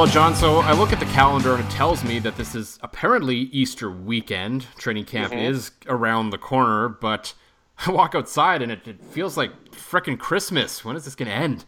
Well, 0.00 0.08
John, 0.08 0.34
so 0.34 0.60
I 0.60 0.72
look 0.72 0.94
at 0.94 0.98
the 0.98 1.04
calendar 1.04 1.54
and 1.54 1.62
it 1.62 1.70
tells 1.70 2.02
me 2.04 2.20
that 2.20 2.38
this 2.38 2.54
is 2.54 2.78
apparently 2.82 3.36
Easter 3.36 3.90
weekend. 3.90 4.66
Training 4.78 5.04
camp 5.04 5.30
Mm-hmm. 5.30 5.42
is 5.52 5.72
around 5.86 6.30
the 6.30 6.38
corner, 6.38 6.88
but 6.88 7.34
I 7.86 7.90
walk 7.90 8.14
outside 8.14 8.62
and 8.62 8.72
it, 8.72 8.88
it 8.88 9.04
feels 9.04 9.36
like 9.36 9.52
frickin' 9.72 10.18
Christmas. 10.18 10.86
When 10.86 10.96
is 10.96 11.04
this 11.04 11.14
going 11.14 11.28
to 11.28 11.34
end? 11.34 11.66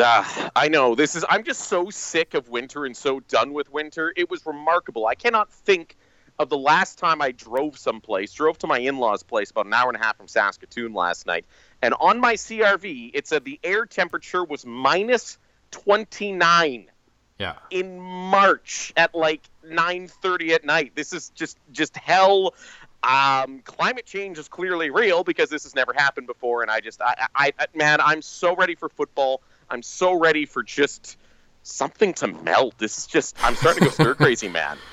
Ah, 0.00 0.48
I 0.54 0.68
know. 0.68 0.94
This 0.94 1.16
is. 1.16 1.24
I'm 1.28 1.42
just 1.42 1.62
so 1.62 1.90
sick 1.90 2.34
of 2.34 2.48
winter 2.48 2.84
and 2.84 2.96
so 2.96 3.18
done 3.18 3.52
with 3.52 3.68
winter. 3.72 4.12
It 4.16 4.30
was 4.30 4.46
remarkable. 4.46 5.08
I 5.08 5.16
cannot 5.16 5.50
think 5.50 5.96
of 6.38 6.50
the 6.50 6.58
last 6.58 7.00
time 7.00 7.20
I 7.20 7.32
drove 7.32 7.76
someplace. 7.76 8.32
Drove 8.32 8.58
to 8.58 8.68
my 8.68 8.78
in-laws' 8.78 9.24
place 9.24 9.50
about 9.50 9.66
an 9.66 9.74
hour 9.74 9.88
and 9.88 10.00
a 10.00 10.04
half 10.04 10.16
from 10.16 10.28
Saskatoon 10.28 10.94
last 10.94 11.26
night, 11.26 11.46
and 11.82 11.94
on 11.98 12.20
my 12.20 12.34
CRV 12.34 13.10
it 13.12 13.26
said 13.26 13.44
the 13.44 13.58
air 13.64 13.86
temperature 13.86 14.44
was 14.44 14.64
minus 14.64 15.36
29 15.72 16.91
Yeah. 17.42 17.54
in 17.70 17.98
March 18.00 18.92
at 18.96 19.16
like 19.16 19.42
9:30 19.66 20.50
at 20.50 20.64
night. 20.64 20.92
This 20.94 21.12
is 21.12 21.30
just 21.30 21.58
just 21.72 21.96
hell. 21.96 22.54
Um, 23.02 23.62
climate 23.64 24.06
change 24.06 24.38
is 24.38 24.46
clearly 24.46 24.90
real 24.90 25.24
because 25.24 25.50
this 25.50 25.64
has 25.64 25.74
never 25.74 25.92
happened 25.92 26.28
before, 26.28 26.62
and 26.62 26.70
I 26.70 26.78
just, 26.78 27.02
I, 27.02 27.26
I, 27.34 27.52
I, 27.58 27.66
man, 27.74 28.00
I'm 28.00 28.22
so 28.22 28.54
ready 28.54 28.76
for 28.76 28.88
football. 28.88 29.42
I'm 29.68 29.82
so 29.82 30.14
ready 30.16 30.46
for 30.46 30.62
just 30.62 31.16
something 31.64 32.14
to 32.14 32.28
melt. 32.28 32.78
This 32.78 32.98
is 32.98 33.06
just, 33.08 33.36
I'm 33.42 33.56
starting 33.56 33.80
to 33.80 33.86
go 33.86 33.90
stir 33.90 34.14
crazy, 34.14 34.48
man. 34.48 34.78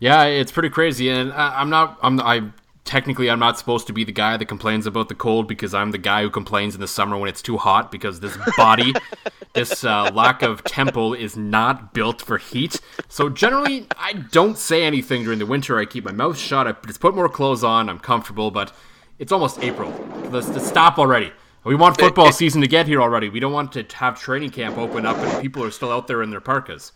Yeah, 0.00 0.24
it's 0.24 0.50
pretty 0.50 0.70
crazy, 0.70 1.10
and 1.10 1.30
I, 1.30 1.60
I'm 1.60 1.68
not. 1.68 1.98
I'm. 2.02 2.18
I 2.18 2.50
technically 2.84 3.30
I'm 3.30 3.38
not 3.38 3.58
supposed 3.58 3.86
to 3.86 3.92
be 3.92 4.04
the 4.04 4.12
guy 4.12 4.36
that 4.36 4.46
complains 4.46 4.86
about 4.86 5.08
the 5.08 5.14
cold 5.14 5.48
because 5.48 5.74
I'm 5.74 5.90
the 5.90 5.98
guy 5.98 6.22
who 6.22 6.30
complains 6.30 6.74
in 6.74 6.80
the 6.80 6.88
summer 6.88 7.16
when 7.16 7.28
it's 7.28 7.42
too 7.42 7.56
hot 7.56 7.90
because 7.90 8.20
this 8.20 8.36
body, 8.56 8.94
this 9.54 9.84
uh, 9.84 10.10
lack 10.12 10.42
of 10.42 10.62
temple 10.64 11.14
is 11.14 11.36
not 11.36 11.94
built 11.94 12.20
for 12.20 12.38
heat. 12.38 12.80
So 13.08 13.28
generally, 13.28 13.86
I 13.96 14.12
don't 14.12 14.58
say 14.58 14.84
anything 14.84 15.24
during 15.24 15.38
the 15.38 15.46
winter. 15.46 15.78
I 15.78 15.86
keep 15.86 16.04
my 16.04 16.12
mouth 16.12 16.38
shut. 16.38 16.66
I 16.66 16.72
just 16.86 17.00
put 17.00 17.14
more 17.14 17.28
clothes 17.28 17.64
on. 17.64 17.88
I'm 17.88 17.98
comfortable, 17.98 18.50
but 18.50 18.72
it's 19.18 19.32
almost 19.32 19.62
April. 19.62 19.90
Let's, 20.30 20.48
let's 20.48 20.66
stop 20.66 20.98
already. 20.98 21.32
We 21.64 21.74
want 21.74 21.98
football 21.98 22.30
season 22.30 22.60
to 22.60 22.66
get 22.66 22.86
here 22.86 23.00
already. 23.00 23.30
We 23.30 23.40
don't 23.40 23.52
want 23.52 23.72
to 23.72 23.86
have 23.96 24.20
training 24.20 24.50
camp 24.50 24.76
open 24.76 25.06
up 25.06 25.16
and 25.16 25.40
people 25.40 25.64
are 25.64 25.70
still 25.70 25.90
out 25.90 26.06
there 26.06 26.22
in 26.22 26.30
their 26.30 26.42
parkas. 26.42 26.92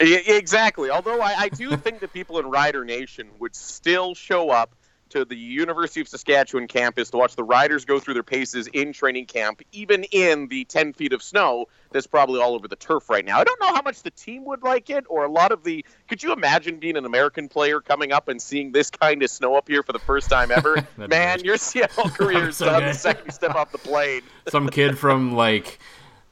Exactly. 0.00 0.90
Although 0.90 1.20
I, 1.20 1.34
I 1.38 1.48
do 1.48 1.76
think 1.76 2.00
that 2.00 2.12
people 2.12 2.40
in 2.40 2.46
Rider 2.46 2.84
Nation 2.84 3.28
would 3.38 3.54
still 3.54 4.14
show 4.14 4.50
up 4.50 4.74
to 5.10 5.24
the 5.24 5.36
University 5.36 6.00
of 6.00 6.08
Saskatchewan 6.08 6.66
campus 6.66 7.10
to 7.10 7.16
watch 7.16 7.36
the 7.36 7.44
riders 7.44 7.84
go 7.84 7.98
through 7.98 8.14
their 8.14 8.22
paces 8.22 8.66
in 8.68 8.92
training 8.92 9.26
camp, 9.26 9.62
even 9.72 10.04
in 10.04 10.48
the 10.48 10.64
10 10.64 10.92
feet 10.92 11.12
of 11.12 11.22
snow 11.22 11.66
that's 11.90 12.06
probably 12.06 12.40
all 12.40 12.54
over 12.54 12.68
the 12.68 12.76
turf 12.76 13.08
right 13.08 13.24
now. 13.24 13.38
I 13.38 13.44
don't 13.44 13.60
know 13.60 13.74
how 13.74 13.82
much 13.82 14.02
the 14.02 14.10
team 14.10 14.44
would 14.44 14.62
like 14.62 14.90
it, 14.90 15.04
or 15.08 15.24
a 15.24 15.30
lot 15.30 15.52
of 15.52 15.64
the. 15.64 15.84
Could 16.08 16.22
you 16.22 16.32
imagine 16.32 16.78
being 16.78 16.96
an 16.96 17.04
American 17.04 17.48
player 17.48 17.80
coming 17.80 18.12
up 18.12 18.28
and 18.28 18.40
seeing 18.40 18.72
this 18.72 18.90
kind 18.90 19.22
of 19.22 19.30
snow 19.30 19.56
up 19.56 19.68
here 19.68 19.82
for 19.82 19.92
the 19.92 19.98
first 19.98 20.28
time 20.28 20.50
ever? 20.50 20.86
Man, 20.96 21.44
your 21.44 21.56
CFL 21.56 22.14
career 22.18 22.48
is 22.48 22.56
So 22.56 22.66
done 22.66 22.84
the 22.84 22.92
second 22.92 23.26
you 23.26 23.32
step 23.32 23.54
off 23.54 23.72
the 23.72 23.78
plane. 23.78 24.22
some 24.48 24.68
kid 24.68 24.98
from 24.98 25.34
like 25.34 25.78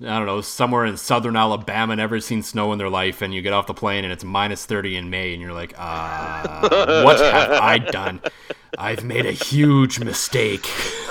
I 0.01 0.19
don't 0.19 0.27
know 0.27 0.43
somewhere 0.43 0.85
in 0.85 0.97
southern 0.99 1.37
Alabama 1.37 1.97
never 1.97 2.21
seen 2.21 2.43
snow 2.43 2.71
in 2.73 2.79
their 2.79 2.91
life, 2.91 3.23
and 3.23 3.33
you 3.33 3.41
get 3.41 3.55
off 3.55 3.67
the 3.67 3.73
plane 3.75 4.05
and 4.05 4.13
it's 4.13 4.25
minus 4.25 4.67
thirty 4.67 4.97
in 4.97 5.09
May, 5.09 5.33
and 5.33 5.41
you're 5.41 5.55
like, 5.55 5.73
uh, 5.79 7.03
what 7.03 7.19
have 7.19 7.51
I 7.53 7.79
done? 7.79 8.21
I've 8.79 9.05
made 9.05 9.25
a 9.25 9.33
huge 9.33 9.99
mistake. 10.01 10.71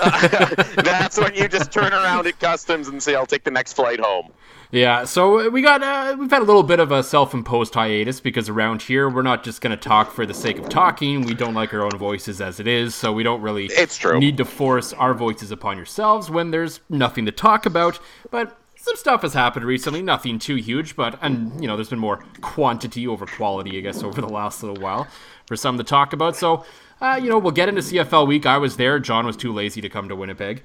That's 0.76 1.18
when 1.18 1.34
you 1.34 1.48
just 1.48 1.72
turn 1.72 1.92
around 1.92 2.28
at 2.28 2.38
customs 2.38 2.86
and 2.86 3.02
say, 3.02 3.16
"I'll 3.16 3.26
take 3.26 3.42
the 3.44 3.50
next 3.50 3.72
flight 3.72 3.98
home." 3.98 4.30
Yeah, 4.70 5.04
so 5.04 5.48
we 5.50 5.62
got 5.62 5.82
uh, 5.82 6.16
we've 6.18 6.30
had 6.30 6.42
a 6.42 6.44
little 6.44 6.62
bit 6.62 6.78
of 6.80 6.92
a 6.92 7.02
self-imposed 7.02 7.74
hiatus 7.74 8.20
because 8.20 8.48
around 8.48 8.82
here 8.82 9.08
we're 9.08 9.22
not 9.22 9.42
just 9.42 9.60
gonna 9.60 9.76
talk 9.76 10.12
for 10.12 10.26
the 10.26 10.34
sake 10.34 10.58
of 10.58 10.68
talking. 10.68 11.22
We 11.22 11.34
don't 11.34 11.54
like 11.54 11.74
our 11.74 11.82
own 11.82 11.96
voices 11.98 12.40
as 12.40 12.60
it 12.60 12.68
is, 12.68 12.94
so 12.94 13.12
we 13.12 13.22
don't 13.24 13.40
really 13.42 13.66
It's 13.66 13.96
true. 13.96 14.18
need 14.20 14.36
to 14.36 14.44
force 14.44 14.92
our 14.92 15.14
voices 15.14 15.50
upon 15.50 15.76
yourselves 15.76 16.30
when 16.30 16.52
there's 16.52 16.80
nothing 16.88 17.26
to 17.26 17.32
talk 17.32 17.66
about. 17.66 17.98
But 18.30 18.56
some 18.86 18.96
stuff 18.96 19.22
has 19.22 19.34
happened 19.34 19.66
recently, 19.66 20.00
nothing 20.00 20.38
too 20.38 20.54
huge, 20.54 20.94
but 20.94 21.18
and 21.20 21.60
you 21.60 21.66
know 21.66 21.76
there's 21.76 21.90
been 21.90 21.98
more 21.98 22.24
quantity 22.40 23.04
over 23.08 23.26
quality, 23.26 23.76
I 23.76 23.80
guess, 23.80 24.02
over 24.04 24.20
the 24.20 24.28
last 24.28 24.62
little 24.62 24.80
while 24.80 25.08
for 25.46 25.56
some 25.56 25.76
to 25.78 25.84
talk 25.84 26.12
about. 26.12 26.36
So. 26.36 26.64
Uh, 26.98 27.20
you 27.22 27.28
know, 27.28 27.38
we'll 27.38 27.52
get 27.52 27.68
into 27.68 27.82
CFL 27.82 28.26
week. 28.26 28.46
I 28.46 28.56
was 28.56 28.78
there. 28.78 28.98
John 28.98 29.26
was 29.26 29.36
too 29.36 29.52
lazy 29.52 29.82
to 29.82 29.88
come 29.90 30.08
to 30.08 30.16
Winnipeg. 30.16 30.62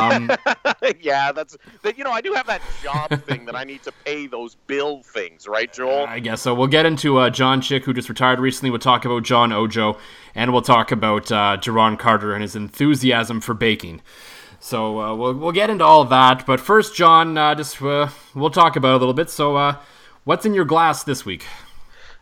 Um, 0.00 0.30
yeah, 1.00 1.32
that's 1.32 1.56
that. 1.82 1.98
You 1.98 2.04
know, 2.04 2.12
I 2.12 2.20
do 2.20 2.32
have 2.32 2.46
that 2.46 2.62
job 2.80 3.10
thing 3.26 3.44
that 3.46 3.56
I 3.56 3.64
need 3.64 3.82
to 3.82 3.90
pay 4.04 4.28
those 4.28 4.54
bill 4.68 5.02
things, 5.02 5.48
right, 5.48 5.72
Joel? 5.72 6.06
I 6.06 6.20
guess 6.20 6.42
so. 6.42 6.54
We'll 6.54 6.68
get 6.68 6.86
into 6.86 7.18
uh, 7.18 7.28
John 7.28 7.60
Chick, 7.60 7.84
who 7.84 7.92
just 7.92 8.08
retired 8.08 8.38
recently. 8.38 8.70
We'll 8.70 8.78
talk 8.78 9.04
about 9.04 9.24
John 9.24 9.52
Ojo, 9.52 9.98
and 10.36 10.52
we'll 10.52 10.62
talk 10.62 10.92
about 10.92 11.32
uh, 11.32 11.56
Duron 11.60 11.98
Carter 11.98 12.34
and 12.34 12.42
his 12.42 12.54
enthusiasm 12.54 13.40
for 13.40 13.52
baking. 13.52 14.00
So 14.64 14.98
uh, 14.98 15.14
we'll 15.14 15.34
we'll 15.34 15.52
get 15.52 15.68
into 15.68 15.84
all 15.84 16.06
that. 16.06 16.46
But 16.46 16.58
first, 16.58 16.94
John, 16.96 17.36
uh, 17.36 17.54
just 17.54 17.82
uh, 17.82 18.08
we'll 18.34 18.48
talk 18.48 18.76
about 18.76 18.92
it 18.92 18.94
a 18.94 18.98
little 18.98 19.12
bit. 19.12 19.28
So, 19.28 19.56
uh, 19.56 19.76
what's 20.24 20.46
in 20.46 20.54
your 20.54 20.64
glass 20.64 21.04
this 21.04 21.26
week? 21.26 21.44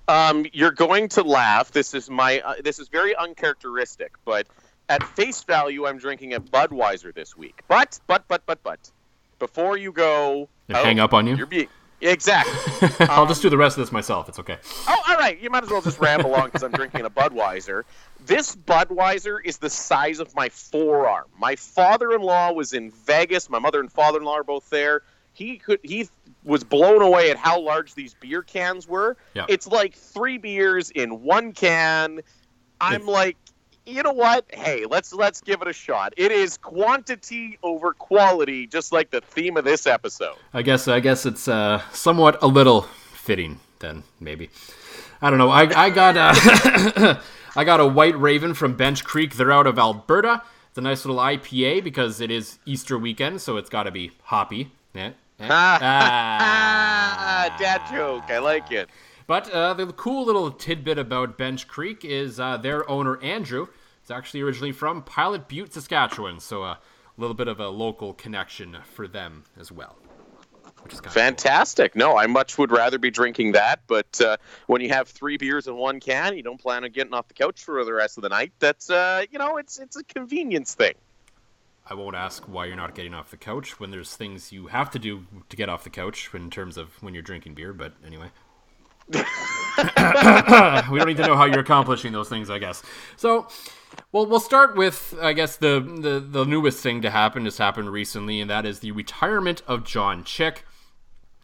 Um, 0.09 0.45
you're 0.53 0.73
going 0.73 1.09
to 1.11 1.23
laugh. 1.23 1.71
This 1.71 1.95
is 1.95 2.11
my. 2.11 2.41
Uh, 2.41 2.55
this 2.65 2.81
is 2.81 2.89
very 2.89 3.15
uncharacteristic, 3.15 4.15
but 4.25 4.49
at 4.89 5.05
face 5.05 5.45
value, 5.45 5.87
I'm 5.87 5.99
drinking 5.99 6.35
a 6.35 6.41
Budweiser 6.41 7.15
this 7.15 7.37
week. 7.37 7.63
But, 7.69 8.01
but, 8.09 8.27
but, 8.27 8.45
but, 8.45 8.61
but, 8.65 8.91
before 9.39 9.77
you 9.77 9.93
go, 9.93 10.49
They 10.67 10.75
hang 10.75 10.99
up 10.99 11.15
on 11.15 11.29
you? 11.29 11.37
You're 11.37 11.47
being 11.47 11.69
exactly. 12.03 12.89
I'll 13.09 13.27
just 13.27 13.43
do 13.43 13.49
um, 13.49 13.53
the 13.53 13.57
rest 13.57 13.79
of 13.79 13.83
this 13.85 13.93
myself. 13.93 14.29
It's 14.29 14.39
okay. 14.39 14.59
Oh, 14.89 15.03
all 15.09 15.17
right. 15.17 15.41
You 15.41 15.51
might 15.51 15.63
as 15.63 15.71
well 15.71 15.83
just 15.83 15.99
ramble 15.99 16.35
on 16.35 16.47
because 16.47 16.63
I'm 16.63 16.73
drinking 16.73 17.05
a 17.05 17.11
Budweiser. 17.11 17.85
This 18.25 18.55
Budweiser 18.55 19.39
is 19.45 19.59
the 19.59 19.71
size 19.71 20.19
of 20.21 20.35
my 20.35 20.49
forearm. 20.49 21.27
My 21.39 21.57
father-in-law 21.57 22.53
was 22.53 22.73
in 22.73 22.91
Vegas. 22.91 23.49
My 23.49 23.59
mother 23.59 23.81
and 23.81 23.91
father-in-law 23.91 24.39
are 24.39 24.45
both 24.45 24.69
there. 24.71 25.03
He 25.33 25.57
could. 25.57 25.81
He 25.83 26.09
was 26.45 26.65
blown 26.65 27.03
away 27.03 27.31
at 27.31 27.37
how 27.37 27.61
large 27.61 27.95
these 27.95 28.15
beer 28.15 28.43
cans 28.43 28.87
were. 28.87 29.17
Yeah. 29.35 29.47
It's 29.49 29.67
like 29.67 29.95
three 29.95 30.39
beers 30.39 30.91
in 30.91 31.23
one 31.23 31.53
can. 31.53 32.21
I'm 32.81 33.07
like, 33.07 33.37
you 33.87 34.03
know 34.03 34.13
what? 34.13 34.45
Hey, 34.53 34.85
let's 34.89 35.13
let's 35.13 35.41
give 35.41 35.63
it 35.63 35.69
a 35.69 35.73
shot. 35.73 36.15
It 36.17 36.33
is 36.33 36.57
quantity 36.57 37.59
over 37.63 37.93
quality, 37.93 38.67
just 38.67 38.93
like 38.93 39.11
the 39.11 39.21
theme 39.21 39.57
of 39.57 39.65
this 39.65 39.87
episode. 39.87 40.37
I 40.53 40.63
guess 40.63 40.89
I 40.89 41.01
guess 41.01 41.27
it's 41.27 41.49
uh, 41.49 41.83
somewhat 41.93 42.43
a 42.43 42.47
little 42.47 42.83
fitting 42.83 43.61
then 43.81 44.05
maybe. 44.19 44.51
I 45.21 45.31
don't 45.31 45.39
know. 45.39 45.51
I 45.51 45.87
I 45.87 45.91
got 45.91 46.17
uh, 46.17 47.21
I 47.57 47.65
got 47.65 47.81
a 47.81 47.87
White 47.87 48.19
Raven 48.19 48.55
from 48.55 48.75
Bench 48.75 49.05
Creek. 49.05 49.37
They're 49.37 49.53
out 49.53 49.67
of 49.67 49.79
Alberta. 49.79 50.43
It's 50.69 50.79
a 50.79 50.81
nice 50.81 51.05
little 51.05 51.21
IPA 51.21 51.85
because 51.85 52.23
it 52.23 52.31
is 52.31 52.59
Easter 52.65 52.99
weekend, 52.99 53.43
so 53.43 53.59
it's 53.59 53.69
got 53.69 53.83
to 53.83 53.91
be 53.91 54.13
hoppy. 54.23 54.73
Eh, 54.95 55.11
eh. 55.39 55.39
Ah, 55.51 57.55
dad 57.59 57.83
joke. 57.91 58.25
I 58.31 58.39
like 58.39 58.73
it. 58.73 58.89
But 59.33 59.49
uh, 59.49 59.73
the 59.73 59.87
cool 59.87 60.27
little 60.27 60.51
tidbit 60.51 60.99
about 60.99 61.39
Bench 61.39 61.67
Creek 61.67 62.05
is 62.05 62.39
uh, 62.39 62.59
their 62.59 62.87
owner 62.87 63.19
Andrew 63.23 63.69
is 64.05 64.11
actually 64.11 64.43
originally 64.43 64.73
from 64.73 65.03
Pilot 65.03 65.49
Butte, 65.49 65.73
Saskatchewan. 65.73 66.39
So 66.39 66.63
uh, 66.63 66.67
a 66.67 66.79
little 67.17 67.33
bit 67.33 67.49
of 67.49 67.59
a 67.59 67.69
local 67.69 68.13
connection 68.13 68.77
for 68.93 69.09
them 69.09 69.45
as 69.59 69.73
well. 69.73 69.97
Which 70.83 70.93
is 70.93 71.01
kind 71.01 71.07
of 71.07 71.15
Fantastic. 71.15 71.97
No, 71.97 72.19
I 72.19 72.27
much 72.27 72.59
would 72.59 72.71
rather 72.71 72.99
be 72.99 73.11
drinking 73.11 73.53
that. 73.53 73.81
But 73.87 74.21
uh, 74.21 74.37
when 74.67 74.83
you 74.83 74.91
have 74.91 75.09
three 75.09 75.39
beers 75.39 75.67
in 75.67 75.77
one 75.77 75.99
can, 75.99 76.37
you 76.37 76.43
don't 76.43 76.61
plan 76.61 76.85
on 76.85 76.91
getting 76.91 77.15
off 77.15 77.27
the 77.29 77.33
couch 77.33 77.65
for 77.65 77.83
the 77.87 77.95
rest 77.95 78.19
of 78.19 78.23
the 78.23 78.29
night. 78.29 78.53
That's 78.59 78.91
uh, 78.91 79.25
you 79.31 79.39
know, 79.39 79.57
it's 79.57 79.79
it's 79.79 79.97
a 79.97 80.05
convenience 80.05 80.75
thing. 80.75 80.93
I 81.89 81.95
won't 81.95 82.17
ask 82.17 82.43
why 82.43 82.67
you're 82.67 82.77
not 82.77 82.95
getting 82.95 83.15
off 83.15 83.31
the 83.31 83.39
couch 83.39 83.81
when 83.81 83.93
there's 83.93 84.15
things 84.15 84.53
you 84.53 84.67
have 84.67 84.91
to 84.91 84.99
do 84.99 85.25
to 85.49 85.57
get 85.57 85.71
off 85.71 85.85
the 85.85 85.91
couch 85.91 86.29
in 86.35 86.51
terms 86.51 86.77
of 86.77 87.03
when 87.03 87.15
you're 87.15 87.23
drinking 87.23 87.55
beer, 87.55 87.73
but 87.73 87.95
anyway. 88.07 88.29
we 90.91 90.99
don't 90.99 91.09
need 91.09 91.17
to 91.17 91.27
know 91.27 91.37
how 91.37 91.45
you're 91.45 91.61
accomplishing 91.61 92.13
those 92.13 92.29
things, 92.29 92.51
I 92.51 92.59
guess. 92.59 92.83
So, 93.17 93.49
well, 94.13 94.27
we'll 94.27 94.41
start 94.41 94.77
with, 94.77 95.15
I 95.21 95.33
guess, 95.33 95.57
the, 95.57 95.81
the, 95.81 96.21
the 96.21 96.45
newest 96.45 96.83
thing 96.83 97.03
to 97.03 97.11
happen 97.11 97.45
just 97.45 97.59
happened 97.59 97.91
recently, 97.91 98.41
and 98.41 98.51
that 98.51 98.67
is 98.67 98.81
the 98.81 98.93
retirement 98.93 99.63
of 99.67 99.85
John 99.85 100.25
Chick. 100.25 100.65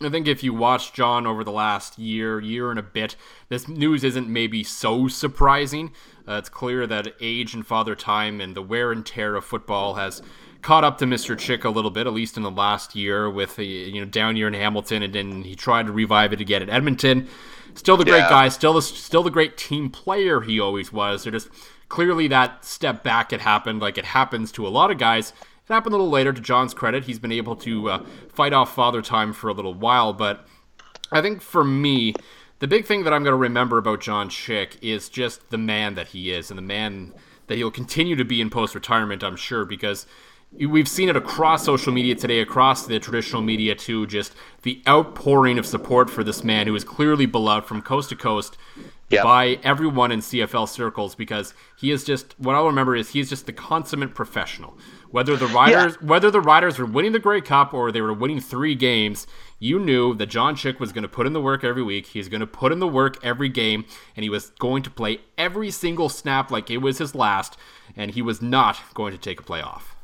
I 0.01 0.11
think 0.11 0.29
if 0.29 0.45
you 0.45 0.55
watched 0.55 0.95
John 0.95 1.27
over 1.27 1.43
the 1.43 1.51
last 1.51 1.99
year, 1.99 2.39
year 2.41 2.71
and 2.71 2.79
a 2.79 2.85
bit, 2.85 3.17
this 3.49 3.67
news 3.67 4.05
isn't 4.05 4.29
maybe 4.29 4.63
so 4.63 5.09
surprising. 5.09 5.93
Uh, 6.27 6.35
it's 6.35 6.49
clear 6.49 6.87
that 6.87 7.15
age 7.21 7.53
and 7.53 7.67
father 7.67 7.97
time 7.97 8.41
and 8.41 8.55
the 8.55 8.63
wear 8.63 8.93
and 8.93 9.05
tear 9.05 9.35
of 9.35 9.45
football 9.45 9.95
has 9.95 10.23
caught 10.63 10.85
up 10.85 10.99
to 10.99 11.05
Mr. 11.05 11.39
Chick 11.39 11.65
a 11.65 11.71
little 11.71 11.91
bit, 11.91 12.07
at 12.07 12.13
least 12.13 12.37
in 12.37 12.43
the 12.43 12.51
last 12.51 12.95
year, 12.95 13.31
with 13.31 13.57
the 13.57 13.65
you 13.67 14.01
know 14.01 14.07
down 14.07 14.37
year 14.37 14.49
in 14.49 14.55
Hamilton, 14.55 15.03
and 15.03 15.15
then 15.15 15.43
he 15.43 15.55
tried 15.55 15.87
to 15.87 15.93
revive 15.93 16.33
it 16.33 16.41
again 16.41 16.63
at 16.63 16.69
Edmonton. 16.69 17.29
Still 17.75 17.97
the 17.97 18.05
great 18.05 18.19
Yeah. 18.19 18.29
guy, 18.31 18.49
still 18.49 18.73
the 18.73 18.83
still 18.83 19.23
the 19.23 19.31
great 19.31 19.57
team 19.57 19.91
player 19.91 20.41
he 20.41 20.59
always 20.59 20.93
was. 20.93 21.23
They're 21.23 21.33
just 21.33 21.49
clearly 21.89 22.29
that 22.29 22.65
step 22.65 23.03
back 23.03 23.31
had 23.31 23.41
happened, 23.43 23.81
like 23.81 23.97
it 23.99 24.07
happens 24.07 24.51
to 24.53 24.67
a 24.67 24.69
lot 24.69 24.91
of 24.91 24.99
guys. 24.99 25.31
It 25.69 25.73
happened 25.73 25.95
a 25.95 25.99
little 25.99 26.11
later. 26.11 26.33
To 26.33 26.41
John's 26.41 26.75
credit, 26.75 27.05
he's 27.05 27.19
been 27.19 27.33
able 27.33 27.55
to 27.57 27.91
uh, 27.91 28.05
fight 28.33 28.53
off 28.53 28.75
father 28.75 29.03
time 29.03 29.33
for 29.33 29.49
a 29.49 29.53
little 29.53 29.75
while, 29.75 30.13
but 30.13 30.47
I 31.13 31.21
think 31.23 31.41
for 31.41 31.63
me, 31.63 32.15
the 32.59 32.67
big 32.67 32.85
thing 32.87 33.05
that 33.05 33.13
I'm 33.13 33.23
going 33.23 33.33
to 33.33 33.37
remember 33.37 33.79
about 33.79 34.01
John 34.01 34.29
Chick 34.29 34.77
is 34.83 35.09
just 35.09 35.51
the 35.51 35.59
man 35.59 35.95
that 35.95 36.09
he 36.09 36.33
is 36.33 36.51
and 36.51 36.59
the 36.59 36.63
man 36.63 37.15
that 37.47 37.57
he'll 37.57 37.71
continue 37.71 38.17
to 38.17 38.25
be 38.25 38.41
in 38.41 38.51
post 38.51 38.75
retirement, 38.75 39.23
I'm 39.23 39.37
sure, 39.37 39.65
because 39.65 40.07
we've 40.53 40.89
seen 40.89 41.09
it 41.09 41.17
across 41.17 41.65
social 41.65 41.93
media 41.93 42.15
today, 42.15 42.41
across 42.41 42.87
the 42.87 42.99
traditional 42.99 43.43
media 43.43 43.75
too, 43.75 44.07
just 44.07 44.35
the 44.63 44.83
outpouring 44.89 45.59
of 45.59 45.67
support 45.67 46.11
for 46.11 46.25
this 46.25 46.43
man 46.43 46.67
who 46.67 46.75
is 46.75 46.85
clearly 46.85 47.27
beloved 47.27 47.67
from 47.67 47.83
coast 47.83 48.09
to 48.11 48.17
coast 48.17 48.57
yep. 49.11 49.25
by 49.25 49.59
everyone 49.63 50.13
in 50.13 50.21
CFL 50.21 50.69
circles 50.69 51.15
because 51.15 51.55
he 51.77 51.91
is 51.91 52.05
just 52.05 52.39
what 52.39 52.55
I'll 52.55 52.67
remember 52.67 52.97
is 52.97 53.11
he's 53.11 53.29
just 53.29 53.47
the 53.47 53.53
consummate 53.53 54.15
professional. 54.15 54.77
Whether 55.11 55.37
the 55.37 55.47
riders 55.47 55.97
yeah. 56.01 56.09
whether 56.09 56.31
the 56.31 56.41
riders 56.41 56.79
were 56.79 56.87
winning 56.87 57.13
the 57.13 57.19
Grey 57.19 57.41
Cup 57.41 57.73
or 57.73 57.91
they 57.91 58.01
were 58.01 58.13
winning 58.13 58.41
three 58.41 58.75
games, 58.75 59.27
you 59.59 59.79
knew 59.79 60.15
that 60.15 60.27
John 60.27 60.55
Chick 60.55 60.81
was 60.81 60.93
going 60.93 61.03
to 61.03 61.09
put 61.09 61.27
in 61.27 61.33
the 61.33 61.41
work 61.41 61.65
every 61.65 61.83
week. 61.83 62.07
He's 62.07 62.29
going 62.29 62.41
to 62.41 62.47
put 62.47 62.73
in 62.73 62.79
the 62.79 62.89
work 62.89 63.23
every 63.25 63.49
game, 63.49 63.87
and 64.15 64.23
he 64.23 64.31
was 64.31 64.51
going 64.59 64.83
to 64.83 64.91
play 64.91 65.21
every 65.37 65.71
single 65.71 66.09
snap 66.09 66.51
like 66.51 66.71
it 66.71 66.79
was 66.79 66.99
his 66.99 67.15
last, 67.15 67.57
and 67.97 68.11
he 68.11 68.23
was 68.23 68.43
not 68.43 68.79
going 68.95 69.13
to 69.13 69.19
take 69.19 69.41
a 69.41 69.43
play 69.43 69.63
off. 69.63 69.97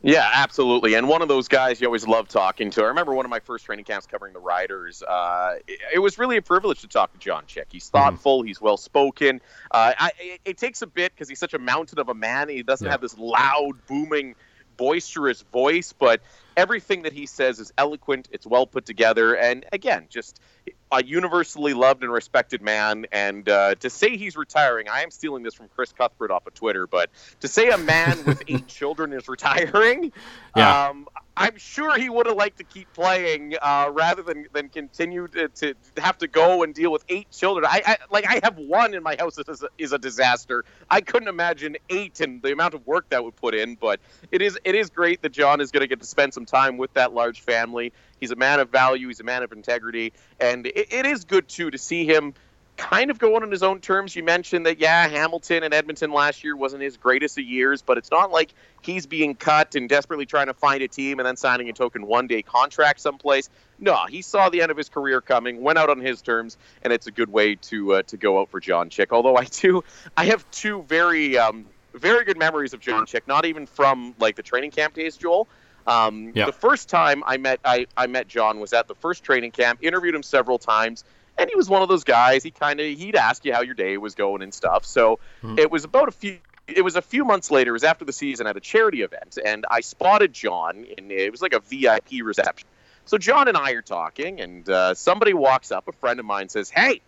Yeah, 0.00 0.28
absolutely. 0.32 0.94
And 0.94 1.08
one 1.08 1.22
of 1.22 1.28
those 1.28 1.48
guys 1.48 1.80
you 1.80 1.86
always 1.88 2.06
love 2.06 2.28
talking 2.28 2.70
to. 2.70 2.82
I 2.82 2.86
remember 2.86 3.14
one 3.14 3.24
of 3.24 3.30
my 3.30 3.40
first 3.40 3.64
training 3.64 3.84
camps 3.84 4.06
covering 4.06 4.32
the 4.32 4.38
Riders. 4.38 5.02
Uh, 5.02 5.56
it, 5.66 5.80
it, 5.94 5.98
was 5.98 6.18
really 6.18 6.36
a 6.36 6.42
privilege 6.42 6.82
to 6.82 6.88
talk 6.88 7.12
to 7.14 7.18
John 7.18 7.44
Chick. 7.46 7.66
He's 7.72 7.86
mm-hmm. 7.86 7.98
thoughtful. 7.98 8.38
Mm-hmm. 8.38 8.46
He's 8.46 8.60
well 8.60 8.76
spoken. 8.76 9.40
Uh, 9.72 9.94
it, 10.20 10.40
it, 10.44 10.58
takes 10.58 10.82
a 10.82 10.86
bit 10.86 11.12
because 11.12 11.28
he's 11.28 11.40
such 11.40 11.52
a 11.52 11.58
mountain 11.58 11.98
of 11.98 12.08
a 12.08 12.14
man. 12.14 12.48
He 12.48 12.62
doesn't 12.62 12.84
yeah. 12.84 12.92
have 12.92 13.00
this 13.00 13.18
loud, 13.18 13.72
booming, 13.88 14.36
boisterous 14.76 15.42
voice, 15.42 15.92
but 15.92 16.20
everything 16.56 17.02
that 17.02 17.12
he 17.12 17.26
says 17.26 17.58
is 17.58 17.72
eloquent. 17.76 18.28
It's 18.30 18.46
well 18.46 18.68
put 18.68 18.86
together, 18.86 19.34
and 19.34 19.66
again, 19.72 20.06
just 20.08 20.40
a 20.90 21.04
universally 21.04 21.74
loved 21.74 22.02
and 22.02 22.12
respected 22.12 22.62
man. 22.62 23.06
And 23.12 23.48
uh, 23.48 23.74
to 23.76 23.90
say 23.90 24.16
he's 24.16 24.36
retiring, 24.36 24.88
I 24.88 25.02
am 25.02 25.10
stealing 25.10 25.42
this 25.42 25.54
from 25.54 25.68
Chris 25.68 25.92
Cuthbert 25.92 26.30
off 26.30 26.46
of 26.46 26.54
Twitter, 26.54 26.86
but 26.86 27.10
to 27.40 27.48
say 27.48 27.70
a 27.70 27.78
man 27.78 28.24
with 28.24 28.42
eight 28.48 28.66
children 28.66 29.12
is 29.12 29.28
retiring, 29.28 30.12
yeah. 30.56 30.88
um, 30.88 31.08
I'm 31.38 31.56
sure 31.56 31.96
he 31.96 32.10
would 32.10 32.26
have 32.26 32.34
liked 32.34 32.58
to 32.58 32.64
keep 32.64 32.92
playing 32.92 33.54
uh, 33.62 33.90
rather 33.92 34.22
than, 34.22 34.46
than 34.52 34.68
continue 34.68 35.28
to, 35.28 35.48
to, 35.48 35.74
have 35.96 36.18
to 36.18 36.26
go 36.26 36.64
and 36.64 36.74
deal 36.74 36.90
with 36.90 37.04
eight 37.08 37.30
children. 37.30 37.64
I, 37.64 37.80
I 37.86 37.96
like 38.10 38.26
I 38.26 38.40
have 38.42 38.58
one 38.58 38.92
in 38.92 39.04
my 39.04 39.14
house 39.16 39.36
that 39.36 39.48
is 39.48 39.62
a, 39.62 39.68
is 39.78 39.92
a 39.92 39.98
disaster. 39.98 40.64
I 40.90 41.00
couldn't 41.00 41.28
imagine 41.28 41.76
eight 41.88 42.20
and 42.20 42.42
the 42.42 42.52
amount 42.52 42.74
of 42.74 42.84
work 42.88 43.08
that 43.10 43.22
would 43.22 43.36
put 43.36 43.54
in. 43.54 43.76
But 43.76 44.00
it 44.32 44.42
is 44.42 44.58
it 44.64 44.74
is 44.74 44.90
great 44.90 45.22
that 45.22 45.30
John 45.30 45.60
is 45.60 45.70
going 45.70 45.82
to 45.82 45.86
get 45.86 46.00
to 46.00 46.06
spend 46.06 46.34
some 46.34 46.44
time 46.44 46.76
with 46.76 46.92
that 46.94 47.14
large 47.14 47.40
family. 47.40 47.92
He's 48.18 48.32
a 48.32 48.36
man 48.36 48.58
of 48.58 48.70
value. 48.70 49.06
He's 49.06 49.20
a 49.20 49.24
man 49.24 49.44
of 49.44 49.52
integrity, 49.52 50.14
and 50.40 50.66
it, 50.66 50.92
it 50.92 51.06
is 51.06 51.24
good 51.24 51.46
too 51.46 51.70
to 51.70 51.78
see 51.78 52.04
him 52.04 52.34
kind 52.78 53.10
of 53.10 53.18
going 53.18 53.42
on 53.42 53.50
his 53.50 53.62
own 53.62 53.80
terms. 53.80 54.16
You 54.16 54.22
mentioned 54.22 54.64
that, 54.64 54.78
yeah, 54.78 55.08
Hamilton 55.08 55.64
and 55.64 55.74
Edmonton 55.74 56.12
last 56.12 56.42
year 56.42 56.56
wasn't 56.56 56.82
his 56.82 56.96
greatest 56.96 57.36
of 57.36 57.44
years, 57.44 57.82
but 57.82 57.98
it's 57.98 58.10
not 58.10 58.30
like 58.30 58.54
he's 58.80 59.06
being 59.06 59.34
cut 59.34 59.74
and 59.74 59.88
desperately 59.88 60.24
trying 60.24 60.46
to 60.46 60.54
find 60.54 60.82
a 60.82 60.88
team 60.88 61.18
and 61.18 61.26
then 61.26 61.36
signing 61.36 61.68
a 61.68 61.72
token 61.72 62.06
one 62.06 62.28
day 62.28 62.40
contract 62.40 63.00
someplace. 63.00 63.50
No, 63.78 63.98
he 64.08 64.22
saw 64.22 64.48
the 64.48 64.62
end 64.62 64.70
of 64.70 64.76
his 64.76 64.88
career 64.88 65.20
coming, 65.20 65.60
went 65.60 65.78
out 65.78 65.90
on 65.90 66.00
his 66.00 66.22
terms, 66.22 66.56
and 66.82 66.92
it's 66.92 67.06
a 67.06 67.10
good 67.10 67.30
way 67.30 67.56
to 67.56 67.94
uh, 67.94 68.02
to 68.04 68.16
go 68.16 68.40
out 68.40 68.48
for 68.48 68.60
John 68.60 68.88
Chick. 68.88 69.12
Although 69.12 69.36
I 69.36 69.44
do, 69.44 69.84
I 70.16 70.26
have 70.26 70.48
two 70.50 70.82
very 70.82 71.36
um, 71.36 71.66
very 71.94 72.24
good 72.24 72.38
memories 72.38 72.72
of 72.72 72.80
John 72.80 73.06
Chick, 73.06 73.28
not 73.28 73.44
even 73.44 73.66
from 73.66 74.14
like 74.18 74.36
the 74.36 74.42
training 74.42 74.70
camp 74.70 74.94
days, 74.94 75.16
Joel. 75.16 75.48
Um, 75.86 76.32
The 76.46 76.52
first 76.52 76.88
time 76.88 77.22
I 77.26 77.38
met 77.38 77.60
I, 77.64 77.86
I 77.96 78.06
met 78.06 78.28
John 78.28 78.60
was 78.60 78.72
at 78.72 78.88
the 78.88 78.94
first 78.94 79.24
training 79.24 79.52
camp. 79.52 79.80
Interviewed 79.82 80.14
him 80.14 80.22
several 80.22 80.58
times 80.58 81.04
and 81.38 81.48
he 81.48 81.56
was 81.56 81.68
one 81.68 81.82
of 81.82 81.88
those 81.88 82.04
guys. 82.04 82.42
He 82.42 82.50
kind 82.50 82.80
of 82.80 82.86
he'd 82.86 83.16
ask 83.16 83.44
you 83.44 83.54
how 83.54 83.62
your 83.62 83.74
day 83.74 83.96
was 83.96 84.14
going 84.14 84.42
and 84.42 84.52
stuff. 84.52 84.84
So 84.84 85.20
mm-hmm. 85.42 85.58
it 85.58 85.70
was 85.70 85.84
about 85.84 86.08
a 86.08 86.12
few. 86.12 86.38
It 86.66 86.82
was 86.82 86.96
a 86.96 87.02
few 87.02 87.24
months 87.24 87.50
later. 87.50 87.70
It 87.70 87.72
was 87.72 87.84
after 87.84 88.04
the 88.04 88.12
season 88.12 88.46
at 88.46 88.56
a 88.56 88.60
charity 88.60 89.00
event, 89.00 89.38
and 89.42 89.64
I 89.70 89.80
spotted 89.80 90.34
John, 90.34 90.86
and 90.98 91.10
it 91.10 91.30
was 91.30 91.40
like 91.40 91.54
a 91.54 91.60
VIP 91.60 92.22
reception. 92.22 92.68
So 93.06 93.16
John 93.16 93.48
and 93.48 93.56
I 93.56 93.70
are 93.70 93.82
talking, 93.82 94.40
and 94.40 94.68
uh, 94.68 94.92
somebody 94.92 95.32
walks 95.32 95.72
up. 95.72 95.88
A 95.88 95.92
friend 95.92 96.20
of 96.20 96.26
mine 96.26 96.50
says, 96.50 96.68
"Hey, 96.68 97.00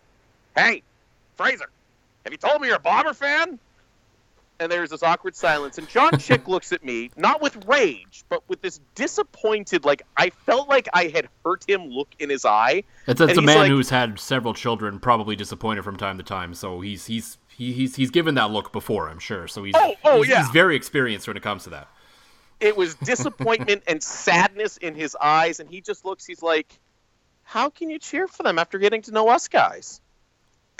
hey, 0.55 0.81
Fraser, 1.35 1.69
have 2.23 2.33
you 2.33 2.37
told 2.37 2.61
me 2.61 2.69
you're 2.69 2.77
a 2.77 2.79
Bomber 2.79 3.13
fan?" 3.13 3.59
And 4.61 4.71
there's 4.71 4.91
this 4.91 5.01
awkward 5.01 5.35
silence. 5.35 5.77
And 5.77 5.89
John 5.89 6.17
Chick 6.19 6.47
looks 6.47 6.71
at 6.71 6.85
me, 6.85 7.09
not 7.17 7.41
with 7.41 7.65
rage, 7.65 8.23
but 8.29 8.47
with 8.47 8.61
this 8.61 8.79
disappointed, 8.95 9.83
like 9.83 10.03
I 10.15 10.29
felt 10.29 10.69
like 10.69 10.87
I 10.93 11.07
had 11.07 11.27
hurt 11.43 11.67
him 11.67 11.87
look 11.87 12.09
in 12.19 12.29
his 12.29 12.45
eye. 12.45 12.83
It's, 13.07 13.19
a 13.19 13.41
man 13.41 13.57
like, 13.57 13.71
who's 13.71 13.89
had 13.89 14.19
several 14.19 14.53
children, 14.53 14.99
probably 14.99 15.35
disappointed 15.35 15.83
from 15.83 15.97
time 15.97 16.17
to 16.19 16.23
time. 16.23 16.53
So 16.53 16.79
he's 16.79 17.07
he's 17.07 17.39
he, 17.49 17.73
he's 17.73 17.95
he's 17.95 18.11
given 18.11 18.35
that 18.35 18.51
look 18.51 18.71
before, 18.71 19.09
I'm 19.09 19.19
sure. 19.19 19.47
So 19.47 19.63
he's 19.63 19.73
oh, 19.75 19.95
oh 20.05 20.17
he's, 20.21 20.29
yeah. 20.29 20.43
he's 20.43 20.51
very 20.51 20.75
experienced 20.75 21.27
when 21.27 21.35
it 21.35 21.43
comes 21.43 21.63
to 21.63 21.71
that. 21.71 21.87
It 22.59 22.77
was 22.77 22.93
disappointment 22.95 23.83
and 23.87 24.03
sadness 24.03 24.77
in 24.77 24.93
his 24.93 25.17
eyes, 25.19 25.59
and 25.59 25.67
he 25.67 25.81
just 25.81 26.05
looks. 26.05 26.23
He's 26.23 26.43
like, 26.43 26.79
"How 27.41 27.71
can 27.71 27.89
you 27.89 27.97
cheer 27.97 28.27
for 28.27 28.43
them 28.43 28.59
after 28.59 28.77
getting 28.77 29.01
to 29.03 29.11
know 29.11 29.27
us 29.29 29.47
guys?" 29.47 30.01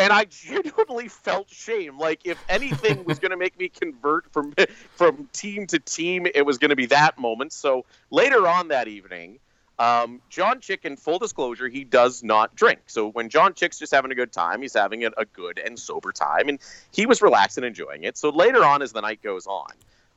and 0.02 0.12
I 0.12 0.26
genuinely 0.26 1.08
felt 1.08 1.50
shame. 1.50 2.00
Like 2.00 2.22
if 2.26 2.44
anything 2.50 3.04
was 3.04 3.20
going 3.20 3.32
to 3.32 3.38
make 3.38 3.51
convert 3.80 4.32
from 4.32 4.54
from 4.96 5.30
team 5.34 5.68
to 5.68 5.80
team, 5.80 6.28
it 6.34 6.46
was 6.46 6.58
going 6.58 6.70
to 6.70 6.76
be 6.76 6.88
that 6.88 7.18
moment. 7.18 7.54
So 7.54 7.86
later 8.10 8.48
on 8.48 8.70
that 8.70 8.88
evening, 8.88 9.40
um, 9.80 10.22
John 10.30 10.60
Chick, 10.60 10.86
in 10.86 10.96
full 10.96 11.18
disclosure, 11.18 11.68
he 11.68 11.84
does 11.84 12.24
not 12.24 12.56
drink. 12.56 12.82
So 12.88 13.08
when 13.08 13.30
John 13.30 13.54
Chick's 13.56 13.80
just 13.80 13.94
having 13.94 14.12
a 14.12 14.16
good 14.16 14.32
time, 14.32 14.62
he's 14.62 14.76
having 14.76 15.06
a, 15.06 15.12
a 15.18 15.26
good 15.26 15.58
and 15.58 15.80
sober 15.80 16.12
time, 16.12 16.50
and 16.50 16.60
he 16.92 17.06
was 17.06 17.22
relaxed 17.22 17.58
and 17.58 17.66
enjoying 17.66 18.04
it. 18.04 18.18
So 18.18 18.30
later 18.30 18.64
on, 18.64 18.82
as 18.82 18.92
the 18.92 19.02
night 19.02 19.22
goes 19.24 19.48
on, 19.48 19.72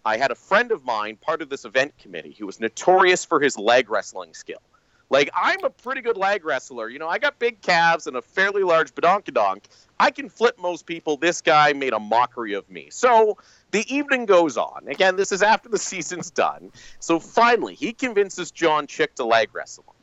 I 0.05 0.19
had 0.19 0.31
a 0.31 0.35
friend 0.35 0.71
of 0.71 0.85
mine, 0.85 1.17
part 1.17 1.41
of 1.41 1.49
this 1.49 1.65
event 1.65 1.97
committee, 1.97 2.37
who 2.39 2.45
was 2.45 2.61
notorious 2.61 3.25
for 3.25 3.41
his 3.41 3.57
leg 3.57 3.89
wrestling 3.89 4.35
skill. 4.35 4.61
Like 5.09 5.31
I'm 5.35 5.63
a 5.65 5.71
pretty 5.71 6.01
good 6.01 6.17
leg 6.17 6.45
wrestler. 6.45 6.89
You 6.89 6.99
know, 6.99 7.09
I 7.09 7.19
got 7.19 7.39
big 7.39 7.63
calves 7.63 8.07
and 8.07 8.17
a 8.17 8.23
fairly 8.23 8.63
large 8.63 8.95
badonkadonk. 8.95 9.65
I 9.99 10.11
can 10.11 10.29
flip 10.29 10.59
most 10.59 10.87
people. 10.87 11.17
This 11.17 11.41
guy 11.41 11.73
made 11.73 11.93
a 11.93 11.99
mockery 11.99 12.55
of 12.55 12.69
me. 12.69 12.89
So 12.91 13.39
the 13.71 13.85
evening 13.95 14.27
goes 14.27 14.57
on. 14.57 14.85
Again, 14.87 15.17
this 15.17 15.33
is 15.33 15.43
after 15.43 15.69
the 15.69 15.79
season's 15.91 16.31
done. 16.31 16.73
So 17.01 17.21
finally, 17.21 17.75
he 17.75 17.93
convinces 17.93 18.51
John 18.51 18.87
Chick 18.87 19.15
to 19.17 19.25
leg 19.25 19.51
wrestle 19.53 19.85
him. 19.87 19.95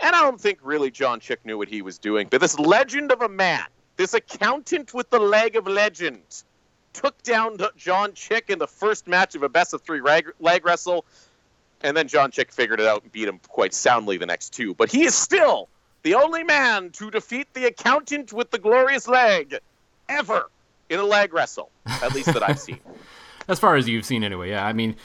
And 0.00 0.16
I 0.16 0.22
don't 0.22 0.40
think 0.40 0.58
really 0.62 0.90
John 0.90 1.20
Chick 1.20 1.44
knew 1.44 1.56
what 1.56 1.68
he 1.68 1.82
was 1.82 1.98
doing. 1.98 2.28
But 2.30 2.40
this 2.40 2.58
legend 2.58 3.12
of 3.12 3.22
a 3.22 3.28
man, 3.28 3.64
this 3.96 4.14
accountant 4.14 4.92
with 4.92 5.10
the 5.10 5.20
leg 5.20 5.56
of 5.56 5.66
legend, 5.66 6.42
took 6.92 7.22
down 7.22 7.58
John 7.76 8.12
Chick 8.14 8.50
in 8.50 8.58
the 8.58 8.66
first 8.66 9.06
match 9.06 9.34
of 9.34 9.42
a 9.42 9.48
best 9.48 9.72
of 9.72 9.82
three 9.82 10.00
leg 10.40 10.66
wrestle 10.66 11.04
and 11.82 11.96
then 11.96 12.08
John 12.08 12.30
Chick 12.30 12.52
figured 12.52 12.80
it 12.80 12.86
out 12.86 13.02
and 13.02 13.12
beat 13.12 13.28
him 13.28 13.40
quite 13.48 13.74
soundly 13.74 14.16
the 14.16 14.26
next 14.26 14.50
two. 14.50 14.74
But 14.74 14.90
he 14.90 15.04
is 15.04 15.14
still 15.14 15.68
the 16.02 16.14
only 16.14 16.44
man 16.44 16.90
to 16.90 17.10
defeat 17.10 17.48
the 17.54 17.66
accountant 17.66 18.32
with 18.32 18.50
the 18.50 18.58
glorious 18.58 19.08
leg 19.08 19.58
ever 20.08 20.50
in 20.88 20.98
a 20.98 21.04
leg 21.04 21.32
wrestle, 21.32 21.70
at 21.86 22.14
least 22.14 22.32
that 22.32 22.42
I've 22.42 22.58
seen. 22.58 22.80
as 23.48 23.58
far 23.58 23.76
as 23.76 23.88
you've 23.88 24.04
seen, 24.04 24.24
anyway. 24.24 24.50
Yeah, 24.50 24.66
I 24.66 24.72
mean, 24.72 24.96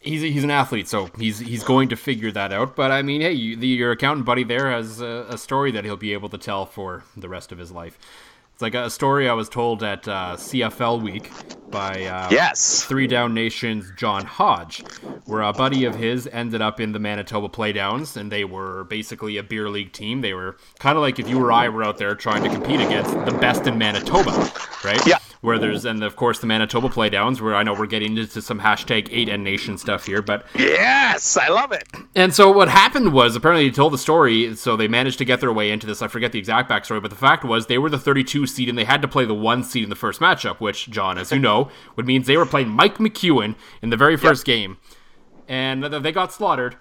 he's 0.00 0.22
he's 0.22 0.44
an 0.44 0.50
athlete, 0.50 0.88
so 0.88 1.06
he's 1.18 1.38
he's 1.38 1.64
going 1.64 1.88
to 1.88 1.96
figure 1.96 2.30
that 2.32 2.52
out. 2.52 2.76
But 2.76 2.90
I 2.90 3.02
mean, 3.02 3.20
hey, 3.20 3.32
you, 3.32 3.56
the, 3.56 3.66
your 3.66 3.92
accountant 3.92 4.26
buddy 4.26 4.44
there 4.44 4.70
has 4.70 5.00
a, 5.00 5.26
a 5.30 5.38
story 5.38 5.70
that 5.72 5.84
he'll 5.84 5.96
be 5.96 6.12
able 6.12 6.28
to 6.30 6.38
tell 6.38 6.66
for 6.66 7.04
the 7.16 7.28
rest 7.28 7.52
of 7.52 7.58
his 7.58 7.72
life. 7.72 7.98
It's 8.52 8.62
like 8.62 8.74
a 8.74 8.90
story 8.90 9.28
I 9.28 9.32
was 9.32 9.48
told 9.48 9.82
at 9.82 10.06
uh, 10.06 10.36
CFL 10.36 11.02
Week 11.02 11.30
by 11.70 12.04
uh, 12.04 12.28
yes 12.30 12.84
Three 12.84 13.06
Down 13.06 13.34
Nation's 13.34 13.90
John 13.96 14.24
Hodge, 14.24 14.84
where 15.24 15.42
a 15.42 15.52
buddy 15.52 15.84
of 15.84 15.94
his 15.94 16.28
ended 16.30 16.60
up 16.60 16.78
in 16.78 16.92
the 16.92 16.98
Manitoba 16.98 17.48
Playdowns, 17.48 18.16
and 18.16 18.30
they 18.30 18.44
were 18.44 18.84
basically 18.84 19.38
a 19.38 19.42
beer 19.42 19.68
league 19.68 19.92
team. 19.92 20.20
They 20.20 20.34
were 20.34 20.56
kind 20.78 20.96
of 20.96 21.02
like 21.02 21.18
if 21.18 21.28
you 21.28 21.40
or 21.42 21.50
I 21.50 21.68
were 21.70 21.82
out 21.82 21.98
there 21.98 22.14
trying 22.14 22.44
to 22.44 22.50
compete 22.50 22.80
against 22.80 23.12
the 23.24 23.36
best 23.40 23.66
in 23.66 23.78
Manitoba, 23.78 24.52
right? 24.84 25.04
Yeah 25.06 25.18
where 25.42 25.58
there's 25.58 25.84
and 25.84 26.02
of 26.02 26.16
course 26.16 26.38
the 26.38 26.46
Manitoba 26.46 26.88
playdowns 26.88 27.40
where 27.40 27.54
I 27.54 27.64
know 27.64 27.74
we're 27.74 27.86
getting 27.86 28.16
into 28.16 28.40
some 28.40 28.60
hashtag 28.60 29.08
eight 29.10 29.28
and 29.28 29.44
nation 29.44 29.76
stuff 29.76 30.06
here, 30.06 30.22
but 30.22 30.46
yes, 30.56 31.36
I 31.36 31.48
love 31.48 31.72
it. 31.72 31.82
And 32.14 32.32
so 32.32 32.50
what 32.50 32.68
happened 32.68 33.12
was 33.12 33.34
apparently 33.36 33.64
he 33.64 33.72
told 33.72 33.92
the 33.92 33.98
story, 33.98 34.54
so 34.54 34.76
they 34.76 34.88
managed 34.88 35.18
to 35.18 35.24
get 35.24 35.40
their 35.40 35.52
way 35.52 35.70
into 35.70 35.86
this. 35.86 36.00
I 36.00 36.06
forget 36.06 36.30
the 36.32 36.38
exact 36.38 36.70
backstory, 36.70 37.02
but 37.02 37.10
the 37.10 37.16
fact 37.16 37.44
was 37.44 37.66
they 37.66 37.76
were 37.76 37.90
the 37.90 37.98
32 37.98 38.46
seed 38.46 38.68
and 38.68 38.78
they 38.78 38.84
had 38.84 39.02
to 39.02 39.08
play 39.08 39.24
the 39.24 39.34
one 39.34 39.64
seed 39.64 39.82
in 39.82 39.90
the 39.90 39.96
first 39.96 40.20
matchup, 40.20 40.60
which 40.60 40.88
John, 40.88 41.18
as 41.18 41.32
you 41.32 41.40
know, 41.40 41.70
would 41.96 42.06
means 42.06 42.28
they 42.28 42.36
were 42.36 42.46
playing 42.46 42.68
Mike 42.68 42.98
McEwen 42.98 43.56
in 43.82 43.90
the 43.90 43.96
very 43.96 44.16
first 44.16 44.46
yep. 44.46 44.54
game, 44.54 44.78
and 45.48 45.82
they 45.82 46.12
got 46.12 46.32
slaughtered, 46.32 46.76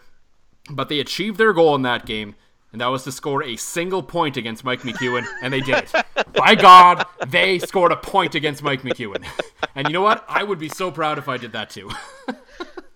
but 0.69 0.87
they 0.87 0.99
achieved 0.99 1.39
their 1.39 1.51
goal 1.51 1.73
in 1.73 1.81
that 1.81 2.05
game 2.05 2.35
and 2.71 2.81
that 2.81 2.87
was 2.87 3.03
to 3.03 3.11
score 3.11 3.43
a 3.43 3.55
single 3.55 4.01
point 4.01 4.37
against 4.37 4.63
Mike 4.63 4.81
McEwen, 4.81 5.25
and 5.41 5.53
they 5.53 5.61
did 5.61 5.75
it. 5.75 5.91
By 6.33 6.55
God, 6.55 7.05
they 7.27 7.59
scored 7.59 7.91
a 7.91 7.97
point 7.97 8.35
against 8.35 8.63
Mike 8.63 8.81
McEwen. 8.81 9.25
And 9.73 9.87
you 9.87 9.93
know 9.93 10.01
what? 10.01 10.25
I 10.27 10.43
would 10.43 10.59
be 10.59 10.67
so 10.67 10.91
proud 10.91 11.17
if 11.17 11.29
I 11.29 11.37
did 11.37 11.53
that 11.53 11.69
too. 11.69 11.89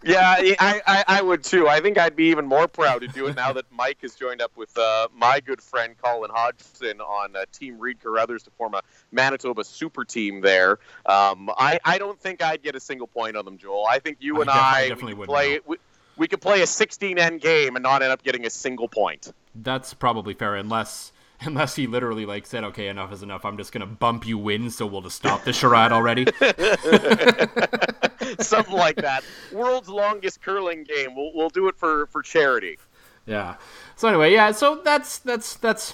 Yeah, 0.06 0.36
I, 0.38 0.82
I, 0.86 1.04
I, 1.08 1.22
would 1.24 1.44
too. 1.44 1.68
I 1.68 1.80
think 1.80 1.98
I'd 1.98 2.16
be 2.16 2.26
even 2.26 2.46
more 2.46 2.68
proud 2.68 3.02
to 3.02 3.08
do 3.08 3.26
it 3.26 3.36
now 3.36 3.52
that 3.54 3.66
Mike 3.72 3.98
has 4.04 4.14
joined 4.14 4.40
up 4.40 4.52
with 4.56 4.78
uh, 4.78 5.08
my 5.12 5.40
good 5.40 5.60
friend 5.60 5.96
Colin 6.00 6.30
Hodgson 6.32 7.02
on 7.02 7.36
uh, 7.36 7.46
Team 7.52 7.80
Reid 7.80 8.00
Carruthers 8.00 8.44
to 8.44 8.52
form 8.52 8.76
a 8.76 8.84
Manitoba 9.12 9.64
super 9.64 10.06
team 10.06 10.42
there. 10.42 10.78
Um, 11.08 11.50
I, 11.58 11.80
I 11.84 11.98
don't 11.98 12.20
think 12.20 12.44
I'd 12.44 12.62
get 12.62 12.76
a 12.76 12.80
single 12.80 13.08
point 13.08 13.36
on 13.36 13.46
them, 13.46 13.58
Joel. 13.58 13.88
I 13.90 13.98
think 13.98 14.18
you 14.20 14.42
and 14.42 14.50
I, 14.50 14.90
definitely, 14.90 15.16
we 15.16 15.26
play 15.26 15.60
we, 15.66 15.78
we 16.18 16.28
could 16.28 16.42
play 16.42 16.62
a 16.62 16.68
16 16.68 17.18
end 17.18 17.42
game 17.42 17.76
and 17.76 17.84
not 17.84 18.02
end 18.02 18.12
up 18.12 18.24
getting 18.24 18.46
a 18.46 18.50
single 18.50 18.88
point. 18.88 19.32
That's 19.56 19.94
probably 19.94 20.34
fair, 20.34 20.56
unless 20.56 21.12
unless 21.42 21.76
he 21.76 21.88
literally 21.88 22.26
like 22.26 22.46
said, 22.46 22.64
"Okay, 22.64 22.88
enough 22.88 23.12
is 23.12 23.24
enough. 23.24 23.46
I'm 23.46 23.58
just 23.58 23.72
gonna 23.72 23.86
bump 23.86 24.26
you 24.26 24.50
in, 24.50 24.70
so 24.70 24.86
we'll 24.86 25.02
just 25.02 25.18
stop 25.18 25.44
the 25.44 25.54
charade 25.54 25.92
already." 25.92 26.26
Something 28.40 28.76
like 28.76 28.98
that. 28.98 29.24
World's 29.52 29.90
longest 29.90 30.42
curling 30.42 30.84
game. 30.84 31.16
We'll 31.16 31.32
we'll 31.34 31.50
do 31.50 31.68
it 31.68 31.78
for 31.78 32.08
for 32.08 32.22
charity. 32.22 32.78
Yeah. 33.26 33.56
So 33.96 34.08
anyway, 34.08 34.34
yeah. 34.34 34.52
So 34.52 34.82
that's 34.84 35.20
that's 35.20 35.56
that's 35.56 35.94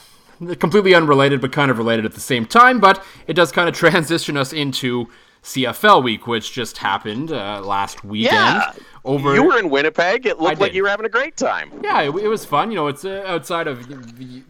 completely 0.60 0.94
unrelated, 0.94 1.42
but 1.42 1.52
kind 1.52 1.72
of 1.72 1.78
related 1.78 2.06
at 2.06 2.14
the 2.14 2.20
same 2.20 2.46
time. 2.46 2.80
But 2.80 3.04
it 3.28 3.34
does 3.34 3.52
kind 3.52 3.70
of 3.70 3.76
transition 3.76 4.38
us 4.38 4.54
into 4.54 5.08
CFL 5.44 6.04
week, 6.04 6.28
which 6.28 6.52
just 6.52 6.78
happened 6.78 7.32
uh, 7.32 7.62
last 7.62 8.04
weekend. 8.04 8.34
Yeah. 8.34 8.74
Over, 9.04 9.34
you 9.34 9.44
were 9.44 9.58
in 9.58 9.72
Winnipeg. 9.72 10.28
It 10.28 10.40
looked 10.40 10.60
like 10.60 10.74
you 10.74 10.84
were 10.84 10.90
having 10.90 11.08
a 11.08 11.10
great 11.10 11.36
time. 11.36 11.72
Yeah, 11.84 12.02
it, 12.02 12.16
it 12.16 12.28
was 12.28 12.46
fun. 12.46 12.70
You 12.70 12.76
know, 12.76 12.88
it's 12.88 13.04
uh, 13.04 13.24
outside 13.26 13.68
of 13.68 13.88
the, 13.88 14.44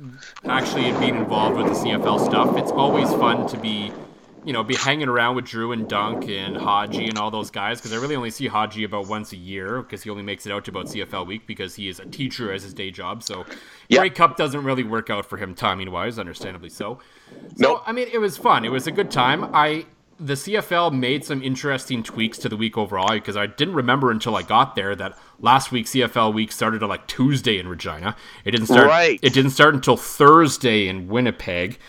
actually 0.46 0.92
being 1.00 1.16
involved 1.16 1.56
with 1.56 1.68
the 1.68 1.74
CFL 1.74 2.26
stuff. 2.26 2.58
It's 2.58 2.72
always 2.72 3.10
fun 3.12 3.48
to 3.48 3.58
be, 3.58 3.94
you 4.44 4.52
know, 4.52 4.62
be 4.62 4.76
hanging 4.76 5.08
around 5.08 5.38
with 5.38 5.46
Drew 5.46 5.72
and 5.72 5.88
Dunk 5.88 6.28
and 6.28 6.58
Haji 6.58 7.08
and 7.08 7.18
all 7.18 7.32
those 7.32 7.50
guys 7.50 7.80
because 7.80 7.94
I 7.94 7.96
really 7.96 8.18
only 8.18 8.30
see 8.30 8.48
Haji 8.48 8.84
about 8.84 9.08
once 9.08 9.32
a 9.32 9.38
year 9.38 9.82
because 9.82 10.04
he 10.04 10.10
only 10.10 10.24
makes 10.24 10.46
it 10.46 10.52
out 10.52 10.66
to 10.66 10.72
about 10.72 10.88
CFL 10.88 11.26
week 11.26 11.48
because 11.48 11.76
he 11.76 11.88
is 11.88 12.02
a 12.02 12.06
teacher 12.06 12.52
as 12.52 12.64
his 12.64 12.74
day 12.74 12.92
job. 12.92 13.24
So 13.24 13.46
yep. 13.88 14.02
Grey 14.02 14.10
Cup 14.10 14.36
doesn't 14.36 14.66
really 14.66 14.84
work 14.84 15.10
out 15.10 15.26
for 15.26 15.38
him 15.38 15.56
timing 15.56 15.92
wise, 15.92 16.20
understandably 16.20 16.70
so. 16.70 17.00
So 17.56 17.56
nope. 17.58 17.84
I 17.86 17.94
mean, 17.94 18.10
it 18.12 18.18
was 18.18 18.36
fun. 18.36 18.66
It 18.66 18.72
was 18.74 18.88
a 18.88 18.92
good 18.92 19.10
time. 19.10 19.50
I 19.54 19.86
the 20.22 20.34
CFL 20.34 20.94
made 20.94 21.26
some 21.26 21.42
interesting 21.42 22.04
tweaks 22.04 22.38
to 22.38 22.48
the 22.48 22.56
week 22.56 22.78
overall 22.78 23.10
because 23.10 23.36
I 23.36 23.48
didn't 23.48 23.74
remember 23.74 24.12
until 24.12 24.36
I 24.36 24.44
got 24.44 24.76
there 24.76 24.96
that 24.96 25.18
last 25.40 25.72
week 25.72 25.88
CFL 25.88 26.32
week 26.34 26.52
started 26.52 26.84
on 26.84 26.90
like 26.90 27.08
Tuesday 27.08 27.58
in 27.58 27.68
Regina. 27.68 28.16
It 28.46 28.52
didn't 28.52 28.68
start. 28.68 28.88
Right. 28.88 29.20
It 29.24 29.34
didn't 29.34 29.52
start 29.52 29.74
until 29.74 29.98
Thursday 29.98 30.88
in 30.88 31.08
Winnipeg. 31.08 31.80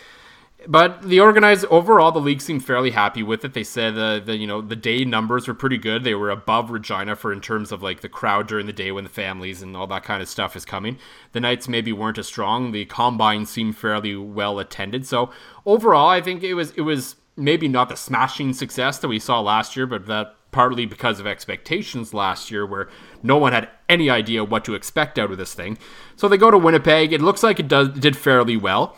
But 0.67 1.03
the 1.03 1.21
organized 1.21 1.65
overall, 1.67 2.13
the 2.13 2.21
league 2.21 2.41
seemed 2.41 2.65
fairly 2.65 2.93
happy 2.93 3.23
with 3.23 3.45
it. 3.45 3.53
They 3.53 3.65
said 3.65 3.99
uh, 3.99 4.21
the 4.21 4.37
you 4.37 4.47
know 4.47 4.61
the 4.61 4.77
day 4.77 5.05
numbers 5.05 5.49
were 5.49 5.55
pretty 5.55 5.77
good. 5.77 6.05
They 6.05 6.15
were 6.15 6.31
above 6.31 6.71
Regina 6.71 7.17
for 7.17 7.33
in 7.33 7.41
terms 7.41 7.73
of 7.73 7.83
like 7.83 8.01
the 8.01 8.09
crowd 8.09 8.47
during 8.47 8.67
the 8.67 8.73
day 8.73 8.93
when 8.93 9.05
the 9.05 9.11
families 9.11 9.61
and 9.61 9.77
all 9.77 9.89
that 9.89 10.05
kind 10.05 10.23
of 10.23 10.29
stuff 10.29 10.57
is 10.57 10.65
coming. 10.65 10.99
The 11.33 11.41
nights 11.41 11.69
maybe 11.69 11.93
weren't 11.93 12.19
as 12.19 12.29
strong. 12.29 12.71
The 12.71 12.85
combine 12.85 13.45
seemed 13.45 13.77
fairly 13.77 14.15
well 14.17 14.59
attended. 14.59 15.05
So 15.05 15.31
overall, 15.67 16.09
I 16.09 16.21
think 16.21 16.45
it 16.45 16.55
was 16.55 16.71
it 16.73 16.83
was 16.83 17.17
maybe 17.37 17.69
not 17.69 17.89
the 17.89 17.97
smashing 17.97 18.53
success 18.53 18.99
that 18.99 19.09
we 19.09 19.19
saw 19.19 19.41
last 19.41 19.77
year, 19.77 19.87
but 19.87 20.07
that 20.07 20.37
partly 20.51 20.85
because 20.85 21.19
of 21.19 21.27
expectations 21.27 22.13
last 22.13 22.51
year 22.51 22.67
where 22.67 22.89
no 23.23 23.39
one 23.39 23.53
had 23.53 23.71
any 23.89 24.11
idea 24.11 24.45
what 24.45 24.65
to 24.67 24.75
expect 24.75 25.19
out 25.19 25.31
of 25.31 25.39
this 25.39 25.55
thing. 25.55 25.79
So 26.17 26.29
they 26.29 26.37
go 26.37 26.51
to 26.51 26.59
Winnipeg. 26.59 27.13
It 27.13 27.23
looks 27.23 27.43
like 27.43 27.59
it 27.59 27.69
does 27.69 27.89
did 27.89 28.17
fairly 28.17 28.57
well. 28.57 28.97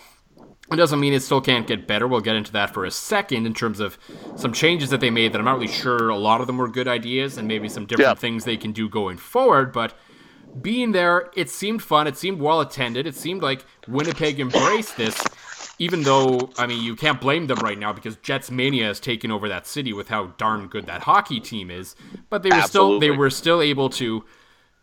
It 0.72 0.76
doesn't 0.76 0.98
mean 0.98 1.12
it 1.12 1.20
still 1.20 1.42
can't 1.42 1.66
get 1.66 1.86
better. 1.86 2.08
We'll 2.08 2.20
get 2.20 2.36
into 2.36 2.50
that 2.52 2.72
for 2.72 2.84
a 2.84 2.90
second 2.90 3.46
in 3.46 3.54
terms 3.54 3.80
of 3.80 3.98
some 4.34 4.52
changes 4.52 4.90
that 4.90 5.00
they 5.00 5.10
made 5.10 5.32
that 5.32 5.38
I'm 5.38 5.44
not 5.44 5.58
really 5.58 5.68
sure 5.68 6.08
a 6.08 6.16
lot 6.16 6.40
of 6.40 6.46
them 6.46 6.56
were 6.56 6.68
good 6.68 6.88
ideas 6.88 7.36
and 7.36 7.46
maybe 7.46 7.68
some 7.68 7.86
different 7.86 8.18
things 8.18 8.44
they 8.44 8.56
can 8.56 8.72
do 8.72 8.88
going 8.88 9.18
forward, 9.18 9.72
but 9.72 9.94
being 10.60 10.92
there, 10.92 11.30
it 11.36 11.50
seemed 11.50 11.82
fun. 11.82 12.06
It 12.06 12.16
seemed 12.16 12.40
well 12.40 12.60
attended. 12.60 13.06
It 13.06 13.16
seemed 13.16 13.42
like 13.42 13.64
Winnipeg 13.88 14.40
embraced 14.40 14.96
this 14.96 15.20
even 15.78 16.02
though 16.02 16.50
I 16.58 16.66
mean 16.66 16.82
you 16.82 16.96
can't 16.96 17.20
blame 17.20 17.46
them 17.46 17.58
right 17.58 17.78
now 17.78 17.92
because 17.92 18.16
Jets 18.16 18.50
mania 18.50 18.86
has 18.86 19.00
taken 19.00 19.30
over 19.30 19.48
that 19.48 19.66
city 19.66 19.92
with 19.92 20.08
how 20.08 20.26
darn 20.38 20.68
good 20.68 20.86
that 20.86 21.02
hockey 21.02 21.40
team 21.40 21.70
is. 21.70 21.96
But 22.30 22.42
they 22.42 22.50
were 22.50 22.56
Absolutely. 22.56 22.98
still 22.98 23.00
they 23.00 23.16
were 23.16 23.30
still 23.30 23.62
able 23.62 23.90
to 23.90 24.24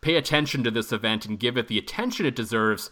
pay 0.01 0.15
attention 0.15 0.63
to 0.63 0.71
this 0.71 0.91
event 0.91 1.25
and 1.25 1.39
give 1.39 1.57
it 1.57 1.67
the 1.67 1.77
attention 1.77 2.25
it 2.25 2.35
deserves. 2.35 2.89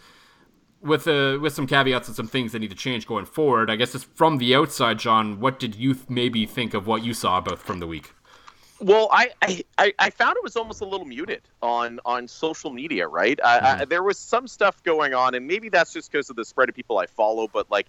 With 0.81 1.09
uh, 1.09 1.39
with 1.41 1.51
some 1.51 1.67
caveats 1.67 2.07
and 2.07 2.15
some 2.15 2.29
things 2.29 2.53
that 2.53 2.59
need 2.59 2.69
to 2.69 2.75
change 2.75 3.05
going 3.05 3.25
forward. 3.25 3.69
I 3.69 3.75
guess 3.75 3.91
just 3.91 4.05
from 4.15 4.37
the 4.37 4.55
outside, 4.55 4.97
John, 4.97 5.41
what 5.41 5.59
did 5.59 5.75
you 5.75 5.93
th- 5.93 6.07
maybe 6.07 6.45
think 6.45 6.73
of 6.73 6.87
what 6.87 7.03
you 7.03 7.13
saw 7.13 7.41
both 7.41 7.61
from 7.61 7.79
the 7.79 7.87
week? 7.87 8.13
Well, 8.81 9.09
I, 9.11 9.31
I, 9.77 9.93
I 9.99 10.09
found 10.09 10.37
it 10.37 10.43
was 10.43 10.55
almost 10.55 10.81
a 10.81 10.85
little 10.85 11.05
muted 11.05 11.41
on, 11.61 11.99
on 12.05 12.27
social 12.27 12.69
media, 12.69 13.07
right? 13.07 13.37
Mm-hmm. 13.37 13.81
I, 13.81 13.85
there 13.85 14.03
was 14.03 14.17
some 14.17 14.47
stuff 14.47 14.81
going 14.83 15.13
on, 15.13 15.35
and 15.35 15.47
maybe 15.47 15.69
that's 15.69 15.93
just 15.93 16.11
because 16.11 16.29
of 16.29 16.35
the 16.35 16.45
spread 16.45 16.69
of 16.69 16.75
people 16.75 16.97
I 16.97 17.05
follow, 17.05 17.47
but 17.47 17.69
like, 17.69 17.87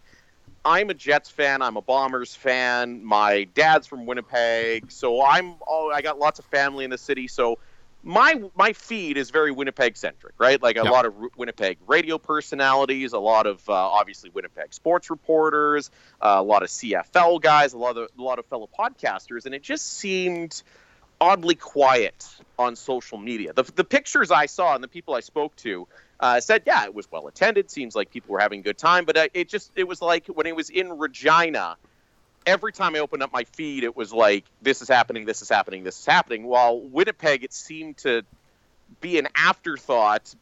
I'm 0.65 0.91
a 0.91 0.95
Jets 0.95 1.31
fan. 1.31 1.63
I'm 1.63 1.77
a 1.77 1.81
Bombers 1.83 2.35
fan. 2.35 3.03
My 3.05 3.45
dad's 3.55 3.87
from 3.87 4.05
Winnipeg, 4.05 4.93
so 4.93 5.25
I'm. 5.25 5.55
Oh, 5.67 5.91
I 5.91 6.03
got 6.03 6.19
lots 6.19 6.39
of 6.39 6.45
family 6.47 6.85
in 6.85 6.91
the 6.91 6.99
city, 6.99 7.29
so 7.29 7.59
my 8.03 8.43
my 8.57 8.73
feed 8.73 9.17
is 9.17 9.31
very 9.31 9.51
Winnipeg 9.53 9.97
centric, 9.97 10.35
right? 10.39 10.61
Like 10.63 10.77
a 10.77 10.85
lot 10.85 11.07
of 11.07 11.15
Winnipeg 11.37 11.79
radio 11.87 12.19
personalities, 12.19 13.13
a 13.13 13.19
lot 13.19 13.47
of 13.47 13.69
uh, 13.69 13.73
obviously 13.73 14.31
Winnipeg 14.31 14.73
sports 14.73 15.11
reporters, 15.11 15.91
uh, 16.21 16.37
a 16.39 16.43
lot 16.43 16.63
of 16.63 16.69
CFL 16.69 17.41
guys, 17.41 17.73
a 17.73 17.79
lot 17.79 17.97
of 17.97 18.09
a 18.19 18.23
lot 18.23 18.39
of 18.39 18.47
fellow 18.47 18.69
podcasters, 18.79 19.47
and 19.47 19.55
it 19.55 19.63
just 19.63 19.99
seemed 19.99 20.63
oddly 21.21 21.55
quiet 21.55 22.27
on 22.59 22.75
social 22.75 23.19
media. 23.19 23.53
The, 23.53 23.65
the 23.75 23.85
pictures 23.85 24.31
I 24.31 24.47
saw 24.47 24.75
and 24.75 24.83
the 24.83 24.89
people 24.89 25.15
I 25.15 25.21
spoke 25.21 25.55
to 25.57 25.87
uh, 26.19 26.41
said, 26.41 26.63
yeah, 26.67 26.85
it 26.85 26.95
was 26.95 27.11
well 27.11 27.29
attended. 27.29 27.71
Seems 27.71 27.95
like 27.95 28.11
people 28.11 28.33
were 28.33 28.41
having 28.41 28.61
a 28.61 28.63
good 28.63 28.79
time, 28.79 29.05
but 29.05 29.17
uh, 29.17 29.29
it 29.35 29.49
just 29.49 29.71
it 29.77 29.87
was 29.87 30.01
like 30.01 30.27
when 30.27 30.47
it 30.47 30.57
was 30.57 30.71
in 30.71 30.99
Regina. 30.99 31.77
Every 32.47 32.73
time 32.73 32.95
I 32.95 33.01
opened 33.01 33.23
up 33.23 33.33
my 33.33 33.45
feed, 33.45 33.85
it 33.85 33.97
was 33.97 34.13
like 34.13 34.45
this 34.63 34.83
is 34.83 34.89
happening, 34.89 35.25
this 35.25 35.43
is 35.43 35.49
happening, 35.49 35.85
this 35.85 35.99
is 35.99 36.07
happening. 36.07 36.45
While 36.45 36.81
Winnipeg, 36.81 37.45
it 37.45 37.53
seemed 37.53 37.99
to 37.99 38.23
be 39.01 39.19
an 39.19 39.29
afterthought. 39.35 40.35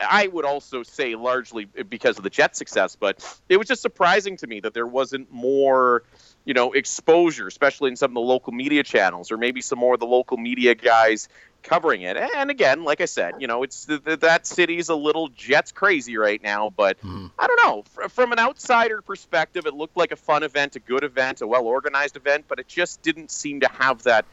I 0.00 0.26
would 0.26 0.44
also 0.44 0.82
say 0.82 1.14
largely 1.14 1.66
because 1.66 2.18
of 2.18 2.24
the 2.24 2.30
Jet 2.30 2.56
success, 2.56 2.96
but 2.96 3.40
it 3.48 3.56
was 3.56 3.68
just 3.68 3.82
surprising 3.82 4.36
to 4.38 4.46
me 4.46 4.60
that 4.60 4.74
there 4.74 4.86
wasn't 4.86 5.30
more 5.30 6.02
you 6.44 6.54
know, 6.54 6.72
exposure, 6.72 7.46
especially 7.46 7.88
in 7.90 7.96
some 7.96 8.10
of 8.10 8.14
the 8.14 8.20
local 8.20 8.52
media 8.52 8.82
channels, 8.82 9.30
or 9.30 9.36
maybe 9.36 9.60
some 9.60 9.78
more 9.78 9.94
of 9.94 10.00
the 10.00 10.06
local 10.06 10.36
media 10.36 10.74
guys 10.74 11.28
covering 11.62 12.02
it. 12.02 12.16
And 12.16 12.50
again, 12.50 12.84
like 12.84 13.00
I 13.00 13.06
said, 13.06 13.34
you 13.38 13.46
know, 13.46 13.62
it's 13.62 13.86
that 13.86 14.46
city's 14.46 14.88
a 14.88 14.94
little 14.94 15.28
Jets 15.28 15.72
crazy 15.72 16.16
right 16.16 16.42
now. 16.42 16.70
But 16.70 17.00
mm. 17.00 17.30
I 17.38 17.46
don't 17.46 17.64
know. 17.64 18.08
From 18.08 18.32
an 18.32 18.38
outsider 18.38 19.02
perspective, 19.02 19.66
it 19.66 19.74
looked 19.74 19.96
like 19.96 20.12
a 20.12 20.16
fun 20.16 20.42
event, 20.42 20.76
a 20.76 20.80
good 20.80 21.04
event, 21.04 21.40
a 21.40 21.46
well 21.46 21.66
organized 21.66 22.16
event, 22.16 22.46
but 22.48 22.58
it 22.58 22.68
just 22.68 23.02
didn't 23.02 23.30
seem 23.30 23.60
to 23.60 23.68
have 23.68 24.02
that 24.04 24.24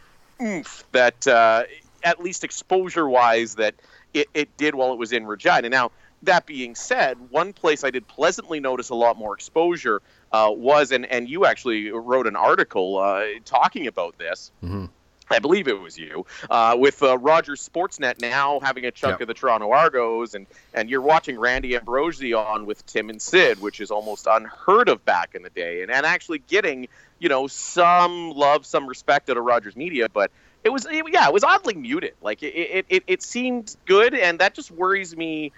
oomph 0.42 0.84
that, 0.92 1.28
uh, 1.28 1.64
at 2.04 2.22
least 2.22 2.44
exposure 2.44 3.08
wise, 3.08 3.56
that 3.56 3.76
it, 4.14 4.28
it 4.34 4.56
did 4.58 4.76
while 4.76 4.94
it 4.94 4.98
was 4.98 5.12
in 5.12 5.26
Regina. 5.26 5.70
Now, 5.70 5.92
that 6.24 6.46
being 6.46 6.76
said, 6.76 7.18
one 7.30 7.54
place 7.54 7.84
I 7.84 7.92
did 7.92 8.08
pleasantly 8.08 8.60
notice 8.60 8.90
a 8.90 8.96
lot 8.96 9.18
more 9.18 9.34
exposure 9.34 10.02
uh, 10.32 10.50
was, 10.52 10.92
and, 10.92 11.06
and 11.06 11.30
you 11.30 11.46
actually 11.46 11.92
wrote 11.92 12.28
an 12.28 12.36
article 12.36 12.98
uh, 12.98 13.26
talking 13.46 13.88
about 13.88 14.18
this. 14.18 14.52
Mm-hmm. 14.64 14.86
I 15.30 15.40
believe 15.40 15.68
it 15.68 15.80
was 15.80 15.98
you, 15.98 16.26
uh, 16.50 16.76
with 16.78 17.04
uh, 17.04 17.18
Rogers 17.18 17.68
Sportsnet 17.68 18.20
now 18.20 18.60
having 18.60 18.86
a 18.86 18.92
chunk 18.92 19.14
yep. 19.14 19.22
of 19.22 19.28
the 19.28 19.34
Toronto 19.34 19.72
Argos, 19.72 20.34
and, 20.34 20.48
and 20.74 20.90
you're 20.90 21.02
watching 21.02 21.40
Randy 21.40 21.76
Ambrosie 21.76 22.34
on 22.34 22.66
with 22.66 22.86
Tim 22.86 23.10
and 23.10 23.22
Sid, 23.22 23.62
which 23.62 23.80
is 23.82 23.92
almost 23.92 24.28
unheard 24.30 24.90
of 24.90 25.04
back 25.06 25.36
in 25.36 25.44
the 25.44 25.50
day, 25.50 25.82
and, 25.82 25.92
and 25.92 26.06
actually 26.06 26.40
getting 26.40 26.88
you 27.20 27.30
know 27.30 27.48
some 27.48 28.32
love, 28.32 28.66
some 28.66 28.88
respect 28.88 29.30
out 29.30 29.38
of 29.38 29.44
Rogers 29.44 29.76
Media, 29.76 30.10
but 30.10 30.32
it 30.64 30.70
was 30.70 30.88
yeah, 30.92 31.28
it 31.28 31.34
was 31.34 31.44
oddly 31.44 31.76
muted. 31.76 32.14
Like 32.22 32.44
it, 32.44 32.56
it, 32.56 32.86
it, 32.90 33.04
it 33.08 33.24
seemed 33.24 33.76
good, 33.86 34.14
and 34.14 34.40
that 34.40 34.54
just 34.54 34.72
worries 34.72 35.16
me 35.16 35.52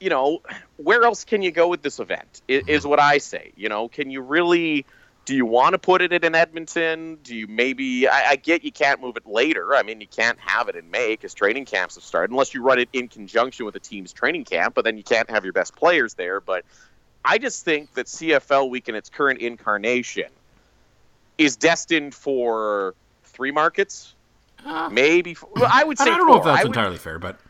you 0.00 0.10
know, 0.10 0.42
where 0.76 1.04
else 1.04 1.24
can 1.24 1.40
you 1.40 1.50
go 1.50 1.68
with 1.68 1.80
this 1.80 1.98
event? 1.98 2.42
Is, 2.46 2.64
is 2.66 2.86
what 2.86 3.00
I 3.00 3.18
say. 3.18 3.52
You 3.56 3.68
know, 3.68 3.88
can 3.88 4.10
you 4.10 4.20
really? 4.20 4.84
Do 5.24 5.34
you 5.34 5.46
want 5.46 5.72
to 5.72 5.78
put 5.78 6.02
it 6.02 6.12
in 6.12 6.34
Edmonton? 6.34 7.18
Do 7.22 7.34
you 7.34 7.46
maybe? 7.46 8.06
I, 8.06 8.30
I 8.30 8.36
get 8.36 8.62
you 8.62 8.72
can't 8.72 9.00
move 9.00 9.16
it 9.16 9.26
later. 9.26 9.74
I 9.74 9.82
mean, 9.82 10.00
you 10.00 10.06
can't 10.06 10.38
have 10.38 10.68
it 10.68 10.76
in 10.76 10.90
May 10.90 11.14
because 11.14 11.32
training 11.32 11.64
camps 11.64 11.94
have 11.94 12.04
started, 12.04 12.30
unless 12.30 12.52
you 12.52 12.62
run 12.62 12.78
it 12.78 12.90
in 12.92 13.08
conjunction 13.08 13.64
with 13.64 13.74
a 13.74 13.80
team's 13.80 14.12
training 14.12 14.44
camp. 14.44 14.74
But 14.74 14.84
then 14.84 14.96
you 14.96 15.02
can't 15.02 15.30
have 15.30 15.44
your 15.44 15.54
best 15.54 15.74
players 15.74 16.14
there. 16.14 16.40
But 16.40 16.64
I 17.24 17.38
just 17.38 17.64
think 17.64 17.94
that 17.94 18.06
CFL 18.06 18.68
Week 18.68 18.88
in 18.88 18.94
its 18.94 19.08
current 19.08 19.40
incarnation 19.40 20.28
is 21.38 21.56
destined 21.56 22.14
for 22.14 22.94
three 23.24 23.50
markets, 23.50 24.14
uh, 24.64 24.90
maybe. 24.92 25.34
Four, 25.34 25.50
well, 25.56 25.70
I 25.72 25.84
would 25.84 25.98
say. 25.98 26.04
I 26.04 26.16
don't 26.16 26.18
four. 26.18 26.28
know 26.28 26.38
if 26.38 26.44
that's 26.44 26.62
would, 26.64 26.76
entirely 26.76 26.98
fair, 26.98 27.18
but 27.18 27.40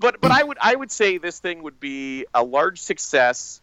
but 0.00 0.20
but 0.20 0.32
I 0.32 0.42
would 0.42 0.58
I 0.60 0.74
would 0.74 0.90
say 0.90 1.18
this 1.18 1.38
thing 1.38 1.62
would 1.62 1.78
be 1.78 2.26
a 2.34 2.42
large 2.42 2.80
success 2.80 3.60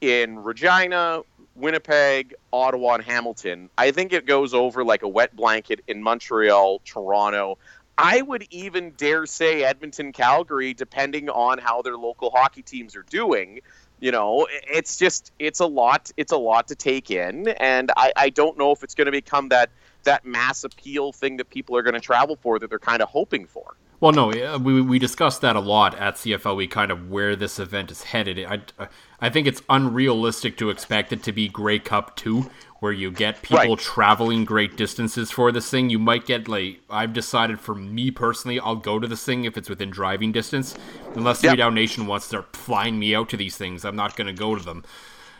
in 0.00 0.42
Regina, 0.42 1.22
Winnipeg, 1.62 2.34
Ottawa, 2.52 2.94
and 2.94 3.04
Hamilton. 3.04 3.70
I 3.78 3.92
think 3.92 4.12
it 4.12 4.26
goes 4.26 4.52
over 4.52 4.84
like 4.84 5.02
a 5.02 5.08
wet 5.08 5.34
blanket 5.36 5.80
in 5.86 6.02
Montreal, 6.02 6.80
Toronto. 6.84 7.56
I 7.96 8.20
would 8.20 8.48
even 8.50 8.90
dare 8.96 9.26
say 9.26 9.62
Edmonton, 9.62 10.12
Calgary, 10.12 10.74
depending 10.74 11.30
on 11.30 11.58
how 11.58 11.82
their 11.82 11.96
local 11.96 12.30
hockey 12.30 12.62
teams 12.62 12.96
are 12.96 13.04
doing. 13.04 13.60
You 14.00 14.10
know, 14.10 14.48
it's 14.50 14.96
just 14.96 15.30
it's 15.38 15.60
a 15.60 15.66
lot. 15.66 16.10
It's 16.16 16.32
a 16.32 16.36
lot 16.36 16.66
to 16.68 16.74
take 16.74 17.12
in, 17.12 17.46
and 17.46 17.92
I, 17.96 18.12
I 18.16 18.30
don't 18.30 18.58
know 18.58 18.72
if 18.72 18.82
it's 18.82 18.96
going 18.96 19.06
to 19.06 19.12
become 19.12 19.50
that 19.50 19.70
that 20.02 20.24
mass 20.24 20.64
appeal 20.64 21.12
thing 21.12 21.36
that 21.36 21.48
people 21.48 21.76
are 21.76 21.82
going 21.82 21.94
to 21.94 22.00
travel 22.00 22.34
for 22.34 22.58
that 22.58 22.70
they're 22.70 22.80
kind 22.80 23.02
of 23.02 23.08
hoping 23.08 23.46
for. 23.46 23.76
Well, 24.02 24.10
no, 24.10 24.58
we, 24.58 24.82
we 24.82 24.98
discussed 24.98 25.42
that 25.42 25.54
a 25.54 25.60
lot 25.60 25.96
at 25.96 26.16
CFL. 26.16 26.56
We 26.56 26.66
kind 26.66 26.90
of 26.90 27.08
where 27.08 27.36
this 27.36 27.60
event 27.60 27.92
is 27.92 28.02
headed. 28.02 28.44
I, 28.44 28.88
I 29.20 29.30
think 29.30 29.46
it's 29.46 29.62
unrealistic 29.68 30.56
to 30.56 30.70
expect 30.70 31.12
it 31.12 31.22
to 31.22 31.30
be 31.30 31.46
Grey 31.46 31.78
Cup 31.78 32.16
2, 32.16 32.50
where 32.80 32.90
you 32.90 33.12
get 33.12 33.42
people 33.42 33.58
right. 33.58 33.78
traveling 33.78 34.44
great 34.44 34.76
distances 34.76 35.30
for 35.30 35.52
this 35.52 35.70
thing. 35.70 35.88
You 35.88 36.00
might 36.00 36.26
get, 36.26 36.48
like, 36.48 36.80
I've 36.90 37.12
decided 37.12 37.60
for 37.60 37.76
me 37.76 38.10
personally, 38.10 38.58
I'll 38.58 38.74
go 38.74 38.98
to 38.98 39.06
this 39.06 39.24
thing 39.24 39.44
if 39.44 39.56
it's 39.56 39.68
within 39.68 39.90
driving 39.90 40.32
distance. 40.32 40.74
Unless 41.14 41.42
Three 41.42 41.50
yep. 41.50 41.58
Down 41.58 41.74
Nation 41.74 42.08
wants 42.08 42.26
to 42.26 42.28
start 42.30 42.56
flying 42.56 42.98
me 42.98 43.14
out 43.14 43.28
to 43.28 43.36
these 43.36 43.56
things, 43.56 43.84
I'm 43.84 43.94
not 43.94 44.16
going 44.16 44.26
to 44.26 44.32
go 44.32 44.56
to 44.56 44.64
them 44.64 44.84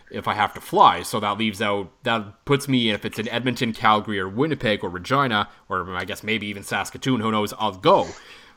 if 0.09 0.29
I 0.29 0.35
have 0.35 0.55
to 0.55 0.61
fly. 0.61 1.03
So 1.03 1.19
that 1.19 1.37
leaves 1.37 1.61
out 1.61 1.91
that 2.05 2.45
puts 2.45 2.69
me 2.69 2.91
if 2.91 3.05
it's 3.05 3.19
in 3.19 3.29
Edmonton, 3.29 3.73
Calgary, 3.73 4.21
or 4.21 4.29
Winnipeg 4.29 4.85
or 4.85 4.89
Regina, 4.89 5.49
or 5.69 5.97
I 5.97 6.05
guess 6.05 6.23
maybe 6.23 6.47
even 6.47 6.63
Saskatoon. 6.63 7.19
Who 7.19 7.33
knows? 7.33 7.53
I'll 7.59 7.73
go. 7.73 8.07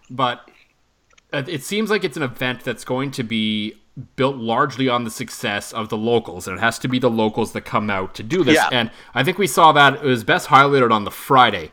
But 0.09 0.49
uh, 1.33 1.43
it 1.47 1.63
seems 1.63 1.89
like 1.89 2.03
it's 2.03 2.17
an 2.17 2.23
event 2.23 2.63
that's 2.63 2.83
going 2.83 3.11
to 3.11 3.23
be 3.23 3.75
built 4.15 4.35
largely 4.35 4.89
on 4.89 5.05
the 5.05 5.09
success 5.09 5.71
of 5.71 5.89
the 5.89 5.97
locals, 5.97 6.47
and 6.47 6.57
it 6.57 6.61
has 6.61 6.77
to 6.79 6.87
be 6.87 6.99
the 6.99 7.09
locals 7.09 7.53
that 7.53 7.61
come 7.61 7.89
out 7.89 8.13
to 8.15 8.23
do 8.23 8.43
this. 8.43 8.55
Yeah. 8.55 8.69
And 8.71 8.91
I 9.13 9.23
think 9.23 9.37
we 9.37 9.47
saw 9.47 9.71
that 9.71 9.95
it 9.95 10.03
was 10.03 10.23
best 10.23 10.49
highlighted 10.49 10.91
on 10.91 11.05
the 11.05 11.11
Friday 11.11 11.71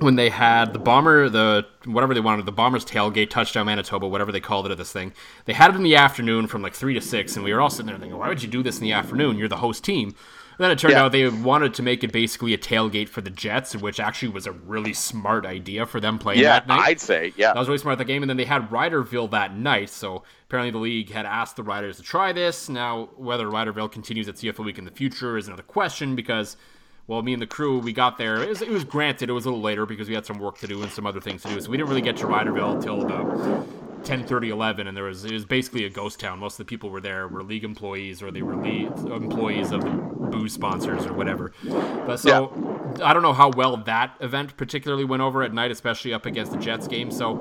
when 0.00 0.16
they 0.16 0.28
had 0.30 0.72
the 0.72 0.78
bomber, 0.78 1.28
the 1.28 1.66
whatever 1.84 2.14
they 2.14 2.20
wanted, 2.20 2.46
the 2.46 2.52
bombers 2.52 2.84
tailgate, 2.84 3.30
touchdown 3.30 3.66
Manitoba, 3.66 4.06
whatever 4.06 4.32
they 4.32 4.40
called 4.40 4.66
it 4.66 4.72
at 4.72 4.78
this 4.78 4.92
thing. 4.92 5.12
They 5.44 5.52
had 5.52 5.70
it 5.70 5.76
in 5.76 5.82
the 5.82 5.96
afternoon 5.96 6.46
from 6.46 6.62
like 6.62 6.74
three 6.74 6.94
to 6.94 7.00
six, 7.00 7.36
and 7.36 7.44
we 7.44 7.52
were 7.52 7.60
all 7.60 7.70
sitting 7.70 7.86
there 7.86 7.98
thinking, 7.98 8.18
why 8.18 8.28
would 8.28 8.42
you 8.42 8.48
do 8.48 8.62
this 8.62 8.78
in 8.78 8.84
the 8.84 8.92
afternoon? 8.92 9.38
You're 9.38 9.48
the 9.48 9.56
host 9.56 9.84
team. 9.84 10.14
Then 10.58 10.70
it 10.70 10.78
turned 10.78 10.92
yeah. 10.92 11.04
out 11.04 11.12
they 11.12 11.28
wanted 11.28 11.74
to 11.74 11.82
make 11.82 12.04
it 12.04 12.12
basically 12.12 12.52
a 12.52 12.58
tailgate 12.58 13.08
for 13.08 13.20
the 13.20 13.30
Jets, 13.30 13.76
which 13.76 14.00
actually 14.00 14.28
was 14.28 14.46
a 14.46 14.52
really 14.52 14.92
smart 14.92 15.46
idea 15.46 15.86
for 15.86 16.00
them 16.00 16.18
playing 16.18 16.40
yeah, 16.40 16.60
that 16.60 16.66
night. 16.66 16.80
I'd 16.80 17.00
say, 17.00 17.32
yeah. 17.36 17.52
That 17.52 17.60
was 17.60 17.68
really 17.68 17.78
smart, 17.78 17.98
the 17.98 18.04
game. 18.04 18.22
And 18.22 18.28
then 18.28 18.36
they 18.36 18.44
had 18.44 18.68
Riderville 18.70 19.30
that 19.30 19.56
night, 19.56 19.88
so 19.88 20.24
apparently 20.48 20.72
the 20.72 20.78
league 20.78 21.10
had 21.10 21.26
asked 21.26 21.56
the 21.56 21.62
Riders 21.62 21.96
to 21.98 22.02
try 22.02 22.32
this. 22.32 22.68
Now, 22.68 23.10
whether 23.16 23.46
Riderville 23.46 23.90
continues 23.90 24.28
at 24.28 24.34
CFL 24.34 24.64
Week 24.64 24.78
in 24.78 24.84
the 24.84 24.90
future 24.90 25.36
is 25.38 25.46
another 25.46 25.62
question 25.62 26.14
because– 26.14 26.56
well, 27.08 27.22
me 27.22 27.32
and 27.32 27.40
the 27.40 27.46
crew, 27.46 27.78
we 27.78 27.94
got 27.94 28.18
there. 28.18 28.42
It 28.42 28.50
was, 28.50 28.60
it 28.60 28.68
was, 28.68 28.84
granted, 28.84 29.30
it 29.30 29.32
was 29.32 29.46
a 29.46 29.48
little 29.48 29.64
later 29.64 29.86
because 29.86 30.08
we 30.08 30.14
had 30.14 30.26
some 30.26 30.38
work 30.38 30.58
to 30.58 30.66
do 30.66 30.82
and 30.82 30.92
some 30.92 31.06
other 31.06 31.22
things 31.22 31.42
to 31.42 31.48
do. 31.48 31.58
So 31.58 31.70
we 31.70 31.78
didn't 31.78 31.88
really 31.88 32.02
get 32.02 32.18
to 32.18 32.26
Riderville 32.26 32.74
until 32.74 33.00
about 33.00 33.66
10, 34.04 34.26
30, 34.26 34.50
11. 34.50 34.86
And 34.86 34.96
there 34.96 35.04
was, 35.04 35.24
it 35.24 35.32
was 35.32 35.44
basically 35.44 35.84
a 35.84 35.90
ghost 35.90 36.20
town. 36.20 36.38
Most 36.38 36.54
of 36.54 36.58
the 36.58 36.64
people 36.64 36.90
were 36.90 37.00
there 37.00 37.28
were 37.28 37.42
league 37.42 37.64
employees 37.64 38.22
or 38.22 38.30
they 38.30 38.42
were 38.42 38.56
league, 38.56 38.90
employees 39.10 39.72
of 39.72 39.82
the 39.82 39.90
booze 39.90 40.52
sponsors 40.52 41.06
or 41.06 41.12
whatever. 41.12 41.52
But 41.64 42.18
so 42.18 42.52
yeah. 42.98 43.04
I 43.04 43.12
don't 43.12 43.22
know 43.22 43.32
how 43.32 43.50
well 43.50 43.76
that 43.76 44.16
event 44.20 44.56
particularly 44.56 45.04
went 45.04 45.22
over 45.22 45.42
at 45.42 45.52
night, 45.52 45.70
especially 45.70 46.12
up 46.12 46.26
against 46.26 46.52
the 46.52 46.58
Jets 46.58 46.88
game. 46.88 47.10
So, 47.10 47.34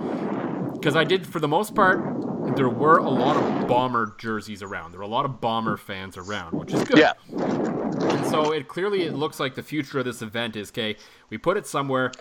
because 0.73 0.95
I 0.95 1.03
did, 1.03 1.25
for 1.25 1.39
the 1.39 1.47
most 1.47 1.73
part, 1.73 2.55
there 2.55 2.69
were 2.69 2.97
a 2.97 3.09
lot 3.09 3.35
of 3.35 3.67
bomber 3.67 4.15
jerseys 4.17 4.61
around. 4.61 4.91
There 4.91 4.99
were 4.99 5.05
a 5.05 5.09
lot 5.09 5.25
of 5.25 5.41
bomber 5.41 5.77
fans 5.77 6.17
around, 6.17 6.53
which 6.53 6.73
is 6.73 6.83
good. 6.83 6.97
Yeah. 6.97 7.13
And 7.37 8.25
so 8.27 8.51
it 8.51 8.67
clearly 8.67 9.03
it 9.03 9.13
looks 9.13 9.39
like 9.39 9.55
the 9.55 9.63
future 9.63 9.99
of 9.99 10.05
this 10.05 10.21
event 10.21 10.55
is 10.55 10.69
okay. 10.69 10.95
We 11.29 11.37
put 11.37 11.57
it 11.57 11.67
somewhere, 11.67 12.11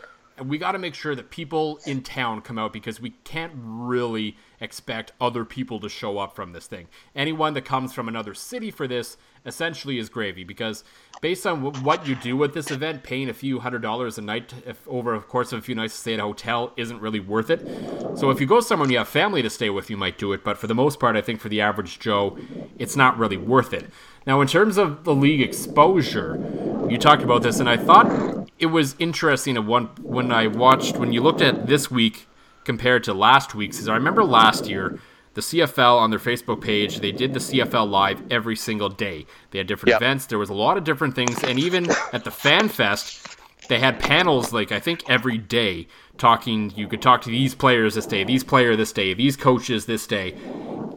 we 0.45 0.59
got 0.59 0.73
to 0.73 0.79
make 0.79 0.95
sure 0.95 1.15
that 1.15 1.31
people 1.31 1.81
in 1.87 2.03
town 2.03 2.41
come 2.41 2.59
out 2.59 2.73
because 2.73 3.01
we 3.01 3.11
can't 3.25 3.53
really 3.57 4.37
expect 4.61 5.13
other 5.21 5.45
people 5.45 5.81
to 5.81 5.89
show 5.89 6.19
up 6.19 6.35
from 6.35 6.53
this 6.53 6.67
thing. 6.67 6.89
Anyone 7.15 7.55
that 7.55 7.63
comes 7.65 7.93
from 7.93 8.09
another 8.09 8.35
city 8.35 8.71
for 8.71 8.87
this 8.87 9.17
essentially 9.47 9.99
is 9.99 10.09
gravy 10.09 10.45
because 10.45 10.85
based 11.23 11.47
on 11.47 11.63
w- 11.63 11.85
what 11.85 12.07
you 12.07 12.15
do 12.17 12.37
with 12.37 12.53
this 12.53 12.71
event, 12.71 13.03
paying 13.03 13.29
a 13.29 13.35
few 13.35 13.61
hundred 13.61 13.81
dollars 13.81 14.19
a 14.19 14.23
night 14.23 14.53
if, 14.67 14.87
over 14.89 15.15
a 15.15 15.21
course 15.21 15.53
of 15.53 15.61
a 15.61 15.63
few 15.63 15.75
nights 15.75 15.95
to 15.95 16.01
stay 16.01 16.15
at 16.15 16.21
a 16.21 16.23
hotel 16.23 16.73
isn't 16.77 17.01
really 17.01 17.21
worth 17.21 17.49
it. 17.51 17.61
So 18.19 18.31
if 18.31 18.41
you 18.41 18.47
go 18.47 18.61
somewhere 18.61 18.85
and 18.85 18.93
you 18.93 18.99
have 18.99 19.09
family 19.09 19.43
to 19.43 19.51
stay 19.51 19.71
with, 19.71 19.89
you 19.89 19.97
might 19.97 20.19
do 20.19 20.33
it. 20.33 20.45
But 20.45 20.59
for 20.59 20.67
the 20.67 20.75
most 20.75 21.01
part, 21.01 21.17
I 21.17 21.21
think 21.21 21.41
for 21.41 21.49
the 21.49 21.61
average 21.61 21.99
Joe, 21.99 22.37
it's 22.79 22.97
not 22.97 23.17
really 23.19 23.37
worth 23.37 23.73
it. 23.73 23.87
Now, 24.27 24.41
in 24.41 24.49
terms 24.49 24.77
of 24.77 25.05
the 25.05 25.15
league 25.15 25.41
exposure, 25.41 26.37
you 26.91 26.99
talked 26.99 27.23
about 27.23 27.43
this, 27.43 27.61
and 27.61 27.69
I 27.69 27.77
thought 27.77 28.51
it 28.59 28.67
was 28.67 28.97
interesting. 28.99 29.67
One 29.67 29.87
when 30.03 30.33
I 30.33 30.49
watched 30.49 30.97
when 30.97 31.13
you 31.13 31.23
looked 31.23 31.41
at 31.41 31.69
this 31.69 31.91
week 31.91 32.27
compared 32.65 33.05
to 33.05 33.15
last 33.15 33.55
week's, 33.55 33.79
is 33.79 33.89
I 33.89 33.95
remember 33.95 34.25
last 34.25 34.69
year 34.69 34.99
the 35.37 35.43
CFL 35.43 35.99
on 35.99 36.09
their 36.09 36.19
Facebook 36.19 36.63
page, 36.63 37.01
they 37.01 37.13
did 37.13 37.35
the 37.35 37.41
CFL 37.41 37.91
live 37.91 38.23
every 38.33 38.57
single 38.57 38.89
day. 38.89 39.27
They 39.51 39.59
had 39.59 39.67
different 39.67 39.91
yep. 39.91 40.01
events. 40.01 40.25
There 40.25 40.39
was 40.39 40.49
a 40.49 40.55
lot 40.55 40.79
of 40.79 40.85
different 40.85 41.15
things, 41.15 41.45
and 41.45 41.59
even 41.59 41.91
at 42.15 42.25
the 42.25 42.31
Fan 42.31 42.71
Fest, 42.71 43.37
they 43.69 43.79
had 43.79 44.01
panels 44.01 44.55
like 44.55 44.73
I 44.73 44.81
think 44.81 45.09
every 45.11 45.37
day 45.37 45.89
talking. 46.17 46.73
You 46.75 46.89
could 46.89 47.03
talk 47.03 47.21
to 47.23 47.31
these 47.31 47.55
players 47.55 47.97
this 47.97 48.07
day, 48.07 48.25
these 48.25 48.45
player 48.45 48.77
this 48.77 48.93
day, 48.93 49.13
these 49.13 49.37
coaches 49.37 49.85
this 49.85 50.07
day. 50.07 50.33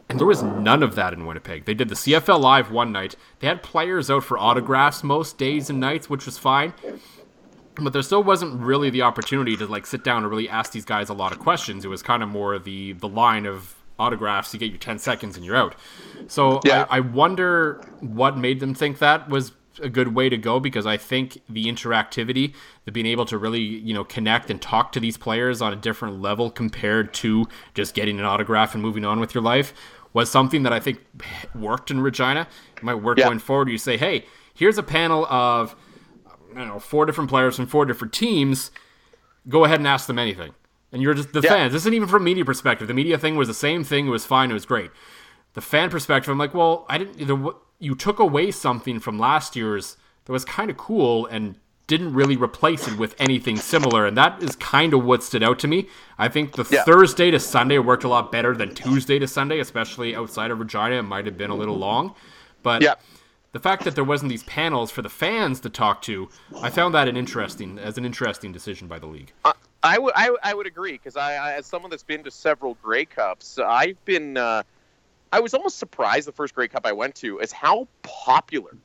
And 0.08 0.18
there 0.18 0.26
was 0.26 0.42
none 0.42 0.82
of 0.82 0.94
that 0.94 1.12
in 1.12 1.26
Winnipeg. 1.26 1.66
They 1.66 1.74
did 1.74 1.90
the 1.90 1.94
CFL 1.94 2.40
Live 2.40 2.70
one 2.70 2.92
night. 2.92 3.16
They 3.40 3.46
had 3.46 3.62
players 3.62 4.10
out 4.10 4.24
for 4.24 4.38
autographs 4.38 5.04
most 5.04 5.36
days 5.36 5.68
and 5.68 5.78
nights, 5.78 6.08
which 6.08 6.24
was 6.24 6.38
fine. 6.38 6.72
But 7.74 7.92
there 7.92 8.02
still 8.02 8.24
wasn't 8.24 8.60
really 8.60 8.88
the 8.88 9.02
opportunity 9.02 9.54
to 9.58 9.66
like 9.66 9.86
sit 9.86 10.02
down 10.02 10.22
and 10.22 10.30
really 10.30 10.48
ask 10.48 10.72
these 10.72 10.86
guys 10.86 11.10
a 11.10 11.14
lot 11.14 11.30
of 11.30 11.38
questions. 11.38 11.84
It 11.84 11.88
was 11.88 12.02
kind 12.02 12.22
of 12.22 12.30
more 12.30 12.58
the 12.58 12.92
the 12.94 13.08
line 13.08 13.44
of 13.44 13.74
autographs. 14.00 14.52
You 14.52 14.60
get 14.60 14.70
your 14.70 14.78
ten 14.78 14.98
seconds 14.98 15.36
and 15.36 15.44
you're 15.44 15.56
out. 15.56 15.74
So 16.26 16.60
yeah. 16.64 16.86
I, 16.90 16.96
I 16.96 17.00
wonder 17.00 17.80
what 18.00 18.36
made 18.36 18.60
them 18.60 18.74
think 18.74 18.98
that 18.98 19.28
was 19.28 19.52
a 19.82 19.88
good 19.88 20.14
way 20.14 20.28
to 20.28 20.36
go 20.36 20.60
because 20.60 20.86
I 20.86 20.96
think 20.96 21.40
the 21.48 21.66
interactivity, 21.66 22.54
the 22.84 22.92
being 22.92 23.06
able 23.06 23.24
to 23.26 23.38
really, 23.38 23.60
you 23.60 23.94
know, 23.94 24.04
connect 24.04 24.50
and 24.50 24.60
talk 24.60 24.92
to 24.92 25.00
these 25.00 25.16
players 25.16 25.62
on 25.62 25.72
a 25.72 25.76
different 25.76 26.20
level 26.20 26.50
compared 26.50 27.14
to 27.14 27.46
just 27.74 27.94
getting 27.94 28.18
an 28.18 28.24
autograph 28.24 28.74
and 28.74 28.82
moving 28.82 29.04
on 29.04 29.20
with 29.20 29.34
your 29.34 29.42
life 29.42 29.72
was 30.12 30.30
something 30.30 30.64
that 30.64 30.72
I 30.72 30.80
think 30.80 30.98
worked 31.54 31.90
in 31.90 32.00
Regina. 32.00 32.48
It 32.76 32.82
might 32.82 32.96
work 32.96 33.18
yeah. 33.18 33.26
going 33.26 33.38
forward. 33.38 33.68
You 33.68 33.78
say, 33.78 33.96
hey, 33.96 34.24
here's 34.54 34.78
a 34.78 34.82
panel 34.82 35.24
of 35.26 35.76
I 36.54 36.58
don't 36.58 36.68
know 36.68 36.80
four 36.80 37.06
different 37.06 37.30
players 37.30 37.56
from 37.56 37.66
four 37.66 37.84
different 37.86 38.12
teams. 38.12 38.70
Go 39.48 39.64
ahead 39.64 39.80
and 39.80 39.86
ask 39.86 40.06
them 40.06 40.18
anything, 40.18 40.52
and 40.92 41.02
you're 41.02 41.14
just 41.14 41.32
the 41.32 41.40
yeah. 41.40 41.50
fans. 41.50 41.72
This 41.72 41.82
isn't 41.82 41.94
even 41.94 42.08
from 42.08 42.24
media 42.24 42.44
perspective. 42.44 42.88
The 42.88 42.94
media 42.94 43.18
thing 43.18 43.36
was 43.36 43.48
the 43.48 43.54
same 43.54 43.84
thing. 43.84 44.06
It 44.06 44.10
was 44.10 44.24
fine. 44.26 44.50
It 44.50 44.54
was 44.54 44.66
great. 44.66 44.90
The 45.54 45.60
fan 45.60 45.90
perspective, 45.90 46.30
I'm 46.30 46.38
like, 46.38 46.54
well, 46.54 46.86
I 46.88 46.98
didn't. 46.98 47.26
The, 47.26 47.54
you 47.78 47.94
took 47.94 48.18
away 48.18 48.50
something 48.50 49.00
from 49.00 49.18
last 49.18 49.56
year's 49.56 49.96
that 50.24 50.32
was 50.32 50.44
kind 50.44 50.70
of 50.70 50.76
cool 50.76 51.26
and 51.26 51.56
didn't 51.86 52.14
really 52.14 52.36
replace 52.36 52.86
it 52.86 52.96
with 52.96 53.16
anything 53.18 53.56
similar, 53.56 54.06
and 54.06 54.16
that 54.16 54.40
is 54.40 54.54
kind 54.56 54.94
of 54.94 55.04
what 55.04 55.24
stood 55.24 55.42
out 55.42 55.58
to 55.58 55.66
me. 55.66 55.88
I 56.18 56.28
think 56.28 56.52
the 56.52 56.64
yeah. 56.70 56.84
Thursday 56.84 57.32
to 57.32 57.40
Sunday 57.40 57.78
worked 57.78 58.04
a 58.04 58.08
lot 58.08 58.30
better 58.30 58.54
than 58.54 58.76
Tuesday 58.76 59.18
to 59.18 59.26
Sunday, 59.26 59.58
especially 59.58 60.14
outside 60.14 60.52
of 60.52 60.60
Regina. 60.60 61.00
It 61.00 61.02
might 61.02 61.26
have 61.26 61.36
been 61.36 61.50
a 61.50 61.56
little 61.56 61.76
long, 61.76 62.14
but 62.62 62.80
yeah. 62.80 62.94
the 63.50 63.58
fact 63.58 63.82
that 63.82 63.96
there 63.96 64.04
wasn't 64.04 64.30
these 64.30 64.44
panels 64.44 64.92
for 64.92 65.02
the 65.02 65.08
fans 65.08 65.58
to 65.60 65.68
talk 65.68 66.00
to, 66.02 66.28
I 66.62 66.70
found 66.70 66.94
that 66.94 67.08
an 67.08 67.16
interesting 67.16 67.80
as 67.80 67.98
an 67.98 68.04
interesting 68.04 68.52
decision 68.52 68.86
by 68.86 69.00
the 69.00 69.06
league. 69.06 69.32
Uh, 69.44 69.54
I 69.82 69.98
would 69.98 70.12
I, 70.14 70.34
I 70.42 70.54
would 70.54 70.66
agree 70.66 70.92
because 70.92 71.16
I, 71.16 71.34
I, 71.34 71.52
as 71.54 71.66
someone 71.66 71.90
that's 71.90 72.02
been 72.02 72.24
to 72.24 72.30
several 72.30 72.74
Grey 72.82 73.04
Cups, 73.04 73.58
I've 73.58 74.02
been. 74.04 74.36
Uh, 74.36 74.62
I 75.32 75.40
was 75.40 75.54
almost 75.54 75.78
surprised 75.78 76.26
the 76.26 76.32
first 76.32 76.54
Grey 76.54 76.66
Cup 76.68 76.84
I 76.84 76.92
went 76.92 77.14
to 77.16 77.38
is 77.38 77.52
how 77.52 77.86
popular 78.02 78.76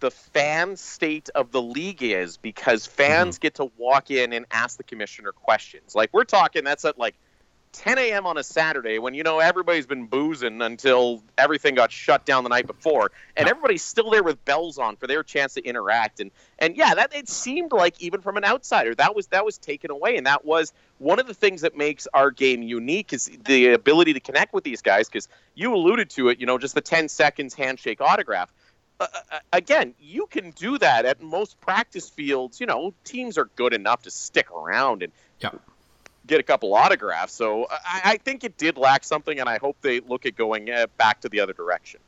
the 0.00 0.10
fan 0.10 0.76
state 0.76 1.28
of 1.34 1.52
the 1.52 1.60
league 1.60 2.02
is 2.02 2.38
because 2.38 2.86
fans 2.86 3.36
mm-hmm. 3.36 3.42
get 3.42 3.54
to 3.56 3.70
walk 3.76 4.10
in 4.10 4.32
and 4.32 4.46
ask 4.50 4.78
the 4.78 4.82
commissioner 4.82 5.32
questions. 5.32 5.94
Like 5.94 6.10
we're 6.12 6.24
talking, 6.24 6.64
that's 6.64 6.86
at 6.86 6.98
like 6.98 7.16
10 7.72 7.98
a.m. 7.98 8.26
on 8.26 8.36
a 8.36 8.42
Saturday 8.42 8.98
when 8.98 9.14
you 9.14 9.22
know 9.22 9.38
everybody's 9.38 9.86
been 9.86 10.06
boozing 10.06 10.60
until 10.60 11.22
everything 11.38 11.74
got 11.74 11.92
shut 11.92 12.26
down 12.26 12.42
the 12.42 12.48
night 12.48 12.66
before, 12.66 13.12
and 13.36 13.48
everybody's 13.48 13.82
still 13.82 14.10
there 14.10 14.22
with 14.22 14.44
bells 14.44 14.78
on 14.78 14.96
for 14.96 15.06
their 15.06 15.22
chance 15.22 15.54
to 15.54 15.64
interact. 15.64 16.20
And 16.20 16.30
and 16.58 16.76
yeah, 16.76 16.94
that 16.94 17.14
it 17.14 17.28
seemed 17.28 17.72
like 17.72 18.00
even 18.00 18.20
from 18.20 18.36
an 18.36 18.44
outsider 18.44 18.94
that 18.96 19.14
was 19.14 19.28
that 19.28 19.44
was 19.44 19.58
taken 19.58 19.90
away, 19.90 20.16
and 20.16 20.26
that 20.26 20.44
was 20.44 20.72
one 20.98 21.18
of 21.20 21.26
the 21.26 21.34
things 21.34 21.60
that 21.60 21.76
makes 21.76 22.06
our 22.12 22.30
game 22.30 22.62
unique 22.62 23.12
is 23.12 23.30
the 23.44 23.68
ability 23.68 24.14
to 24.14 24.20
connect 24.20 24.52
with 24.52 24.64
these 24.64 24.82
guys. 24.82 25.08
Because 25.08 25.28
you 25.54 25.74
alluded 25.74 26.10
to 26.10 26.28
it, 26.28 26.40
you 26.40 26.46
know, 26.46 26.58
just 26.58 26.74
the 26.74 26.80
10 26.80 27.08
seconds 27.08 27.54
handshake 27.54 28.00
autograph 28.00 28.52
uh, 29.00 29.06
uh, 29.32 29.38
again, 29.52 29.94
you 29.98 30.26
can 30.26 30.50
do 30.50 30.76
that 30.76 31.06
at 31.06 31.22
most 31.22 31.58
practice 31.60 32.10
fields. 32.10 32.60
You 32.60 32.66
know, 32.66 32.92
teams 33.02 33.38
are 33.38 33.46
good 33.56 33.72
enough 33.72 34.02
to 34.02 34.10
stick 34.10 34.50
around 34.50 35.02
and 35.02 35.12
yeah. 35.40 35.52
Get 36.30 36.40
a 36.40 36.44
couple 36.44 36.72
autographs. 36.74 37.34
So 37.34 37.66
I, 37.70 38.00
I, 38.04 38.16
think 38.16 38.44
it 38.44 38.56
did 38.56 38.78
lack 38.78 39.04
something, 39.04 39.40
and 39.40 39.48
I 39.48 39.58
hope 39.58 39.76
they 39.82 40.00
look 40.00 40.24
at 40.24 40.36
going 40.36 40.70
uh, 40.70 40.86
back 40.96 41.20
to 41.22 41.28
the 41.28 41.40
other 41.40 41.52
direction. 41.52 42.00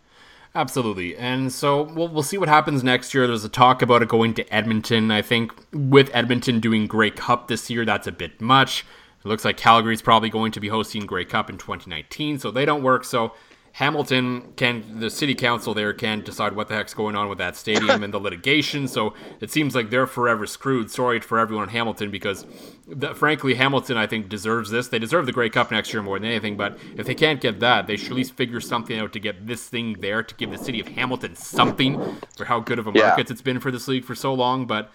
Absolutely. 0.55 1.17
And 1.17 1.53
so 1.53 1.83
we'll, 1.83 2.09
we'll 2.09 2.23
see 2.23 2.39
what 2.39 2.49
happens 2.49 2.85
next 2.85 3.13
year. 3.15 3.27
There's 3.27 3.45
a 3.45 3.49
talk 3.49 3.83
about 3.83 4.03
it 4.03 4.09
going 4.09 4.35
to 4.35 4.55
Edmonton. 4.55 5.11
I 5.11 5.23
think 5.23 5.53
with 5.73 6.11
Edmonton 6.15 6.61
doing 6.61 6.87
Grey 6.87 7.11
Cup 7.11 7.49
this 7.49 7.69
year, 7.69 7.85
that's 7.85 8.07
a 8.07 8.13
bit 8.13 8.41
much. 8.41 8.85
It 9.25 9.29
looks 9.29 9.45
like 9.45 9.57
Calgary's 9.57 10.03
probably 10.03 10.31
going 10.31 10.53
to 10.53 10.61
be 10.61 10.69
hosting 10.69 11.07
Grey 11.07 11.25
Cup 11.25 11.49
in 11.51 11.57
2019, 11.57 12.39
so 12.39 12.51
they 12.51 12.65
don't 12.65 12.83
work. 12.83 13.05
So 13.05 13.33
Hamilton 13.73 14.53
can 14.57 15.01
the 15.01 15.09
city 15.09 15.35
council 15.35 15.73
there 15.73 15.95
can 15.95 16.21
decide 16.21 16.55
what 16.55 16.69
the 16.69 16.75
heck's 16.75 16.93
going 16.93 17.17
on 17.17 17.31
with 17.31 17.39
that 17.39 17.57
stadium 17.57 18.03
and 18.03 18.13
the 18.13 18.21
litigation. 18.21 18.87
So 18.87 19.15
it 19.41 19.51
seems 19.51 19.75
like 19.75 19.89
they're 19.89 20.07
forever 20.07 20.47
screwed. 20.47 20.91
Sorry 20.91 21.21
for 21.21 21.39
everyone 21.39 21.65
in 21.65 21.71
Hamilton 21.71 22.11
because, 22.11 22.45
the, 22.87 23.15
frankly, 23.15 23.55
Hamilton 23.55 23.97
I 23.97 24.07
think 24.07 24.29
deserves 24.29 24.71
this. 24.71 24.89
They 24.89 24.99
deserve 24.99 25.25
the 25.25 25.33
Grey 25.33 25.49
Cup 25.49 25.71
next 25.71 25.93
year 25.93 26.03
more 26.03 26.19
than 26.19 26.29
anything. 26.29 26.57
But 26.59 26.79
if 26.97 27.07
they 27.07 27.15
can't 27.15 27.41
get 27.41 27.61
that, 27.61 27.87
they 27.87 27.97
should 27.97 28.11
at 28.11 28.17
least 28.17 28.35
figure 28.35 28.61
something 28.61 28.99
out 28.99 29.15
to 29.15 29.19
get 29.19 29.47
this 29.47 29.67
thing 29.67 29.95
there 30.01 30.23
to 30.23 30.35
give 30.35 30.51
the 30.51 30.59
city 30.59 30.79
of 30.79 30.89
Hamilton 30.89 31.35
something 31.35 32.19
for 32.37 32.45
how 32.45 32.61
good 32.61 32.79
of 32.79 32.87
a 32.87 32.93
market 32.93 33.29
yeah. 33.29 33.33
it's 33.33 33.43
been 33.43 33.59
for 33.59 33.71
this 33.71 33.89
league 33.89 34.05
for 34.05 34.15
so 34.15 34.35
long. 34.35 34.67
But 34.67 34.91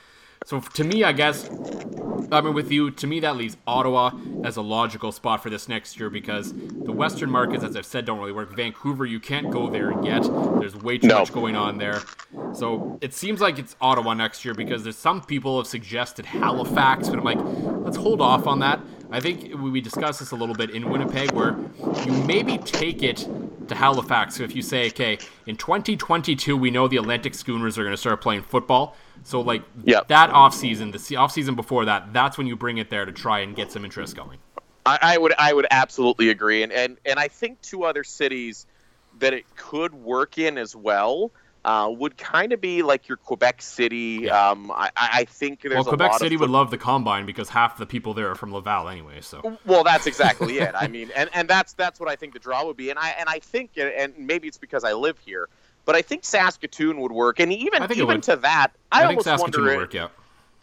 so 0.48 0.62
to 0.62 0.84
me, 0.86 1.04
I 1.04 1.12
guess, 1.12 1.50
I 2.32 2.40
mean, 2.40 2.54
with 2.54 2.72
you, 2.72 2.90
to 2.90 3.06
me, 3.06 3.20
that 3.20 3.36
leaves 3.36 3.58
Ottawa 3.68 4.12
as 4.46 4.56
a 4.56 4.62
logical 4.62 5.12
spot 5.12 5.44
for 5.44 5.50
this 5.50 5.68
next 5.68 6.00
year 6.00 6.10
because 6.10 6.54
the 6.54 6.94
Western 6.94 7.30
markets, 7.30 7.66
as 7.66 7.76
I've 7.76 7.86
said, 7.86 8.06
don't 8.06 8.18
really 8.18 8.32
work. 8.32 8.56
Vancouver, 8.56 9.06
you 9.06 9.20
can't 9.20 9.52
go 9.52 9.70
there 9.70 9.92
yet. 10.06 10.24
There's 10.24 10.74
way 10.74 11.00
too 11.00 11.10
no. 11.10 11.20
much 11.20 11.34
going 11.34 11.58
on 11.58 11.80
there. 11.80 12.02
So 12.54 12.98
it 13.02 13.14
seems 13.14 13.42
like 13.42 13.60
it's 13.60 13.76
Ottawa 13.82 14.14
next 14.14 14.46
year 14.46 14.54
because 14.54 14.84
there's 14.84 14.96
some 14.96 15.22
people 15.22 15.58
have 15.58 15.68
suggested 15.68 16.26
Halifax, 16.26 17.10
but 17.10 17.20
I'm 17.20 17.26
like, 17.26 17.40
let's 17.84 17.98
hold 17.98 18.22
off 18.22 18.48
on 18.48 18.60
that. 18.60 18.80
I 19.12 19.20
think 19.20 19.54
we 19.60 19.82
discussed 19.82 20.20
this 20.20 20.32
a 20.32 20.36
little 20.36 20.56
bit 20.56 20.72
in 20.72 20.90
Winnipeg 20.90 21.32
where 21.32 21.58
you 22.06 22.12
maybe 22.24 22.58
take 22.58 23.04
it 23.04 23.28
to 23.68 23.76
Halifax. 23.76 24.36
So 24.36 24.44
if 24.44 24.56
you 24.56 24.62
say, 24.62 24.88
okay, 24.88 25.18
in 25.46 25.56
2022, 25.56 26.58
we 26.58 26.72
know 26.72 26.88
the 26.88 26.98
Atlantic 26.98 27.34
Schooners 27.34 27.78
are 27.78 27.84
going 27.84 27.94
to 27.94 27.98
start 27.98 28.22
playing 28.22 28.44
football. 28.44 28.96
So 29.24 29.42
like 29.42 29.64
yep. 29.84 30.08
that 30.10 30.30
off 30.30 30.54
season, 30.54 30.92
the 30.92 31.16
off 31.16 31.32
season 31.32 31.56
before 31.56 31.86
that, 31.86 32.14
that's 32.14 32.38
when 32.38 32.48
you 32.48 32.56
bring 32.56 32.78
it 32.78 32.90
there 32.90 33.06
to 33.06 33.12
try 33.12 33.40
and 33.40 33.56
get 33.56 33.72
some 33.72 33.86
interest 33.86 34.16
going. 34.16 34.40
I, 34.86 35.00
I 35.02 35.18
would 35.18 35.34
I 35.38 35.54
would 35.54 35.68
absolutely 35.70 36.30
agree, 36.30 36.64
and 36.64 36.72
and 36.72 36.98
and 37.06 37.20
I 37.20 37.28
think 37.28 37.62
two 37.62 37.84
other 37.84 38.06
cities 38.06 38.66
that 39.20 39.34
it 39.34 39.44
could 39.56 39.94
work 39.94 40.38
in 40.38 40.58
as 40.58 40.76
well 40.76 41.32
uh, 41.68 41.90
would 41.90 42.18
kind 42.18 42.54
of 42.54 42.62
be 42.62 42.82
like 42.82 43.10
your 43.10 43.18
Quebec 43.18 43.62
City. 43.62 44.20
Yeah. 44.22 44.52
Um, 44.52 44.72
I, 44.72 44.90
I 44.96 45.26
think 45.26 45.62
there's 45.62 45.74
well, 45.74 45.84
Quebec 45.84 46.14
City 46.14 46.36
of... 46.36 46.42
would 46.42 46.50
love 46.50 46.72
the 46.72 46.78
combine 46.78 47.26
because 47.26 47.50
half 47.50 47.78
the 47.78 47.86
people 47.86 48.14
there 48.14 48.32
are 48.32 48.36
from 48.36 48.54
Laval 48.54 48.88
anyway. 48.88 49.20
So 49.20 49.58
well, 49.66 49.84
that's 49.84 50.08
exactly 50.08 50.60
it. 50.60 50.74
I 50.74 50.88
mean, 50.88 51.12
and, 51.14 51.30
and 51.34 51.46
that's 51.50 51.74
that's 51.74 52.00
what 52.00 52.08
I 52.08 52.16
think 52.16 52.32
the 52.32 52.40
draw 52.40 52.66
would 52.66 52.78
be, 52.78 52.90
and 52.90 52.98
I 52.98 53.10
and 53.20 53.28
I 53.28 53.40
think, 53.40 53.72
and 53.78 54.18
maybe 54.18 54.48
it's 54.48 54.58
because 54.58 54.86
I 54.86 54.94
live 54.94 55.20
here, 55.20 55.50
but 55.84 55.94
I 55.94 56.02
think 56.02 56.24
Saskatoon 56.24 57.02
would 57.02 57.12
work, 57.12 57.42
and 57.42 57.52
even 57.52 57.84
even 57.92 58.22
to 58.22 58.38
that, 58.38 58.70
I, 58.94 59.04
I 59.04 59.06
almost 59.08 59.26
Saskatoon 59.26 59.66
wonder. 59.66 59.78
Would 59.78 59.82
work, 59.88 59.94
yeah. 59.94 60.08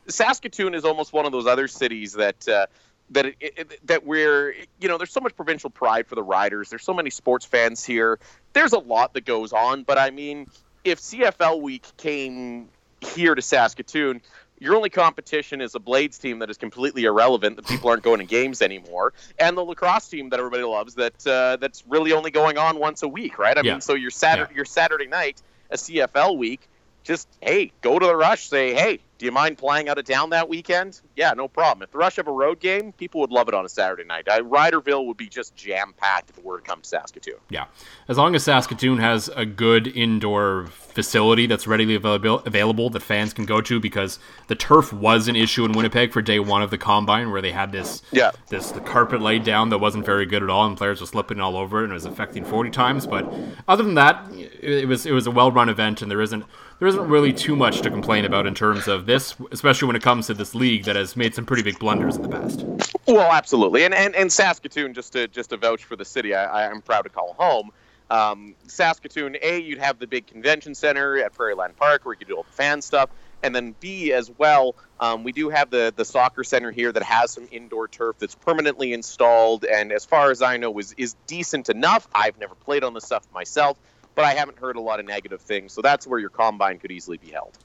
Saskatoon 0.08 0.74
is 0.74 0.86
almost 0.86 1.12
one 1.12 1.26
of 1.26 1.32
those 1.32 1.46
other 1.46 1.68
cities 1.68 2.14
that. 2.14 2.48
Uh, 2.48 2.66
that 3.10 3.26
it, 3.26 3.36
it, 3.40 3.86
that 3.86 4.06
we're 4.06 4.54
you 4.80 4.88
know 4.88 4.96
there's 4.96 5.12
so 5.12 5.20
much 5.20 5.36
provincial 5.36 5.68
pride 5.68 6.06
for 6.06 6.14
the 6.14 6.22
riders 6.22 6.70
there's 6.70 6.82
so 6.82 6.94
many 6.94 7.10
sports 7.10 7.44
fans 7.44 7.84
here 7.84 8.18
there's 8.54 8.72
a 8.72 8.78
lot 8.78 9.12
that 9.12 9.26
goes 9.26 9.52
on 9.52 9.82
but 9.82 9.98
i 9.98 10.10
mean 10.10 10.46
if 10.84 11.00
CFL 11.00 11.60
week 11.60 11.84
came 11.96 12.68
here 13.00 13.34
to 13.34 13.42
Saskatoon, 13.42 14.20
your 14.60 14.76
only 14.76 14.90
competition 14.90 15.60
is 15.60 15.74
a 15.74 15.78
Blades 15.78 16.18
team 16.18 16.38
that 16.38 16.50
is 16.50 16.56
completely 16.56 17.04
irrelevant. 17.04 17.56
That 17.56 17.66
people 17.66 17.90
aren't 17.90 18.02
going 18.02 18.20
to 18.20 18.24
games 18.24 18.62
anymore, 18.62 19.12
and 19.38 19.56
the 19.56 19.64
lacrosse 19.64 20.08
team 20.08 20.30
that 20.30 20.38
everybody 20.38 20.62
loves. 20.62 20.94
That 20.94 21.26
uh, 21.26 21.56
that's 21.56 21.84
really 21.88 22.12
only 22.12 22.30
going 22.30 22.56
on 22.56 22.78
once 22.78 23.02
a 23.02 23.08
week, 23.08 23.38
right? 23.38 23.56
I 23.56 23.62
yeah. 23.62 23.72
mean, 23.72 23.80
so 23.80 23.94
your 23.94 24.10
Saturday 24.10 24.52
yeah. 24.52 24.56
your 24.56 24.64
Saturday 24.64 25.06
night, 25.06 25.42
a 25.70 25.76
CFL 25.76 26.36
week, 26.38 26.68
just 27.02 27.28
hey, 27.40 27.72
go 27.82 27.98
to 27.98 28.06
the 28.06 28.16
Rush, 28.16 28.48
say 28.48 28.74
hey, 28.74 29.00
do 29.18 29.26
you 29.26 29.32
mind 29.32 29.58
playing 29.58 29.88
out 29.88 29.98
of 29.98 30.04
town 30.04 30.30
that 30.30 30.48
weekend? 30.48 31.00
Yeah, 31.16 31.32
no 31.32 31.48
problem. 31.48 31.82
If 31.82 31.92
the 31.92 31.98
Rush 31.98 32.16
have 32.16 32.26
a 32.26 32.32
road 32.32 32.60
game, 32.60 32.92
people 32.92 33.20
would 33.20 33.30
love 33.30 33.48
it 33.48 33.54
on 33.54 33.64
a 33.64 33.68
Saturday 33.68 34.04
night. 34.04 34.26
Uh, 34.28 34.40
Riderville 34.40 35.06
would 35.06 35.16
be 35.16 35.28
just 35.28 35.54
jam 35.54 35.94
packed 35.96 36.30
if 36.30 36.38
it 36.38 36.44
were 36.44 36.58
to 36.58 36.64
come 36.64 36.80
to 36.80 36.88
Saskatoon. 36.88 37.36
Yeah, 37.48 37.66
as 38.08 38.18
long 38.18 38.34
as 38.34 38.44
Saskatoon 38.44 38.98
has 38.98 39.28
a 39.28 39.46
good 39.46 39.86
indoor 39.86 40.66
facility 40.94 41.46
that's 41.46 41.66
readily 41.66 41.96
available, 41.96 42.38
available 42.46 42.88
that 42.90 43.00
fans 43.00 43.32
can 43.32 43.44
go 43.44 43.60
to, 43.60 43.80
because 43.80 44.18
the 44.46 44.54
turf 44.54 44.92
was 44.92 45.28
an 45.28 45.36
issue 45.36 45.64
in 45.64 45.72
Winnipeg 45.72 46.12
for 46.12 46.22
day 46.22 46.38
one 46.38 46.62
of 46.62 46.70
the 46.70 46.78
combine, 46.78 47.30
where 47.30 47.42
they 47.42 47.52
had 47.52 47.72
this 47.72 48.02
yeah. 48.12 48.30
this 48.48 48.70
the 48.70 48.80
carpet 48.80 49.20
laid 49.20 49.44
down 49.44 49.70
that 49.70 49.78
wasn't 49.78 50.06
very 50.06 50.24
good 50.24 50.42
at 50.42 50.50
all, 50.50 50.66
and 50.66 50.76
players 50.76 51.00
were 51.00 51.06
slipping 51.06 51.40
all 51.40 51.56
over 51.56 51.80
it, 51.80 51.84
and 51.84 51.92
it 51.92 51.94
was 51.94 52.04
affecting 52.06 52.44
forty 52.44 52.70
times. 52.70 53.06
But 53.06 53.32
other 53.68 53.82
than 53.82 53.94
that, 53.94 54.24
it 54.32 54.88
was 54.88 55.04
it 55.04 55.12
was 55.12 55.26
a 55.26 55.30
well 55.30 55.50
run 55.50 55.68
event, 55.68 56.00
and 56.00 56.10
there 56.10 56.20
isn't 56.20 56.44
there 56.78 56.88
isn't 56.88 57.08
really 57.08 57.32
too 57.32 57.56
much 57.56 57.80
to 57.82 57.90
complain 57.90 58.24
about 58.24 58.46
in 58.46 58.54
terms 58.54 58.88
of 58.88 59.06
this, 59.06 59.34
especially 59.52 59.86
when 59.86 59.96
it 59.96 60.02
comes 60.02 60.26
to 60.26 60.34
this 60.34 60.54
league 60.54 60.84
that 60.84 60.96
has 60.96 61.16
made 61.16 61.34
some 61.34 61.46
pretty 61.46 61.62
big 61.62 61.78
blunders 61.78 62.16
in 62.16 62.22
the 62.22 62.28
past. 62.28 62.64
Well, 63.06 63.32
absolutely, 63.32 63.84
and 63.84 63.94
and, 63.94 64.14
and 64.14 64.32
Saskatoon, 64.32 64.94
just 64.94 65.12
to 65.12 65.28
just 65.28 65.50
to 65.50 65.56
vouch 65.56 65.84
for 65.84 65.96
the 65.96 66.04
city, 66.04 66.34
I, 66.34 66.70
I'm 66.70 66.80
proud 66.80 67.02
to 67.02 67.08
call 67.08 67.34
home. 67.38 67.70
Um, 68.10 68.54
Saskatoon, 68.66 69.36
a 69.42 69.60
you'd 69.60 69.78
have 69.78 69.98
the 69.98 70.06
big 70.06 70.26
convention 70.26 70.74
center 70.74 71.18
at 71.18 71.34
Prairieland 71.34 71.76
Park 71.76 72.04
where 72.04 72.14
you 72.14 72.18
could 72.18 72.28
do 72.28 72.36
all 72.36 72.42
the 72.42 72.52
fan 72.52 72.82
stuff, 72.82 73.10
and 73.42 73.54
then 73.54 73.74
B 73.80 74.12
as 74.12 74.30
well, 74.38 74.74
um, 75.00 75.24
we 75.24 75.32
do 75.32 75.48
have 75.48 75.70
the 75.70 75.92
the 75.96 76.04
soccer 76.04 76.44
center 76.44 76.70
here 76.70 76.92
that 76.92 77.02
has 77.02 77.32
some 77.32 77.48
indoor 77.50 77.88
turf 77.88 78.16
that's 78.18 78.34
permanently 78.34 78.92
installed, 78.92 79.64
and 79.64 79.92
as 79.92 80.04
far 80.04 80.30
as 80.30 80.42
I 80.42 80.56
know, 80.56 80.78
is 80.78 80.94
is 80.96 81.16
decent 81.26 81.68
enough. 81.68 82.08
I've 82.14 82.38
never 82.38 82.54
played 82.54 82.84
on 82.84 82.94
the 82.94 83.00
stuff 83.00 83.26
myself, 83.32 83.78
but 84.14 84.24
I 84.24 84.34
haven't 84.34 84.58
heard 84.58 84.76
a 84.76 84.80
lot 84.80 85.00
of 85.00 85.06
negative 85.06 85.40
things. 85.40 85.72
So 85.72 85.82
that's 85.82 86.06
where 86.06 86.18
your 86.18 86.30
combine 86.30 86.78
could 86.78 86.90
easily 86.90 87.16
be 87.16 87.30
held. 87.30 87.58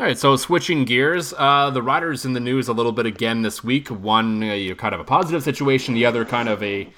All 0.00 0.06
right, 0.06 0.16
so 0.16 0.36
switching 0.36 0.86
gears, 0.86 1.34
uh, 1.36 1.68
the 1.68 1.82
Riders 1.82 2.24
in 2.24 2.32
the 2.32 2.40
news 2.40 2.66
a 2.66 2.72
little 2.72 2.92
bit 2.92 3.04
again 3.04 3.42
this 3.42 3.62
week. 3.62 3.88
One, 3.88 4.42
uh, 4.42 4.54
you 4.54 4.74
kind 4.74 4.94
of 4.94 5.00
a 5.00 5.04
positive 5.04 5.42
situation, 5.42 5.92
the 5.92 6.06
other 6.06 6.24
kind 6.24 6.48
of 6.48 6.62
a 6.62 6.88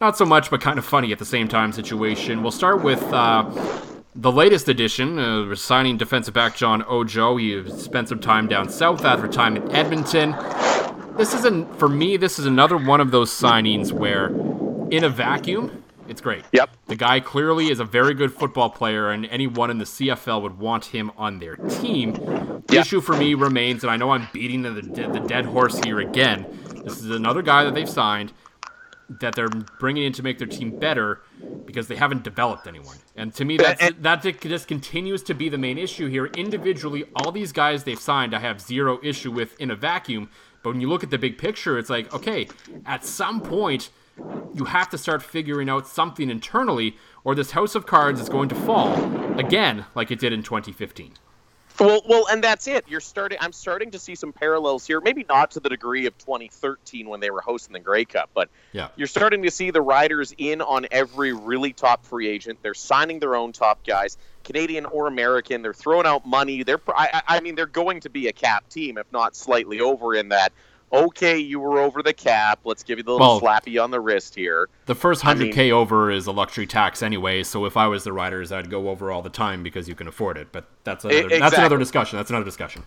not 0.00 0.16
so 0.16 0.24
much, 0.24 0.50
but 0.50 0.60
kind 0.60 0.78
of 0.78 0.84
funny 0.84 1.12
at 1.12 1.18
the 1.18 1.24
same 1.24 1.46
time 1.46 1.72
situation. 1.72 2.42
We'll 2.42 2.50
start 2.50 2.82
with 2.82 3.02
uh, 3.12 3.50
the 4.14 4.32
latest 4.32 4.68
addition, 4.68 5.18
uh, 5.18 5.54
signing 5.54 5.98
defensive 5.98 6.32
back 6.32 6.56
John 6.56 6.82
Ojo. 6.88 7.36
He 7.36 7.68
spent 7.70 8.08
some 8.08 8.18
time 8.18 8.48
down 8.48 8.70
south 8.70 9.04
after 9.04 9.28
time 9.28 9.56
in 9.56 9.70
Edmonton. 9.72 10.34
This 11.16 11.34
is 11.34 11.44
a, 11.44 11.66
for 11.76 11.88
me, 11.88 12.16
this 12.16 12.38
is 12.38 12.46
another 12.46 12.78
one 12.78 13.00
of 13.00 13.10
those 13.10 13.30
signings 13.30 13.92
where, 13.92 14.28
in 14.90 15.04
a 15.04 15.10
vacuum, 15.10 15.84
it's 16.08 16.22
great. 16.22 16.44
Yep. 16.52 16.70
The 16.86 16.96
guy 16.96 17.20
clearly 17.20 17.70
is 17.70 17.78
a 17.78 17.84
very 17.84 18.14
good 18.14 18.32
football 18.32 18.70
player, 18.70 19.10
and 19.10 19.26
anyone 19.26 19.70
in 19.70 19.76
the 19.76 19.84
CFL 19.84 20.40
would 20.42 20.58
want 20.58 20.86
him 20.86 21.12
on 21.18 21.38
their 21.40 21.56
team. 21.56 22.14
The 22.14 22.64
yep. 22.70 22.86
issue 22.86 23.02
for 23.02 23.16
me 23.16 23.34
remains, 23.34 23.84
and 23.84 23.90
I 23.90 23.98
know 23.98 24.10
I'm 24.10 24.28
beating 24.32 24.62
the, 24.62 24.70
the 24.70 25.22
dead 25.28 25.44
horse 25.44 25.78
here 25.80 26.00
again. 26.00 26.46
This 26.84 26.98
is 26.98 27.10
another 27.10 27.42
guy 27.42 27.64
that 27.64 27.74
they've 27.74 27.88
signed 27.88 28.32
that 29.18 29.34
they're 29.34 29.48
bringing 29.48 30.04
in 30.04 30.12
to 30.12 30.22
make 30.22 30.38
their 30.38 30.46
team 30.46 30.78
better 30.78 31.20
because 31.66 31.88
they 31.88 31.96
haven't 31.96 32.22
developed 32.22 32.66
anyone. 32.68 32.96
And 33.16 33.34
to 33.34 33.44
me, 33.44 33.56
that's, 33.56 33.92
that 34.00 34.22
just 34.22 34.68
continues 34.68 35.22
to 35.24 35.34
be 35.34 35.48
the 35.48 35.58
main 35.58 35.78
issue 35.78 36.06
here. 36.08 36.26
Individually, 36.26 37.04
all 37.16 37.32
these 37.32 37.50
guys 37.50 37.82
they've 37.84 37.98
signed, 37.98 38.34
I 38.34 38.38
have 38.38 38.60
zero 38.60 39.00
issue 39.02 39.32
with 39.32 39.60
in 39.60 39.70
a 39.70 39.76
vacuum. 39.76 40.30
But 40.62 40.70
when 40.70 40.80
you 40.80 40.88
look 40.88 41.02
at 41.02 41.10
the 41.10 41.18
big 41.18 41.38
picture, 41.38 41.78
it's 41.78 41.90
like, 41.90 42.14
okay, 42.14 42.48
at 42.86 43.04
some 43.04 43.40
point, 43.40 43.90
you 44.54 44.64
have 44.66 44.90
to 44.90 44.98
start 44.98 45.22
figuring 45.22 45.68
out 45.68 45.88
something 45.88 46.30
internally, 46.30 46.96
or 47.24 47.34
this 47.34 47.52
house 47.52 47.74
of 47.74 47.86
cards 47.86 48.20
is 48.20 48.28
going 48.28 48.48
to 48.50 48.54
fall 48.54 48.94
again, 49.38 49.86
like 49.94 50.10
it 50.10 50.20
did 50.20 50.32
in 50.32 50.42
2015. 50.42 51.14
Well, 51.80 52.02
well, 52.06 52.26
and 52.30 52.44
that's 52.44 52.68
it. 52.68 52.84
You're 52.88 53.00
starting. 53.00 53.38
I'm 53.40 53.52
starting 53.52 53.92
to 53.92 53.98
see 53.98 54.14
some 54.14 54.32
parallels 54.32 54.86
here. 54.86 55.00
Maybe 55.00 55.24
not 55.26 55.52
to 55.52 55.60
the 55.60 55.70
degree 55.70 56.04
of 56.06 56.16
2013 56.18 57.08
when 57.08 57.20
they 57.20 57.30
were 57.30 57.40
hosting 57.40 57.72
the 57.72 57.80
Grey 57.80 58.04
Cup, 58.04 58.28
but 58.34 58.50
yeah. 58.72 58.88
you're 58.96 59.06
starting 59.06 59.42
to 59.44 59.50
see 59.50 59.70
the 59.70 59.80
Riders 59.80 60.34
in 60.36 60.60
on 60.60 60.86
every 60.90 61.32
really 61.32 61.72
top 61.72 62.04
free 62.04 62.28
agent. 62.28 62.58
They're 62.60 62.74
signing 62.74 63.18
their 63.18 63.34
own 63.34 63.52
top 63.52 63.84
guys, 63.86 64.18
Canadian 64.44 64.84
or 64.84 65.06
American. 65.06 65.62
They're 65.62 65.72
throwing 65.72 66.06
out 66.06 66.26
money. 66.26 66.64
They're, 66.64 66.80
I, 66.88 67.22
I 67.26 67.40
mean, 67.40 67.54
they're 67.54 67.66
going 67.66 68.00
to 68.00 68.10
be 68.10 68.28
a 68.28 68.32
cap 68.32 68.68
team, 68.68 68.98
if 68.98 69.10
not 69.10 69.34
slightly 69.34 69.80
over 69.80 70.14
in 70.14 70.28
that 70.28 70.52
okay, 70.92 71.38
you 71.38 71.60
were 71.60 71.78
over 71.78 72.02
the 72.02 72.12
cap. 72.12 72.60
Let's 72.64 72.82
give 72.82 72.98
you 72.98 73.04
the 73.04 73.12
little 73.12 73.26
well, 73.26 73.40
slappy 73.40 73.82
on 73.82 73.90
the 73.90 74.00
wrist 74.00 74.34
here. 74.34 74.68
The 74.86 74.94
first 74.94 75.22
100K 75.22 75.30
I 75.30 75.34
mean, 75.34 75.72
over 75.72 76.10
is 76.10 76.26
a 76.26 76.32
luxury 76.32 76.66
tax 76.66 77.02
anyway, 77.02 77.42
so 77.42 77.64
if 77.64 77.76
I 77.76 77.86
was 77.86 78.04
the 78.04 78.12
Riders, 78.12 78.52
I'd 78.52 78.70
go 78.70 78.88
over 78.88 79.10
all 79.10 79.22
the 79.22 79.30
time 79.30 79.62
because 79.62 79.88
you 79.88 79.94
can 79.94 80.08
afford 80.08 80.36
it. 80.36 80.48
But 80.52 80.68
that's 80.84 81.04
another, 81.04 81.18
exactly. 81.18 81.40
that's 81.40 81.58
another 81.58 81.78
discussion. 81.78 82.16
That's 82.18 82.30
another 82.30 82.44
discussion. 82.44 82.82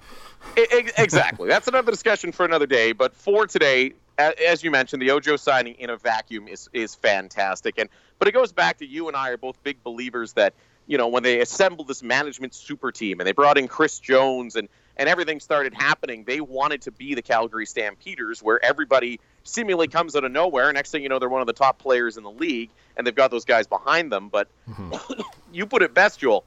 exactly. 0.58 1.48
that's 1.48 1.68
another 1.68 1.92
discussion 1.92 2.32
for 2.32 2.46
another 2.46 2.68
day. 2.68 2.92
But 2.92 3.16
for 3.16 3.48
today, 3.48 3.94
as 4.18 4.64
you 4.64 4.72
mentioned, 4.72 5.02
the 5.02 5.12
Ojo 5.12 5.36
signing 5.38 5.76
in 5.76 5.90
a 5.90 5.98
vacuum 5.98 6.48
is, 6.48 6.70
is 6.74 6.96
fantastic. 6.96 7.76
And 7.78 7.90
But 8.20 8.28
it 8.28 8.34
goes 8.34 8.52
back 8.52 8.78
to 8.80 8.86
you 8.86 9.08
and 9.08 9.16
I 9.16 9.30
are 9.30 9.38
both 9.38 9.62
big 9.64 9.82
believers 9.84 10.34
that, 10.34 10.54
you 10.88 10.98
know, 10.98 11.08
when 11.08 11.24
they 11.24 11.40
assembled 11.40 11.88
this 11.88 12.04
management 12.04 12.54
super 12.54 12.92
team 12.92 13.20
and 13.20 13.28
they 13.28 13.32
brought 13.32 13.58
in 13.58 13.68
Chris 13.68 14.00
Jones 14.00 14.56
and– 14.56 14.68
and 14.98 15.10
everything 15.10 15.40
started 15.40 15.74
happening, 15.74 16.24
they 16.24 16.42
wanted 16.42 16.82
to 16.84 16.92
be 16.92 17.16
the 17.16 17.22
Calgary 17.22 17.66
Stampeders, 17.66 18.42
where 18.42 18.64
everybody 18.64 19.20
seemingly 19.44 19.88
comes 19.88 20.16
out 20.16 20.24
of 20.24 20.32
nowhere. 20.32 20.72
Next 20.72 20.92
thing 20.92 21.04
you 21.04 21.10
know, 21.10 21.20
they're 21.20 21.30
one 21.30 21.42
of 21.42 21.48
the 21.48 21.54
top 21.54 21.80
players 21.80 22.18
in 22.18 22.24
the 22.24 22.32
league, 22.32 22.70
and 22.96 23.06
they've 23.06 23.16
got 23.16 23.32
those 23.32 23.46
guys 23.46 23.68
behind 23.68 24.12
them. 24.12 24.30
But 24.30 24.48
mm-hmm. 24.70 25.22
you 25.54 25.66
put 25.66 25.82
it 25.82 25.94
best, 25.94 26.20
Joel. 26.20 26.44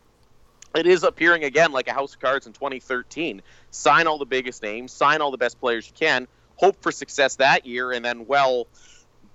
It 0.75 0.87
is 0.87 1.03
appearing 1.05 1.45
again 1.45 1.73
like 1.73 1.89
a 1.89 1.93
house 1.93 2.15
of 2.15 2.21
cards 2.21 2.47
in 2.47 2.53
2013. 2.53 3.43
Sign 3.71 4.07
all 4.07 4.19
the 4.19 4.27
biggest 4.27 4.63
names, 4.63 4.93
sign 4.93 5.21
all 5.21 5.31
the 5.31 5.39
best 5.39 5.59
players 5.59 5.87
you 5.87 5.95
can. 5.99 6.29
hope 6.57 6.83
for 6.83 6.93
success 6.93 7.37
that 7.37 7.67
year, 7.67 7.93
and 7.93 8.05
then 8.05 8.27
well, 8.27 8.67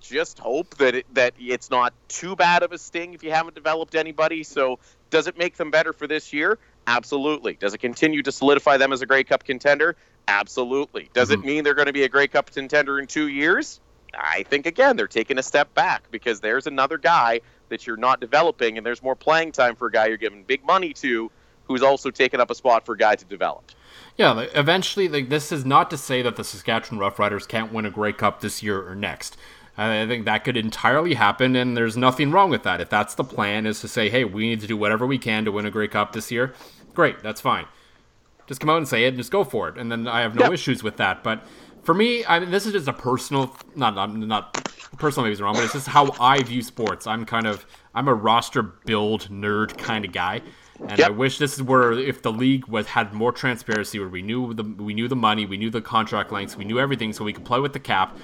just 0.00 0.38
hope 0.38 0.76
that 0.76 0.94
it, 0.94 1.14
that 1.14 1.34
it's 1.38 1.70
not 1.70 1.94
too 2.08 2.36
bad 2.36 2.62
of 2.62 2.72
a 2.72 2.78
sting 2.78 3.14
if 3.14 3.22
you 3.22 3.30
haven't 3.30 3.54
developed 3.54 3.94
anybody. 3.94 4.42
So 4.42 4.78
does 5.10 5.26
it 5.26 5.38
make 5.38 5.56
them 5.56 5.70
better 5.70 5.92
for 5.92 6.06
this 6.06 6.32
year? 6.32 6.58
Absolutely. 6.86 7.54
Does 7.54 7.74
it 7.74 7.78
continue 7.78 8.22
to 8.22 8.32
solidify 8.32 8.76
them 8.76 8.92
as 8.92 9.02
a 9.02 9.06
Grey 9.06 9.24
Cup 9.24 9.44
contender? 9.44 9.96
Absolutely. 10.28 11.10
Does 11.12 11.30
mm-hmm. 11.30 11.42
it 11.42 11.46
mean 11.46 11.64
they're 11.64 11.74
going 11.74 11.86
to 11.86 11.92
be 11.92 12.04
a 12.04 12.08
Grey 12.08 12.28
Cup 12.28 12.50
contender 12.50 12.98
in 12.98 13.06
two 13.06 13.28
years? 13.28 13.80
I 14.14 14.42
think 14.44 14.66
again 14.66 14.96
they're 14.96 15.08
taking 15.08 15.38
a 15.38 15.42
step 15.42 15.72
back 15.74 16.10
because 16.10 16.40
there's 16.40 16.66
another 16.66 16.98
guy 16.98 17.40
that 17.70 17.86
you're 17.86 17.96
not 17.96 18.20
developing, 18.20 18.76
and 18.76 18.86
there's 18.86 19.02
more 19.02 19.16
playing 19.16 19.52
time 19.52 19.74
for 19.74 19.86
a 19.86 19.90
guy 19.90 20.06
you're 20.06 20.18
giving 20.18 20.42
big 20.42 20.64
money 20.64 20.92
to, 20.92 21.30
who's 21.64 21.82
also 21.82 22.10
taking 22.10 22.38
up 22.38 22.50
a 22.50 22.54
spot 22.54 22.84
for 22.84 22.94
a 22.94 22.98
guy 22.98 23.14
to 23.14 23.24
develop. 23.24 23.70
Yeah, 24.16 24.46
eventually, 24.54 25.08
like 25.08 25.30
this 25.30 25.50
is 25.50 25.64
not 25.64 25.88
to 25.90 25.96
say 25.96 26.20
that 26.22 26.36
the 26.36 26.44
Saskatchewan 26.44 27.00
Roughriders 27.00 27.48
can't 27.48 27.72
win 27.72 27.86
a 27.86 27.90
Grey 27.90 28.12
Cup 28.12 28.40
this 28.40 28.62
year 28.62 28.86
or 28.86 28.94
next. 28.94 29.38
I 29.76 30.06
think 30.06 30.26
that 30.26 30.44
could 30.44 30.56
entirely 30.56 31.14
happen, 31.14 31.56
and 31.56 31.76
there's 31.76 31.96
nothing 31.96 32.30
wrong 32.30 32.50
with 32.50 32.62
that. 32.64 32.80
If 32.80 32.90
that's 32.90 33.14
the 33.14 33.24
plan, 33.24 33.64
is 33.64 33.80
to 33.80 33.88
say, 33.88 34.10
hey, 34.10 34.24
we 34.24 34.48
need 34.48 34.60
to 34.60 34.66
do 34.66 34.76
whatever 34.76 35.06
we 35.06 35.16
can 35.16 35.46
to 35.46 35.52
win 35.52 35.64
a 35.64 35.70
Grey 35.70 35.88
Cup 35.88 36.12
this 36.12 36.30
year, 36.30 36.52
great, 36.94 37.22
that's 37.22 37.40
fine. 37.40 37.64
Just 38.46 38.60
come 38.60 38.68
out 38.68 38.76
and 38.76 38.86
say 38.86 39.04
it, 39.04 39.08
and 39.08 39.16
just 39.16 39.32
go 39.32 39.44
for 39.44 39.68
it, 39.68 39.78
and 39.78 39.90
then 39.90 40.06
I 40.06 40.20
have 40.20 40.34
no 40.34 40.44
yep. 40.44 40.52
issues 40.52 40.82
with 40.82 40.98
that. 40.98 41.24
But 41.24 41.42
for 41.82 41.94
me, 41.94 42.24
I 42.26 42.40
mean, 42.40 42.50
this 42.50 42.66
is 42.66 42.72
just 42.72 42.88
a 42.88 42.92
personal, 42.92 43.56
not 43.74 43.94
not, 43.94 44.14
not 44.14 44.54
personal 44.98 45.28
maybe 45.28 45.42
wrong, 45.42 45.54
but 45.54 45.64
it's 45.64 45.72
just 45.72 45.88
how 45.88 46.14
I 46.20 46.42
view 46.42 46.62
sports. 46.62 47.06
I'm 47.06 47.24
kind 47.24 47.46
of 47.46 47.64
I'm 47.94 48.08
a 48.08 48.14
roster 48.14 48.62
build 48.62 49.28
nerd 49.30 49.78
kind 49.78 50.04
of 50.04 50.12
guy. 50.12 50.42
And 50.88 50.98
yep. 50.98 51.08
I 51.08 51.10
wish 51.10 51.38
this 51.38 51.54
is 51.54 51.62
where 51.62 51.92
if 51.92 52.22
the 52.22 52.32
league 52.32 52.66
was 52.66 52.86
had 52.86 53.12
more 53.12 53.30
transparency, 53.30 54.00
where 54.00 54.08
we 54.08 54.20
knew 54.22 54.52
the 54.52 54.64
we 54.64 54.94
knew 54.94 55.08
the 55.08 55.16
money, 55.16 55.46
we 55.46 55.56
knew 55.56 55.70
the 55.70 55.80
contract 55.80 56.32
lengths, 56.32 56.56
we 56.56 56.64
knew 56.64 56.78
everything, 56.78 57.12
so 57.12 57.24
we 57.24 57.32
could 57.32 57.44
play 57.44 57.60
with 57.60 57.72
the 57.72 57.80
cap 57.80 58.16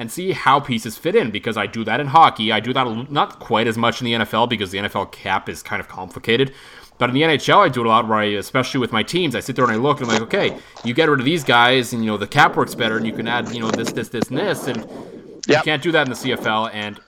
and 0.00 0.10
see 0.10 0.32
how 0.32 0.58
pieces 0.58 0.96
fit 0.96 1.14
in 1.14 1.30
because 1.30 1.58
I 1.58 1.66
do 1.66 1.84
that 1.84 2.00
in 2.00 2.06
hockey. 2.06 2.50
I 2.52 2.58
do 2.58 2.72
that 2.72 3.10
not 3.10 3.38
quite 3.38 3.66
as 3.66 3.76
much 3.76 4.00
in 4.00 4.06
the 4.06 4.14
NFL 4.14 4.48
because 4.48 4.70
the 4.70 4.78
NFL 4.78 5.12
cap 5.12 5.46
is 5.46 5.62
kind 5.62 5.78
of 5.78 5.88
complicated. 5.88 6.54
But 6.96 7.10
in 7.10 7.14
the 7.14 7.20
NHL, 7.20 7.58
I 7.58 7.68
do 7.68 7.82
it 7.82 7.86
a 7.86 7.90
lot 7.90 8.08
where 8.08 8.16
I, 8.16 8.24
especially 8.24 8.80
with 8.80 8.92
my 8.92 9.02
teams, 9.02 9.34
I 9.34 9.40
sit 9.40 9.56
there 9.56 9.64
and 9.66 9.74
I 9.74 9.76
look 9.76 10.00
and 10.00 10.08
I'm 10.08 10.14
like, 10.14 10.22
okay, 10.22 10.58
you 10.84 10.94
get 10.94 11.10
rid 11.10 11.20
of 11.20 11.26
these 11.26 11.44
guys 11.44 11.92
and, 11.92 12.02
you 12.02 12.10
know, 12.10 12.16
the 12.16 12.26
cap 12.26 12.56
works 12.56 12.74
better 12.74 12.96
and 12.96 13.06
you 13.06 13.12
can 13.12 13.28
add, 13.28 13.52
you 13.54 13.60
know, 13.60 13.70
this, 13.70 13.92
this, 13.92 14.08
this, 14.08 14.30
and 14.30 14.38
this. 14.38 14.68
And 14.68 14.78
yep. 15.46 15.58
you 15.58 15.62
can't 15.64 15.82
do 15.82 15.92
that 15.92 16.06
in 16.06 16.10
the 16.10 16.16
CFL. 16.16 16.70
And 16.72 16.98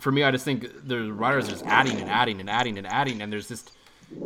for 0.00 0.10
me, 0.10 0.24
I 0.24 0.32
just 0.32 0.44
think 0.44 0.88
the 0.88 1.12
riders 1.12 1.46
are 1.46 1.52
just 1.52 1.66
adding 1.66 2.00
and 2.00 2.10
adding 2.10 2.40
and 2.40 2.50
adding 2.50 2.78
and 2.78 2.86
adding. 2.88 3.22
And 3.22 3.32
there's 3.32 3.46
just, 3.46 3.70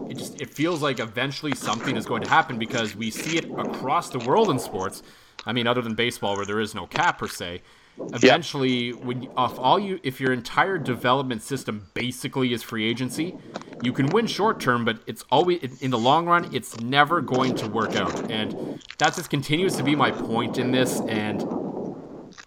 it 0.09 0.17
just, 0.17 0.41
it 0.41 0.49
feels 0.49 0.81
like 0.81 0.99
eventually 0.99 1.55
something 1.55 1.95
is 1.95 2.07
going 2.07 2.23
to 2.23 2.31
happen 2.31 2.59
because 2.59 2.97
we 2.97 3.11
see 3.11 3.37
it 3.37 3.51
across 3.59 4.09
the 4.09 4.21
world 4.21 4.49
in 4.49 4.59
sports. 4.59 5.03
I 5.45 5.53
mean, 5.53 5.67
other 5.67 5.83
than 5.83 5.95
baseball 5.95 6.37
where 6.37 6.47
there 6.47 6.61
is 6.61 6.75
no 6.75 6.87
cap 6.87 7.19
per 7.19 7.29
se 7.29 7.61
eventually 7.99 8.91
when 8.91 9.29
off 9.37 9.59
all 9.59 9.79
you 9.79 10.01
if 10.03 10.21
your 10.21 10.33
entire 10.33 10.79
development 10.79 11.43
system 11.43 11.87
basically 11.95 12.53
is 12.53 12.63
free 12.63 12.89
agency 12.89 13.37
you 13.83 13.93
can 13.93 14.07
win 14.07 14.27
short 14.27 14.61
term 14.61 14.85
but 14.85 14.99
it's 15.07 15.25
always 15.31 15.83
in 15.83 15.91
the 15.91 15.99
long 15.99 16.27
run 16.27 16.49
it's 16.55 16.81
never 16.81 17.21
going 17.21 17.55
to 17.57 17.69
work 17.69 17.95
out. 17.97 18.31
And 18.31 18.83
that 18.99 19.15
just 19.15 19.29
continues 19.29 19.77
to 19.77 19.83
be 19.83 19.95
my 19.95 20.11
point 20.11 20.59
in 20.59 20.71
this 20.71 21.01
and 21.01 21.45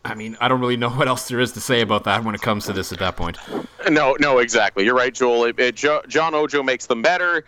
i 0.04 0.16
mean 0.16 0.38
i 0.40 0.48
don't 0.48 0.60
really 0.60 0.78
know 0.78 0.90
what 0.90 1.08
else 1.08 1.28
there 1.28 1.40
is 1.40 1.52
to 1.54 1.62
say 1.62 1.82
about 1.82 2.06
that 2.06 2.24
when 2.24 2.34
it 2.36 2.42
comes 2.42 2.66
to 2.66 2.74
this 2.74 2.92
at 2.92 3.00
that 3.00 3.16
point. 3.16 3.38
No 3.90 4.16
no 4.20 4.40
exactly. 4.40 4.84
You're 4.86 4.96
right 4.96 5.14
joel. 5.14 5.46
It, 5.46 5.60
it, 5.60 5.76
john 5.76 6.34
ojo 6.34 6.64
makes 6.64 6.88
them 6.88 7.02
better. 7.02 7.44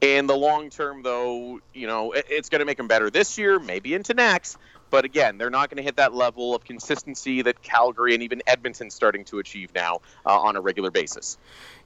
In 0.00 0.26
the 0.26 0.36
long 0.36 0.68
term 0.68 1.02
though 1.02 1.60
you 1.72 1.86
know 1.86 2.12
it, 2.12 2.26
it's 2.28 2.48
going 2.48 2.58
to 2.58 2.64
make 2.64 2.76
them 2.76 2.88
better 2.88 3.08
this 3.10 3.38
year 3.38 3.58
maybe 3.58 3.94
into 3.94 4.14
next 4.14 4.58
but 4.90 5.04
again, 5.04 5.38
they're 5.38 5.50
not 5.50 5.70
going 5.70 5.76
to 5.78 5.82
hit 5.82 5.96
that 5.96 6.14
level 6.14 6.54
of 6.54 6.64
consistency 6.64 7.42
that 7.42 7.62
Calgary 7.62 8.14
and 8.14 8.22
even 8.22 8.42
Edmonton's 8.46 8.94
starting 8.94 9.24
to 9.26 9.38
achieve 9.38 9.70
now 9.74 10.00
uh, 10.24 10.38
on 10.38 10.56
a 10.56 10.60
regular 10.60 10.90
basis. 10.90 11.38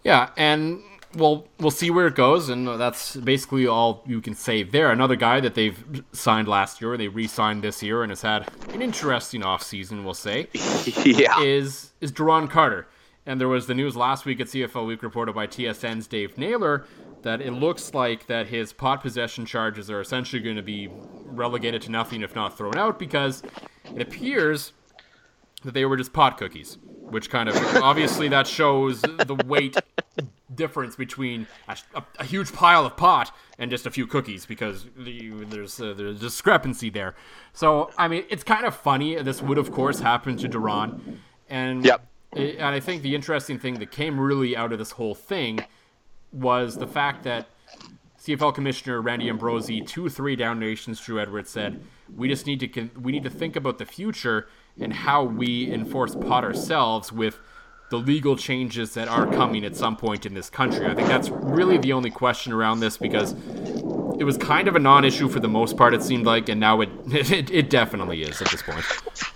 Yeah, 0.05 0.31
and 0.37 0.83
well, 1.15 1.49
we'll 1.59 1.71
see 1.71 1.91
where 1.91 2.07
it 2.07 2.15
goes, 2.15 2.49
and 2.49 2.69
that's 2.69 3.17
basically 3.17 3.67
all 3.67 4.05
you 4.07 4.21
can 4.21 4.35
say 4.35 4.63
there. 4.63 4.91
Another 4.91 5.17
guy 5.17 5.41
that 5.41 5.55
they've 5.55 6.05
signed 6.13 6.47
last 6.47 6.81
year, 6.81 6.97
they 6.97 7.09
re-signed 7.09 7.63
this 7.63 7.83
year, 7.83 8.03
and 8.03 8.11
has 8.11 8.23
had 8.23 8.49
an 8.73 8.81
interesting 8.81 9.41
offseason, 9.41 10.05
we'll 10.05 10.15
say, 10.15 10.47
yeah. 11.05 11.41
is 11.41 11.93
is 12.01 12.13
Duron 12.13 12.49
Carter. 12.49 12.87
And 13.31 13.41
there 13.41 13.47
was 13.47 13.69
the 13.69 13.75
news 13.75 13.97
last 13.97 14.25
week 14.25 14.41
at 14.41 14.49
CFL 14.49 14.89
Week 14.89 15.05
reported 15.05 15.37
by 15.37 15.47
TSN's 15.47 16.09
Dave 16.09 16.37
Naylor 16.37 16.85
that 17.23 17.41
it 17.41 17.53
looks 17.53 17.95
like 17.95 18.27
that 18.27 18.49
his 18.49 18.73
pot 18.73 19.03
possession 19.03 19.47
charges 19.47 19.89
are 19.89 20.01
essentially 20.01 20.43
going 20.43 20.57
to 20.57 20.63
be 20.63 20.89
relegated 21.27 21.81
to 21.83 21.93
nothing 21.93 22.23
if 22.23 22.35
not 22.35 22.59
thrown 22.59 22.77
out 22.77 22.99
because 22.99 23.45
it 23.95 24.03
appears 24.03 24.73
that 25.63 25.75
they 25.75 25.85
were 25.85 25.97
just 25.97 26.13
pot 26.13 26.39
cookies 26.39 26.77
which 27.03 27.31
kind 27.31 27.49
of 27.49 27.57
obviously 27.77 28.27
that 28.27 28.49
shows 28.49 29.01
the 29.03 29.41
weight 29.47 29.77
difference 30.53 30.97
between 30.97 31.47
a, 31.69 31.77
a, 31.95 32.05
a, 32.19 32.25
huge 32.25 32.53
pile 32.53 32.85
of 32.85 32.97
pot 32.97 33.33
and 33.61 33.71
just 33.71 33.87
a 33.87 33.93
few 33.93 34.09
cookies 34.09 34.45
because 34.45 34.87
the, 34.97 35.31
there's 35.45 35.77
there's 35.77 36.01
a 36.01 36.15
discrepancy 36.15 36.91
there. 36.91 37.15
So 37.53 37.91
I 37.97 38.09
mean, 38.09 38.25
it's 38.29 38.45
kind 38.45 38.65
of 38.65 38.75
funny. 38.75 39.21
This 39.23 39.41
would 39.41 39.59
of 39.59 39.71
course 39.73 40.01
happen 40.01 40.37
to 40.39 40.49
Duron, 40.49 41.19
and 41.49 41.85
yep. 41.85 42.10
And 42.33 42.67
I 42.67 42.81
think 42.81 43.03
the 43.03 43.15
interesting 43.15 43.59
thing 43.59 43.79
that 43.81 43.91
came 43.91 44.21
really 44.21 44.57
out 44.57 44.73
of 44.73 44.79
this 44.79 44.93
whole 44.93 45.15
thing 45.15 45.65
was 46.33 46.77
the 46.77 46.87
fact 46.87 47.25
that 47.25 47.49
CFL 48.21 48.55
Commissioner 48.55 49.01
Randy 49.01 49.29
Ambrosie, 49.29 49.81
two 49.81 50.09
three 50.09 50.37
down 50.37 50.61
nations, 50.61 51.01
Drew 51.01 51.19
Edwards 51.21 51.51
said, 51.51 51.83
"We 52.15 52.29
just 52.29 52.47
need 52.47 52.61
to 52.61 52.91
we 53.01 53.13
need 53.13 53.25
to 53.25 53.31
think 53.31 53.57
about 53.57 53.79
the 53.79 53.87
future 53.87 54.49
and 54.79 54.93
how 54.93 55.25
we 55.25 55.73
enforce 55.73 56.15
pot 56.15 56.45
ourselves 56.45 57.13
with 57.13 57.39
the 57.91 57.97
legal 57.97 58.37
changes 58.37 58.95
that 58.95 59.09
are 59.09 59.27
coming 59.27 59.65
at 59.65 59.75
some 59.75 59.97
point 59.97 60.27
in 60.27 60.35
this 60.35 60.51
country." 60.51 60.87
I 60.87 60.95
think 60.95 61.09
that's 61.09 61.31
really 61.31 61.79
the 61.79 61.93
only 61.95 62.11
question 62.11 62.53
around 62.53 62.81
this 62.81 62.99
because 62.99 63.35
it 64.21 64.25
was 64.25 64.37
kind 64.37 64.69
of 64.69 64.77
a 64.77 64.79
non-issue 64.79 65.31
for 65.31 65.41
the 65.41 65.49
most 65.49 65.79
part. 65.79 65.95
It 65.95 66.03
seemed 66.03 66.27
like, 66.27 66.51
and 66.51 66.61
now 66.61 66.83
it 66.83 66.91
it, 67.07 67.51
it 67.51 67.71
definitely 67.71 68.23
is 68.23 68.41
at 68.43 68.51
this 68.51 68.63
point. 68.63 68.85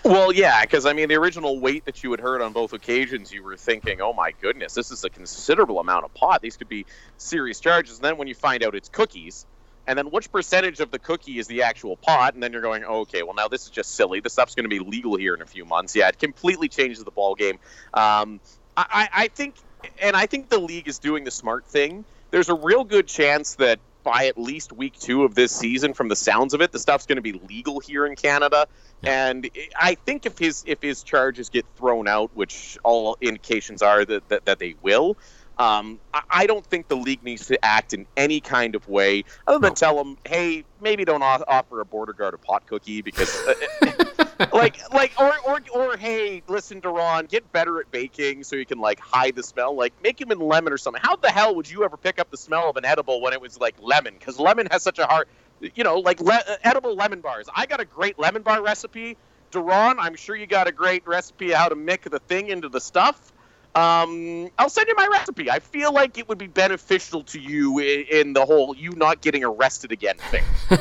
Well, 0.04 0.30
yeah, 0.30 0.60
because 0.60 0.84
I 0.84 0.92
mean, 0.92 1.08
the 1.08 1.14
original 1.14 1.58
weight 1.58 1.86
that 1.86 2.04
you 2.04 2.10
had 2.10 2.20
heard 2.20 2.42
on 2.42 2.52
both 2.52 2.74
occasions, 2.74 3.32
you 3.32 3.42
were 3.42 3.56
thinking, 3.56 4.02
"Oh 4.02 4.12
my 4.12 4.32
goodness, 4.42 4.74
this 4.74 4.90
is 4.90 5.02
a 5.02 5.08
considerable 5.08 5.80
amount 5.80 6.04
of 6.04 6.12
pot. 6.12 6.42
These 6.42 6.58
could 6.58 6.68
be 6.68 6.84
serious 7.16 7.60
charges." 7.60 7.96
And 7.96 8.04
then 8.04 8.18
when 8.18 8.28
you 8.28 8.34
find 8.34 8.62
out 8.62 8.74
it's 8.74 8.90
cookies, 8.90 9.46
and 9.86 9.98
then 9.98 10.10
which 10.10 10.30
percentage 10.30 10.80
of 10.80 10.90
the 10.90 10.98
cookie 10.98 11.38
is 11.38 11.46
the 11.46 11.62
actual 11.62 11.96
pot, 11.96 12.34
and 12.34 12.42
then 12.42 12.52
you're 12.52 12.60
going, 12.60 12.84
oh, 12.84 13.00
"Okay, 13.00 13.22
well 13.22 13.34
now 13.34 13.48
this 13.48 13.64
is 13.64 13.70
just 13.70 13.94
silly. 13.94 14.20
This 14.20 14.34
stuff's 14.34 14.54
going 14.54 14.68
to 14.68 14.68
be 14.68 14.80
legal 14.80 15.16
here 15.16 15.34
in 15.34 15.40
a 15.40 15.46
few 15.46 15.64
months." 15.64 15.96
Yeah, 15.96 16.08
it 16.08 16.18
completely 16.18 16.68
changes 16.68 17.02
the 17.02 17.10
ball 17.10 17.34
game. 17.34 17.58
Um, 17.94 18.38
I, 18.76 19.08
I 19.14 19.28
think, 19.28 19.54
and 19.98 20.14
I 20.14 20.26
think 20.26 20.50
the 20.50 20.58
league 20.58 20.88
is 20.88 20.98
doing 20.98 21.24
the 21.24 21.30
smart 21.30 21.64
thing. 21.64 22.04
There's 22.32 22.50
a 22.50 22.54
real 22.54 22.84
good 22.84 23.06
chance 23.06 23.54
that 23.54 23.78
by 24.04 24.26
at 24.26 24.38
least 24.38 24.72
week 24.72 24.98
two 24.98 25.24
of 25.24 25.34
this 25.34 25.50
season, 25.50 25.94
from 25.94 26.08
the 26.08 26.16
sounds 26.16 26.54
of 26.54 26.60
it, 26.60 26.70
the 26.70 26.78
stuff's 26.78 27.06
going 27.06 27.16
to 27.16 27.22
be 27.22 27.32
legal 27.32 27.80
here 27.80 28.06
in 28.06 28.14
Canada. 28.14 28.66
Yeah. 29.02 29.28
And 29.28 29.50
I 29.76 29.96
think 29.96 30.26
if 30.26 30.38
his 30.38 30.62
if 30.66 30.80
his 30.80 31.02
charges 31.02 31.48
get 31.48 31.64
thrown 31.76 32.06
out, 32.06 32.30
which 32.34 32.78
all 32.84 33.16
indications 33.20 33.82
are 33.82 34.04
that 34.04 34.28
that, 34.28 34.44
that 34.44 34.58
they 34.60 34.76
will, 34.82 35.16
um, 35.58 36.00
I, 36.30 36.46
don't 36.46 36.66
think 36.66 36.88
the 36.88 36.96
league 36.96 37.22
needs 37.22 37.46
to 37.46 37.64
act 37.64 37.92
in 37.92 38.06
any 38.16 38.40
kind 38.40 38.74
of 38.74 38.88
way 38.88 39.24
other 39.46 39.60
than 39.60 39.70
no. 39.70 39.74
tell 39.74 39.96
them, 39.96 40.18
hey, 40.24 40.64
maybe 40.80 41.04
don't 41.04 41.22
offer 41.22 41.80
a 41.80 41.84
border 41.84 42.12
guard 42.12 42.34
a 42.34 42.38
pot 42.38 42.66
cookie 42.66 43.02
because, 43.02 43.30
like, 44.52 44.78
like, 44.92 45.12
or, 45.18 45.32
or, 45.46 45.60
or, 45.74 45.96
hey, 45.96 46.42
listen, 46.48 46.80
Duron, 46.80 47.28
get 47.28 47.52
better 47.52 47.80
at 47.80 47.90
baking 47.90 48.44
so 48.44 48.56
you 48.56 48.66
can 48.66 48.78
like 48.78 49.00
hide 49.00 49.36
the 49.36 49.42
smell. 49.42 49.76
Like, 49.76 49.94
make 50.02 50.20
him 50.20 50.32
in 50.32 50.38
lemon 50.38 50.72
or 50.72 50.78
something. 50.78 51.02
How 51.04 51.16
the 51.16 51.30
hell 51.30 51.54
would 51.56 51.70
you 51.70 51.84
ever 51.84 51.96
pick 51.96 52.18
up 52.18 52.30
the 52.30 52.38
smell 52.38 52.70
of 52.70 52.76
an 52.76 52.84
edible 52.84 53.20
when 53.22 53.32
it 53.32 53.40
was 53.40 53.58
like 53.58 53.76
lemon? 53.80 54.14
Because 54.14 54.38
lemon 54.40 54.68
has 54.70 54.82
such 54.82 54.98
a 54.98 55.06
hard, 55.06 55.28
you 55.60 55.84
know, 55.84 55.98
like 55.98 56.20
le- 56.20 56.34
uh, 56.48 56.56
edible 56.64 56.96
lemon 56.96 57.20
bars. 57.20 57.48
I 57.54 57.66
got 57.66 57.80
a 57.80 57.86
great 57.86 58.18
lemon 58.18 58.42
bar 58.42 58.62
recipe. 58.62 59.18
Duron, 59.52 59.96
I'm 59.98 60.16
sure 60.16 60.36
you 60.36 60.46
got 60.46 60.68
a 60.68 60.72
great 60.72 61.04
recipe 61.06 61.52
how 61.52 61.68
to 61.68 61.76
mix 61.76 62.08
the 62.10 62.20
thing 62.20 62.48
into 62.48 62.68
the 62.70 62.80
stuff. 62.80 63.33
Um, 63.76 64.50
I'll 64.56 64.68
send 64.68 64.86
you 64.86 64.94
my 64.96 65.08
recipe. 65.10 65.50
I 65.50 65.58
feel 65.58 65.92
like 65.92 66.16
it 66.16 66.28
would 66.28 66.38
be 66.38 66.46
beneficial 66.46 67.24
to 67.24 67.40
you 67.40 67.80
in, 67.80 68.04
in 68.10 68.32
the 68.32 68.44
whole 68.44 68.76
you 68.76 68.90
not 68.92 69.20
getting 69.20 69.42
arrested 69.42 69.90
again 69.90 70.16
thing. 70.30 70.44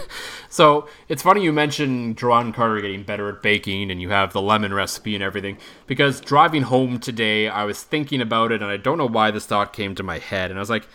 so 0.50 0.88
it's 1.10 1.24
funny 1.24 1.44
you 1.44 1.52
mentioned 1.52 2.18
Duron 2.18 2.54
Carter 2.54 2.80
getting 2.82 3.02
better 3.02 3.30
at 3.30 3.42
baking, 3.42 3.90
and 3.90 4.00
you 4.00 4.10
have 4.10 4.32
the 4.32 4.42
lemon 4.42 4.76
recipe 4.76 5.16
and 5.16 5.24
everything. 5.24 5.58
Because 5.88 6.22
driving 6.22 6.64
home 6.64 7.00
today, 7.00 7.48
I 7.48 7.64
was 7.64 7.82
thinking 7.82 8.22
about 8.22 8.52
it, 8.52 8.62
and 8.62 8.70
I 8.70 8.78
don't 8.78 9.00
know 9.00 9.08
why 9.08 9.32
this 9.32 9.48
thought 9.48 9.74
came 9.74 9.96
to 9.96 10.04
my 10.04 10.20
head, 10.20 10.52
and 10.52 10.60
I 10.60 10.62
was 10.62 10.70
like. 10.70 10.88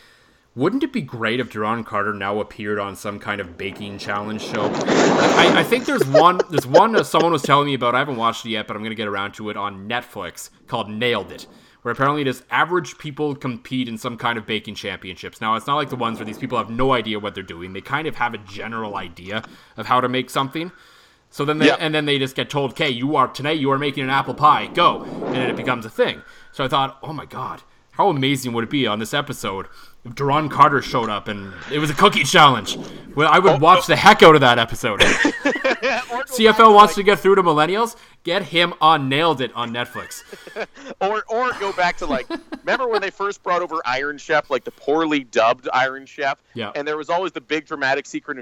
Wouldn't 0.57 0.83
it 0.83 0.93
be 0.93 1.03
great 1.03 1.39
if 1.39 1.51
Duron 1.51 1.87
Carter 1.87 2.13
now 2.13 2.41
appeared 2.41 2.81
on 2.81 2.97
some 2.97 3.21
kind 3.21 3.41
of 3.41 3.57
baking 3.57 3.99
challenge 3.99 4.43
show? 4.43 4.63
I, 4.75 5.59
I 5.59 5.63
think 5.63 5.85
there's 5.85 6.05
one. 6.09 6.41
There's 6.51 6.67
one. 6.67 7.05
Someone 7.05 7.31
was 7.31 7.43
telling 7.43 7.67
me 7.67 7.75
about. 7.75 7.95
I 7.95 8.01
haven't 8.01 8.17
watched 8.17 8.45
it 8.45 8.49
yet, 8.49 8.67
but 8.67 8.77
I'm 8.77 8.83
gonna 8.83 8.97
get 8.97 9.07
around 9.07 9.35
to 9.35 9.51
it 9.51 9.57
on 9.57 9.89
Netflix 9.89 10.51
called 10.67 10.91
Nailed 10.91 11.31
It 11.31 11.47
where 11.83 11.93
apparently 11.93 12.25
just 12.25 12.43
average 12.51 12.99
people 12.99 13.35
compete 13.35 13.89
in 13.89 13.97
some 13.99 14.17
kind 14.17 14.37
of 14.39 14.47
baking 14.47 14.75
championships. 14.75 15.41
Now, 15.41 15.55
it's 15.55 15.67
not 15.67 15.77
like 15.77 15.91
the 15.91 15.97
ones 15.97 16.19
where 16.19 16.27
these 16.27 16.39
people 16.39 16.59
have 16.59 16.71
no 16.71 16.93
idea 16.93 17.19
what 17.19 17.35
they're 17.35 17.43
doing. 17.43 17.73
They 17.73 17.81
kind 17.81 18.07
of 18.09 18.17
have 18.17 18.35
a 18.35 18.39
general 18.39 18.97
idea 18.97 19.43
of 19.77 19.87
how 19.87 20.01
to 20.01 20.09
make 20.09 20.29
something. 20.31 20.73
So 21.31 21.45
then 21.45 21.59
they 21.59 21.67
Yeah. 21.67 21.77
and 21.79 21.95
then 21.95 22.07
they 22.07 22.19
just 22.19 22.35
get 22.35 22.49
told, 22.49 22.71
"Okay, 22.73 22.89
you 22.89 23.15
are 23.17 23.29
tonight. 23.29 23.59
You 23.59 23.71
are 23.71 23.79
making 23.79 24.03
an 24.05 24.11
apple 24.11 24.35
pie. 24.35 24.67
Go!" 24.73 25.03
And 25.27 25.35
then 25.35 25.51
it 25.51 25.57
becomes 25.57 25.85
a 25.85 25.91
thing. 25.91 26.23
So 26.53 26.65
I 26.65 26.69
thought, 26.69 26.99
"Oh 27.03 27.13
my 27.13 27.27
god, 27.27 27.63
how 27.93 28.09
amazing 28.09 28.55
would 28.55 28.65
it 28.65 28.71
be 28.71 28.87
on 28.87 28.99
this 28.99 29.13
episode 29.13 29.67
if 30.07 30.15
Duron 30.15 30.51
Carter 30.51 30.81
showed 30.81 31.11
up 31.11 31.29
and 31.29 31.53
it 31.71 31.81
was 31.81 31.91
a 31.91 31.95
cookie 31.95 32.25
challenge?" 32.25 32.79
Well, 33.15 33.29
I 33.31 33.41
would 33.41 33.53
Oh, 33.57 33.59
watch 33.59 33.81
oh. 33.81 33.87
the 33.89 33.97
heck 33.97 34.23
out 34.23 34.35
of 34.37 34.41
that 34.41 34.59
episode. 34.59 35.03
Or 36.11 36.19
go 36.19 36.25
back 36.25 36.27
CFL 36.29 36.75
wants 36.75 36.91
like- 36.93 36.97
to 36.97 37.03
get 37.03 37.19
through 37.19 37.35
to 37.37 37.43
millennials. 37.43 37.97
Get 38.29 38.43
him 38.43 38.75
on 38.83 39.09
Nailed 39.09 39.41
It 39.41 39.51
on 39.55 39.73
Netflix. 39.73 40.23
or 41.01 41.25
or 41.31 41.51
go 41.59 41.73
back 41.73 41.97
to 41.97 42.05
like 42.07 42.27
remember 42.61 42.87
when 42.87 43.01
they 43.01 43.09
first 43.09 43.43
brought 43.43 43.63
over 43.63 43.81
Iron 43.87 44.19
Chef, 44.19 44.51
like 44.51 44.65
the 44.65 44.71
poorly 44.71 45.25
dubbed 45.25 45.67
Iron 45.73 46.05
Chef, 46.05 46.39
Yeah. 46.53 46.71
and 46.75 46.87
there 46.87 46.99
was 46.99 47.09
always 47.09 47.33
the 47.33 47.41
big 47.41 47.65
dramatic 47.65 48.05
secret 48.05 48.37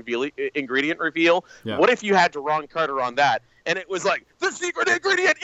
ingredient 0.57 0.99
reveal. 0.99 1.45
Yeah. 1.63 1.79
What 1.79 1.89
if 1.91 2.03
you 2.03 2.17
had 2.17 2.33
Duron 2.33 2.69
Carter 2.69 3.01
on 3.01 3.15
that, 3.15 3.43
and 3.65 3.79
it 3.79 3.89
was 3.89 4.05
like 4.05 4.27
the 4.41 4.51
secret 4.51 4.89
ingredient 4.89 5.37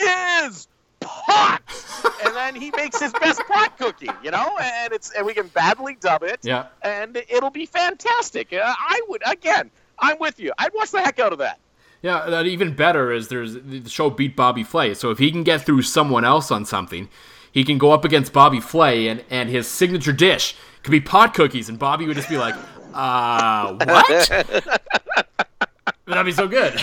is 0.43 0.67
pot, 0.99 1.61
and 2.25 2.35
then 2.35 2.53
he 2.53 2.69
makes 2.75 2.99
his 2.99 3.13
best 3.13 3.39
pot 3.47 3.77
cookie, 3.77 4.09
you 4.21 4.31
know, 4.31 4.57
and 4.61 4.91
it's 4.91 5.11
and 5.11 5.25
we 5.25 5.33
can 5.33 5.47
badly 5.47 5.95
dub 6.01 6.21
it, 6.21 6.39
Yeah. 6.43 6.65
and 6.81 7.15
it'll 7.29 7.49
be 7.49 7.65
fantastic. 7.65 8.51
Uh, 8.51 8.61
I 8.77 8.99
would 9.07 9.21
again, 9.25 9.71
I'm 9.99 10.19
with 10.19 10.37
you. 10.41 10.51
I'd 10.57 10.73
watch 10.73 10.91
the 10.91 10.99
heck 10.99 11.19
out 11.19 11.31
of 11.31 11.39
that. 11.39 11.59
Yeah, 12.03 12.29
that 12.29 12.45
even 12.45 12.75
better 12.75 13.13
is 13.13 13.29
there's 13.29 13.53
the 13.53 13.89
show 13.89 14.09
beat 14.09 14.35
Bobby 14.35 14.63
Flay. 14.63 14.93
So 14.93 15.09
if 15.09 15.19
he 15.19 15.31
can 15.31 15.43
get 15.43 15.61
through 15.61 15.83
someone 15.83 16.25
else 16.25 16.51
on 16.51 16.65
something, 16.65 17.07
he 17.49 17.63
can 17.63 17.77
go 17.77 17.91
up 17.91 18.03
against 18.03 18.33
Bobby 18.33 18.59
Flay 18.59 19.07
and, 19.07 19.23
and 19.29 19.49
his 19.49 19.67
signature 19.67 20.11
dish 20.11 20.55
could 20.83 20.91
be 20.91 20.99
pot 20.99 21.33
cookies, 21.33 21.69
and 21.69 21.79
Bobby 21.79 22.05
would 22.05 22.17
just 22.17 22.27
be 22.27 22.37
like, 22.37 22.55
uh, 22.93 23.73
what? 23.85 24.29
That'd 26.05 26.25
be 26.25 26.33
so 26.33 26.47
good. 26.49 26.73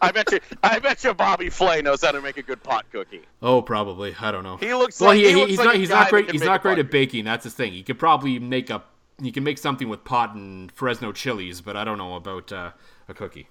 I 0.00 0.10
bet 0.10 0.32
you, 0.32 0.40
I 0.62 0.78
bet 0.78 1.04
you, 1.04 1.12
Bobby 1.12 1.50
Flay 1.50 1.82
knows 1.82 2.02
how 2.02 2.12
to 2.12 2.22
make 2.22 2.38
a 2.38 2.42
good 2.42 2.62
pot 2.62 2.86
cookie. 2.90 3.20
oh, 3.42 3.60
probably. 3.60 4.16
I 4.18 4.32
don't 4.32 4.44
know. 4.44 4.56
He 4.56 4.72
looks 4.72 4.98
well, 4.98 5.10
like- 5.10 5.18
he, 5.18 5.28
he 5.28 5.34
looks 5.34 5.50
he's 5.50 5.58
like 5.58 5.66
not 5.66 5.76
he's 5.76 5.90
not 5.90 6.08
great. 6.08 6.30
He's 6.30 6.42
not 6.42 6.62
great 6.62 6.78
at 6.78 6.90
baking. 6.90 7.26
That's 7.26 7.44
his 7.44 7.52
thing. 7.52 7.74
He 7.74 7.82
could 7.82 7.98
probably 7.98 8.38
make 8.38 8.70
a 8.70 8.82
he 9.22 9.30
can 9.30 9.44
make 9.44 9.58
something 9.58 9.90
with 9.90 10.04
pot 10.04 10.34
and 10.34 10.72
Fresno 10.72 11.12
chilies, 11.12 11.60
but 11.60 11.76
I 11.76 11.84
don't 11.84 11.98
know 11.98 12.14
about 12.16 12.50
uh, 12.50 12.70
a 13.08 13.14
cookie. 13.14 13.48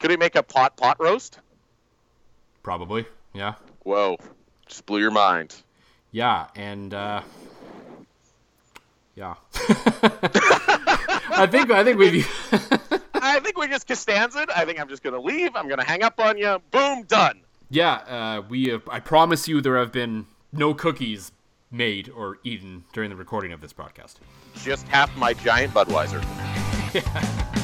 Could 0.00 0.10
he 0.10 0.16
make 0.16 0.34
a 0.34 0.42
pot 0.42 0.76
pot 0.76 0.96
roast? 0.98 1.38
Probably. 2.62 3.06
Yeah. 3.32 3.54
Whoa, 3.84 4.16
just 4.66 4.84
blew 4.86 4.98
your 5.00 5.10
mind. 5.10 5.54
Yeah, 6.10 6.48
and 6.56 6.92
uh, 6.92 7.22
yeah. 9.14 9.34
I 11.32 11.46
think 11.50 11.70
I 11.70 11.84
think 11.84 11.98
we 11.98 12.24
I 13.14 13.38
think 13.40 13.56
we 13.58 13.68
just 13.68 13.86
Costanza. 13.86 14.46
I 14.54 14.64
think 14.64 14.80
I'm 14.80 14.88
just 14.88 15.02
gonna 15.02 15.20
leave. 15.20 15.54
I'm 15.54 15.68
gonna 15.68 15.84
hang 15.84 16.02
up 16.02 16.18
on 16.18 16.36
you. 16.36 16.60
Boom, 16.70 17.04
done. 17.04 17.40
yeah 17.68 17.92
uh, 17.92 18.42
we 18.48 18.68
have, 18.68 18.88
I 18.88 19.00
promise 19.00 19.46
you 19.46 19.60
there 19.60 19.78
have 19.78 19.92
been 19.92 20.26
no 20.52 20.74
cookies 20.74 21.32
made 21.70 22.08
or 22.08 22.38
eaten 22.42 22.84
during 22.92 23.10
the 23.10 23.16
recording 23.16 23.52
of 23.52 23.60
this 23.60 23.72
podcast. 23.72 24.16
Just 24.56 24.88
half 24.88 25.14
my 25.16 25.34
giant 25.34 25.72
Budweiser. 25.72 26.24
Yeah. 26.92 27.54